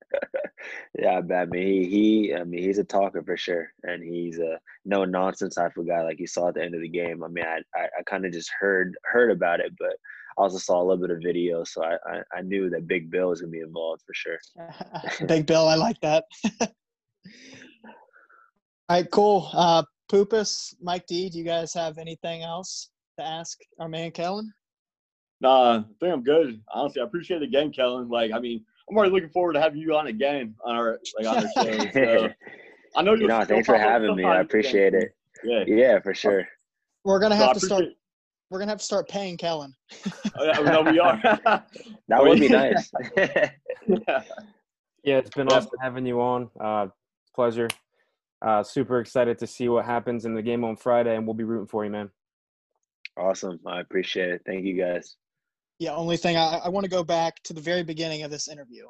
yeah, 0.98 1.20
I 1.20 1.46
mean 1.46 1.68
he, 1.68 1.90
he 1.90 2.36
I 2.36 2.44
mean 2.44 2.64
he's 2.64 2.78
a 2.78 2.84
talker 2.84 3.24
for 3.24 3.38
sure, 3.38 3.72
and 3.84 4.04
he's 4.04 4.40
a 4.40 4.60
no 4.86 5.06
nonsense 5.06 5.56
type 5.56 5.78
of 5.78 5.88
guy. 5.88 6.02
Like 6.02 6.20
you 6.20 6.28
saw 6.28 6.50
at 6.50 6.56
the 6.56 6.64
end 6.64 6.76
of 6.76 6.82
the 6.82 6.90
game. 6.90 7.24
I 7.24 7.28
mean, 7.28 7.46
I 7.46 7.60
I, 7.76 7.84
I 8.00 8.04
kind 8.06 8.26
of 8.26 8.32
just 8.32 8.52
heard 8.60 8.96
heard 9.04 9.32
about 9.32 9.60
it, 9.60 9.74
but 9.80 9.94
I 10.38 10.42
also 10.42 10.58
saw 10.58 10.82
a 10.82 10.84
little 10.84 11.02
bit 11.06 11.12
of 11.16 11.22
video, 11.24 11.64
so 11.64 11.84
I, 11.84 11.98
I, 12.06 12.22
I 12.38 12.42
knew 12.42 12.70
that 12.70 12.88
Big 12.88 13.12
Bill 13.12 13.30
was 13.30 13.42
gonna 13.42 13.52
be 13.52 13.60
involved 13.60 14.04
for 14.06 14.14
sure. 14.14 14.40
Big 15.28 15.46
Bill, 15.46 15.68
I 15.68 15.76
like 15.76 16.00
that. 16.02 16.26
All 16.62 16.70
right, 18.90 19.12
cool. 19.12 19.50
Uh, 19.54 19.84
Poopus, 20.10 20.76
Mike 20.82 21.06
D, 21.08 21.30
do 21.30 21.38
you 21.38 21.44
guys 21.44 21.74
have 21.74 21.98
anything 21.98 22.42
else 22.42 22.90
to 23.20 23.26
ask 23.26 23.60
our 23.80 23.88
man 23.88 24.12
Kellyn? 24.12 24.52
Nah, 25.42 25.80
I 25.80 25.84
think 26.00 26.14
I'm 26.14 26.24
good. 26.24 26.62
Honestly, 26.74 27.02
I 27.02 27.06
appreciate 27.06 27.40
the 27.40 27.48
game, 27.48 27.72
Kellyn. 27.72 28.10
Like, 28.10 28.32
I 28.32 28.40
mean, 28.40 28.66
I'm 28.90 28.98
already 28.98 29.12
looking 29.12 29.30
forward 29.30 29.54
to 29.54 29.62
having 29.62 29.80
you 29.80 29.96
on 29.96 30.08
again 30.08 30.56
on 30.64 30.76
our 30.76 31.00
like 31.18 31.28
on 31.28 31.38
our 31.46 31.64
show. 31.64 31.90
So, 31.94 32.30
I 32.96 33.02
know 33.04 33.14
You 33.14 33.28
know, 33.28 33.44
thanks 33.46 33.68
for 33.68 33.78
having 33.78 34.16
me. 34.16 34.24
I 34.24 34.40
appreciate 34.42 34.94
it. 34.96 35.16
Yeah. 35.44 35.64
Yeah, 35.68 36.00
for 36.00 36.14
sure. 36.14 36.48
We're 37.04 37.20
gonna 37.20 37.38
So 37.38 37.44
have 37.46 37.54
to 37.54 37.60
start. 37.60 37.82
appreciate- 37.84 37.98
We're 38.50 38.60
gonna 38.60 38.72
have 38.72 38.80
to 38.80 38.86
start 38.86 39.08
paying 39.08 39.38
Kellyn. 39.38 39.74
Oh, 40.38 40.44
yeah, 40.44 40.60
no, 40.62 40.82
we 40.82 41.00
are. 41.00 41.22
That 42.08 42.24
would 42.24 42.40
be 42.40 42.50
nice. 42.50 42.92
yeah. 43.18 43.52
Yeah, 45.04 45.18
it's 45.20 45.30
been 45.30 45.48
awesome 45.48 45.70
having 45.80 46.06
you 46.08 46.20
on. 46.20 46.50
Uh, 46.60 46.88
pleasure. 47.36 47.68
Uh, 48.42 48.64
super 48.64 49.00
excited 49.00 49.38
to 49.40 49.48
see 49.48 49.70
what 49.70 49.86
happens 49.86 50.26
in 50.26 50.34
the 50.34 50.42
game 50.42 50.64
on 50.64 50.76
Friday, 50.76 51.16
and 51.16 51.28
we'll 51.28 51.36
be 51.36 51.44
rooting 51.44 51.68
for 51.68 51.86
you, 51.86 51.92
man. 51.92 52.10
awesome. 53.16 53.60
I 53.68 53.80
appreciate 53.82 54.30
it. 54.30 54.42
Thank 54.46 54.66
you 54.66 54.76
guys. 54.82 55.16
Yeah. 55.80 55.96
Only 55.96 56.18
thing 56.18 56.38
I, 56.38 56.62
I 56.66 56.70
want 56.70 56.84
to 56.84 56.90
go 56.90 57.04
back 57.04 57.42
to 57.46 57.54
the 57.54 57.62
very 57.62 57.84
beginning 57.84 58.24
of 58.24 58.32
this 58.32 58.48
interview. 58.48 58.86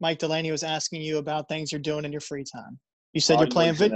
Mike 0.00 0.18
Delaney 0.18 0.50
was 0.50 0.64
asking 0.64 1.02
you 1.02 1.18
about 1.18 1.48
things 1.48 1.70
you're 1.70 1.80
doing 1.80 2.04
in 2.04 2.10
your 2.10 2.20
free 2.20 2.44
time. 2.44 2.78
You 3.12 3.20
said 3.20 3.38
you're 3.38 3.48
playing. 3.48 3.74
vid- 3.74 3.92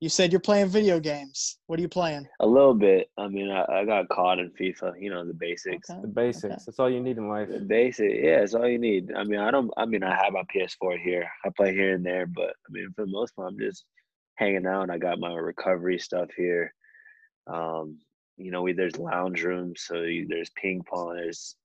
you 0.00 0.08
said 0.08 0.32
you're 0.32 0.40
playing 0.40 0.68
video 0.68 0.98
games. 0.98 1.58
What 1.66 1.78
are 1.78 1.82
you 1.82 1.88
playing? 1.88 2.26
A 2.40 2.46
little 2.46 2.72
bit. 2.72 3.10
I 3.18 3.28
mean, 3.28 3.50
I, 3.50 3.64
I 3.70 3.84
got 3.84 4.08
caught 4.08 4.38
in 4.38 4.50
FIFA. 4.50 4.94
You 4.98 5.10
know 5.10 5.26
the 5.26 5.34
basics. 5.34 5.90
Okay. 5.90 6.00
The 6.00 6.08
basics. 6.08 6.64
That's 6.64 6.78
all 6.78 6.88
you 6.88 7.00
need 7.00 7.18
in 7.18 7.28
life. 7.28 7.50
The 7.50 7.60
basic, 7.60 8.10
yeah, 8.10 8.40
it's 8.40 8.54
all 8.54 8.66
you 8.66 8.78
need. 8.78 9.12
I 9.14 9.24
mean, 9.24 9.40
I 9.40 9.50
don't. 9.50 9.70
I 9.76 9.84
mean, 9.84 10.02
I 10.02 10.14
have 10.14 10.32
my 10.32 10.42
PS4 10.54 11.02
here. 11.02 11.30
I 11.44 11.50
play 11.54 11.74
here 11.74 11.94
and 11.94 12.04
there, 12.04 12.26
but 12.26 12.48
I 12.48 12.70
mean, 12.70 12.90
for 12.96 13.04
the 13.04 13.12
most 13.12 13.36
part, 13.36 13.52
I'm 13.52 13.58
just 13.58 13.84
hanging 14.36 14.66
out. 14.66 14.88
I 14.88 14.96
got 14.96 15.20
my 15.20 15.34
recovery 15.34 15.98
stuff 15.98 16.30
here. 16.34 16.72
Um, 17.46 17.98
you 18.40 18.50
know, 18.50 18.62
we 18.62 18.72
there's 18.72 18.96
lounge 18.96 19.42
rooms, 19.42 19.82
so 19.86 20.02
you, 20.02 20.26
there's 20.28 20.50
ping 20.56 20.82
pong, 20.88 21.14
there's 21.16 21.56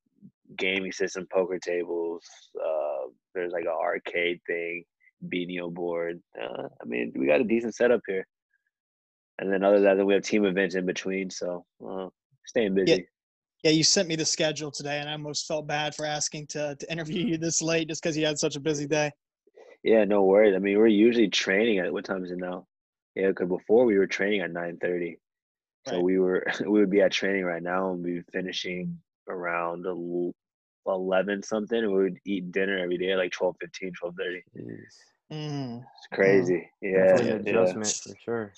gaming 0.58 0.92
system, 0.92 1.28
poker 1.32 1.58
tables. 1.58 2.24
Uh, 2.60 3.10
there's 3.34 3.54
like 3.54 3.64
an 3.64 3.70
arcade 3.70 4.40
thing, 4.46 4.84
Benio 5.28 5.74
board. 5.74 6.22
Uh, 6.40 6.68
I 6.82 6.86
mean, 6.86 7.14
we 7.16 7.28
got 7.28 7.42
a 7.42 7.46
decent 7.46 7.76
setup 7.76 8.02
here. 8.08 8.28
And 9.40 9.52
then 9.52 9.64
other 9.64 9.80
than 9.80 9.98
that, 9.98 10.06
we 10.06 10.14
have 10.14 10.24
team 10.24 10.46
events 10.46 10.76
in 10.76 10.86
between. 10.86 11.30
So 11.30 11.66
uh, 11.86 12.10
staying 12.46 12.76
busy. 12.76 13.08
Yeah, 13.64 13.72
you 13.72 13.84
sent 13.84 14.08
me 14.08 14.16
the 14.16 14.26
schedule 14.26 14.70
today, 14.70 15.00
and 15.00 15.10
I 15.10 15.14
almost 15.14 15.48
felt 15.48 15.66
bad 15.66 15.96
for 15.96 16.06
asking 16.06 16.48
to 16.48 16.76
to 16.76 16.92
interview 16.92 17.26
you 17.26 17.38
this 17.38 17.62
late 17.62 17.88
just 17.88 18.02
because 18.04 18.16
you 18.16 18.26
had 18.26 18.38
such 18.38 18.56
a 18.56 18.60
busy 18.60 18.86
day. 18.86 19.12
Yeah, 19.84 20.04
no 20.04 20.24
worries. 20.24 20.56
I 20.56 20.60
mean, 20.60 20.78
we're 20.78 20.88
usually 20.88 21.30
training 21.30 21.80
at 21.80 21.92
what 21.92 22.06
time 22.06 22.24
is 22.24 22.32
it 22.32 22.38
now? 22.38 22.68
Yeah, 23.16 23.30
because 23.30 23.50
before 23.50 23.86
we 23.86 23.98
were 23.98 24.08
training 24.08 24.42
at 24.42 24.52
nine 24.52 24.78
thirty, 24.78 25.18
so 25.88 26.00
we 26.00 26.20
were 26.20 26.46
we 26.62 26.80
would 26.80 26.90
be 26.90 27.02
at 27.02 27.12
training 27.12 27.44
right 27.44 27.64
now 27.64 27.92
and 27.92 28.04
we'd 28.04 28.26
be 28.26 28.32
finishing 28.32 28.98
around 29.28 29.86
eleven 30.88 31.42
something, 31.44 31.80
and 31.80 31.92
we 31.92 32.04
would 32.04 32.20
eat 32.26 32.52
dinner 32.52 32.78
every 32.78 32.98
day 32.98 33.12
at 33.12 33.18
like 33.18 33.32
12, 33.32 33.56
15, 33.60 33.94
12, 33.94 34.16
30. 34.16 34.44
Mm. 35.32 35.80
It's 35.80 36.08
crazy. 36.14 36.70
Yeah, 36.82 37.08
Definitely 37.08 37.32
an 37.32 37.46
yeah, 37.46 37.52
adjustment 37.62 38.02
for 38.04 38.16
sure. 38.24 38.54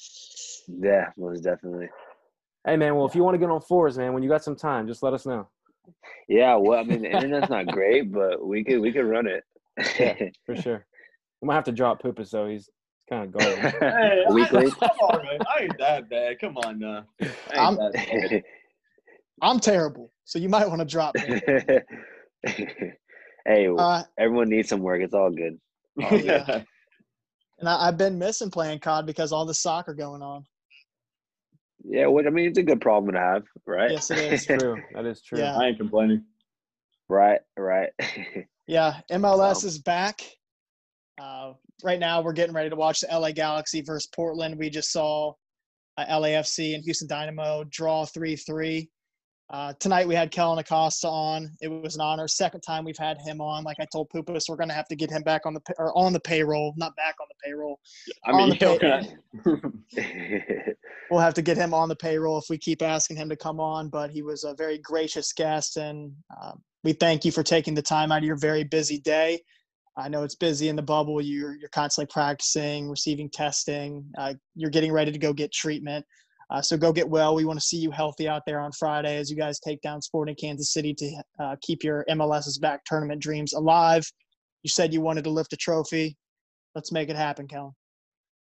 yeah, 0.67 1.09
most 1.17 1.41
definitely. 1.41 1.87
Hey, 2.65 2.75
man. 2.75 2.95
Well, 2.95 3.05
if 3.05 3.15
you 3.15 3.23
want 3.23 3.35
to 3.35 3.39
get 3.39 3.49
on 3.49 3.61
fours, 3.61 3.97
man, 3.97 4.13
when 4.13 4.23
you 4.23 4.29
got 4.29 4.43
some 4.43 4.55
time, 4.55 4.87
just 4.87 5.01
let 5.01 5.13
us 5.13 5.25
know. 5.25 5.47
Yeah, 6.27 6.55
well, 6.55 6.79
I 6.79 6.83
mean, 6.83 7.03
the 7.03 7.11
internet's 7.15 7.49
not 7.49 7.67
great, 7.67 8.11
but 8.11 8.45
we 8.45 8.63
could 8.63 8.79
we 8.81 8.91
could 8.91 9.05
run 9.05 9.27
it. 9.27 10.33
For 10.45 10.55
sure. 10.55 10.85
We 11.41 11.47
might 11.47 11.55
have 11.55 11.63
to 11.65 11.71
drop 11.71 12.01
Poopus 12.01 12.31
though. 12.31 12.47
He's 12.47 12.69
kind 13.09 13.23
of 13.23 13.31
garbage. 13.31 13.73
Hey, 13.79 14.23
A 14.27 14.31
week 14.33 14.53
I, 14.53 14.57
late. 14.57 14.73
Come 14.79 14.89
on, 15.01 15.25
man. 15.25 15.39
I 15.47 15.63
ain't 15.63 15.77
that 15.77 16.09
bad. 16.09 16.39
Come 16.39 16.57
on, 16.57 16.79
now. 16.79 17.05
I 17.21 17.25
ain't 17.71 17.79
I'm- 17.79 18.43
I'm 19.41 19.59
terrible, 19.59 20.11
so 20.25 20.39
you 20.39 20.49
might 20.49 20.67
want 20.67 20.79
to 20.79 20.85
drop 20.85 21.13
me. 21.15 21.39
hey, 23.45 23.67
Uh, 23.77 24.03
everyone 24.17 24.49
needs 24.49 24.69
some 24.69 24.81
work. 24.81 25.01
It's 25.01 25.13
all 25.13 25.29
good. 25.29 25.59
Oh, 26.01 26.15
yeah. 26.15 26.63
and 27.59 27.69
I, 27.69 27.87
I've 27.87 27.97
been 27.97 28.17
missing 28.17 28.49
playing 28.49 28.79
COD 28.79 29.05
because 29.05 29.31
all 29.31 29.45
the 29.45 29.53
soccer 29.53 29.93
going 29.93 30.21
on. 30.23 30.43
Yeah, 31.87 32.07
what 32.07 32.25
I 32.25 32.31
mean, 32.31 32.47
it's 32.47 32.57
a 32.57 32.63
good 32.63 32.81
problem 32.81 33.13
to 33.13 33.19
have, 33.19 33.43
right? 33.67 33.91
Yes, 33.91 34.09
it 34.11 34.17
is. 34.17 34.45
true. 34.45 34.81
That 34.95 35.05
is 35.05 35.21
true. 35.21 35.39
Yeah. 35.39 35.55
I 35.55 35.67
ain't 35.67 35.77
complaining. 35.77 36.23
right, 37.07 37.39
right. 37.57 37.91
Yeah, 38.65 38.95
MLS 39.11 39.37
Wow. 39.37 39.51
is 39.67 39.79
back. 39.79 40.21
Uh, 41.19 41.53
right 41.83 41.99
now, 41.99 42.21
we're 42.21 42.33
getting 42.33 42.53
ready 42.55 42.69
to 42.69 42.75
watch 42.75 43.01
the 43.01 43.07
LA 43.07 43.31
Galaxy 43.31 43.81
versus 43.81 44.07
Portland. 44.07 44.57
We 44.57 44.69
just 44.69 44.91
saw 44.91 45.33
uh, 45.97 46.05
LAFC 46.05 46.75
and 46.75 46.83
Houston 46.83 47.07
Dynamo 47.07 47.63
draw 47.65 48.05
3 48.05 48.35
3. 48.35 48.89
Uh, 49.49 49.71
tonight, 49.79 50.05
we 50.05 50.13
had 50.13 50.29
Kellyn 50.29 50.59
Acosta 50.59 51.07
on. 51.07 51.49
It 51.61 51.69
was 51.69 51.95
an 51.95 52.01
honor. 52.01 52.27
Second 52.27 52.61
time 52.61 52.83
we've 52.83 52.97
had 52.97 53.17
him 53.25 53.39
on. 53.39 53.63
Like 53.63 53.77
I 53.79 53.85
told 53.91 54.09
Poopus, 54.09 54.49
we're 54.49 54.57
going 54.57 54.67
to 54.67 54.75
have 54.75 54.89
to 54.89 54.95
get 54.95 55.09
him 55.09 55.23
back 55.23 55.45
on 55.45 55.53
the 55.53 55.61
or 55.77 55.97
on 55.97 56.11
the 56.11 56.19
payroll, 56.19 56.73
not 56.75 56.93
back 56.97 57.15
on 57.21 57.27
the 57.29 57.47
payroll. 57.47 57.79
I 58.25 58.33
mean, 58.33 58.57
okay. 58.61 60.03
We'll 61.09 61.21
have 61.21 61.33
to 61.35 61.41
get 61.41 61.55
him 61.55 61.73
on 61.73 61.87
the 61.87 61.95
payroll 61.95 62.37
if 62.37 62.45
we 62.49 62.57
keep 62.57 62.81
asking 62.81 63.15
him 63.15 63.29
to 63.29 63.37
come 63.37 63.61
on. 63.61 63.87
But 63.87 64.11
he 64.11 64.21
was 64.21 64.43
a 64.43 64.53
very 64.53 64.79
gracious 64.79 65.31
guest, 65.31 65.77
and 65.77 66.11
um, 66.43 66.61
we 66.83 66.91
thank 66.91 67.23
you 67.23 67.31
for 67.31 67.43
taking 67.43 67.73
the 67.73 67.81
time 67.81 68.11
out 68.11 68.17
of 68.17 68.25
your 68.25 68.35
very 68.35 68.65
busy 68.65 68.99
day. 68.99 69.39
I 69.97 70.09
know 70.09 70.23
it's 70.23 70.35
busy 70.35 70.69
in 70.69 70.75
the 70.75 70.81
bubble. 70.81 71.19
You're 71.21 71.55
you're 71.55 71.69
constantly 71.69 72.11
practicing, 72.11 72.89
receiving 72.89 73.29
testing. 73.29 74.05
Uh, 74.17 74.35
you're 74.55 74.69
getting 74.69 74.91
ready 74.91 75.11
to 75.11 75.17
go 75.17 75.33
get 75.33 75.51
treatment. 75.51 76.05
Uh, 76.49 76.61
so 76.61 76.77
go 76.77 76.93
get 76.93 77.09
well. 77.09 77.35
We 77.35 77.45
want 77.45 77.59
to 77.59 77.65
see 77.65 77.77
you 77.77 77.91
healthy 77.91 78.27
out 78.27 78.43
there 78.45 78.59
on 78.59 78.71
Friday 78.71 79.17
as 79.17 79.29
you 79.29 79.35
guys 79.35 79.59
take 79.59 79.81
down 79.81 80.01
Sporting 80.01 80.35
Kansas 80.35 80.71
City 80.71 80.93
to 80.93 81.23
uh, 81.39 81.55
keep 81.61 81.83
your 81.83 82.05
MLS's 82.09 82.57
back 82.57 82.85
tournament 82.85 83.21
dreams 83.21 83.53
alive. 83.53 84.09
You 84.63 84.69
said 84.69 84.93
you 84.93 85.01
wanted 85.01 85.25
to 85.25 85.29
lift 85.29 85.51
a 85.53 85.57
trophy. 85.57 86.15
Let's 86.73 86.91
make 86.91 87.09
it 87.09 87.17
happen, 87.17 87.47
Kellyn. 87.47 87.73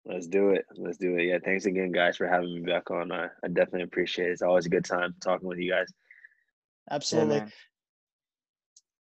Let's 0.05 0.27
do 0.27 0.51
it. 0.51 0.67
Let's 0.77 0.99
do 0.99 1.17
it. 1.17 1.25
Yeah, 1.25 1.39
thanks 1.43 1.65
again, 1.65 1.93
guys, 1.93 2.19
for 2.19 2.29
having 2.29 2.55
me 2.55 2.61
back 2.61 2.91
on. 2.91 3.11
I, 3.11 3.29
I 3.43 3.49
definitely 3.49 3.85
appreciate 3.85 4.29
it. 4.29 4.33
It's 4.33 4.43
always 4.43 4.67
a 4.67 4.71
good 4.71 4.85
time 4.85 5.15
talking 5.23 5.49
with 5.49 5.59
you 5.59 5.71
guys. 5.71 5.87
Absolutely. 6.91 7.39
man. 7.39 7.53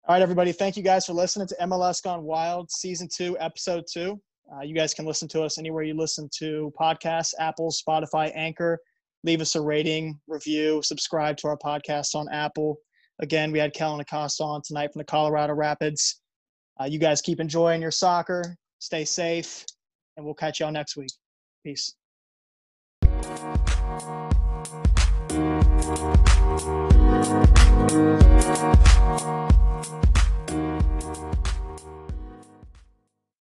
All 0.08 0.14
right, 0.14 0.22
everybody. 0.22 0.52
Thank 0.52 0.76
you 0.76 0.84
guys 0.84 1.04
for 1.04 1.14
listening 1.14 1.48
to 1.48 1.56
MLS 1.62 2.00
Gone 2.00 2.22
Wild, 2.22 2.70
Season 2.70 3.08
2, 3.12 3.38
Episode 3.40 3.82
2. 3.92 4.16
Uh, 4.54 4.60
you 4.60 4.72
guys 4.72 4.94
can 4.94 5.04
listen 5.04 5.26
to 5.26 5.42
us 5.42 5.58
anywhere 5.58 5.82
you 5.82 5.94
listen 5.94 6.30
to 6.38 6.72
podcasts 6.78 7.34
Apple, 7.40 7.72
Spotify, 7.72 8.30
Anchor. 8.36 8.78
Leave 9.24 9.40
us 9.40 9.56
a 9.56 9.60
rating, 9.60 10.16
review, 10.28 10.80
subscribe 10.84 11.36
to 11.38 11.48
our 11.48 11.58
podcast 11.58 12.14
on 12.14 12.28
Apple. 12.28 12.76
Again, 13.18 13.50
we 13.50 13.58
had 13.58 13.74
Kellyn 13.74 13.98
Acosta 13.98 14.44
on 14.44 14.62
tonight 14.64 14.92
from 14.92 15.00
the 15.00 15.04
Colorado 15.06 15.54
Rapids. 15.54 16.20
Uh, 16.80 16.84
you 16.84 17.00
guys 17.00 17.20
keep 17.20 17.40
enjoying 17.40 17.82
your 17.82 17.90
soccer, 17.90 18.56
stay 18.78 19.04
safe, 19.04 19.64
and 20.16 20.24
we'll 20.24 20.34
catch 20.34 20.60
y'all 20.60 20.70
next 20.70 20.96
week. 20.96 21.10
Peace. 21.64 21.96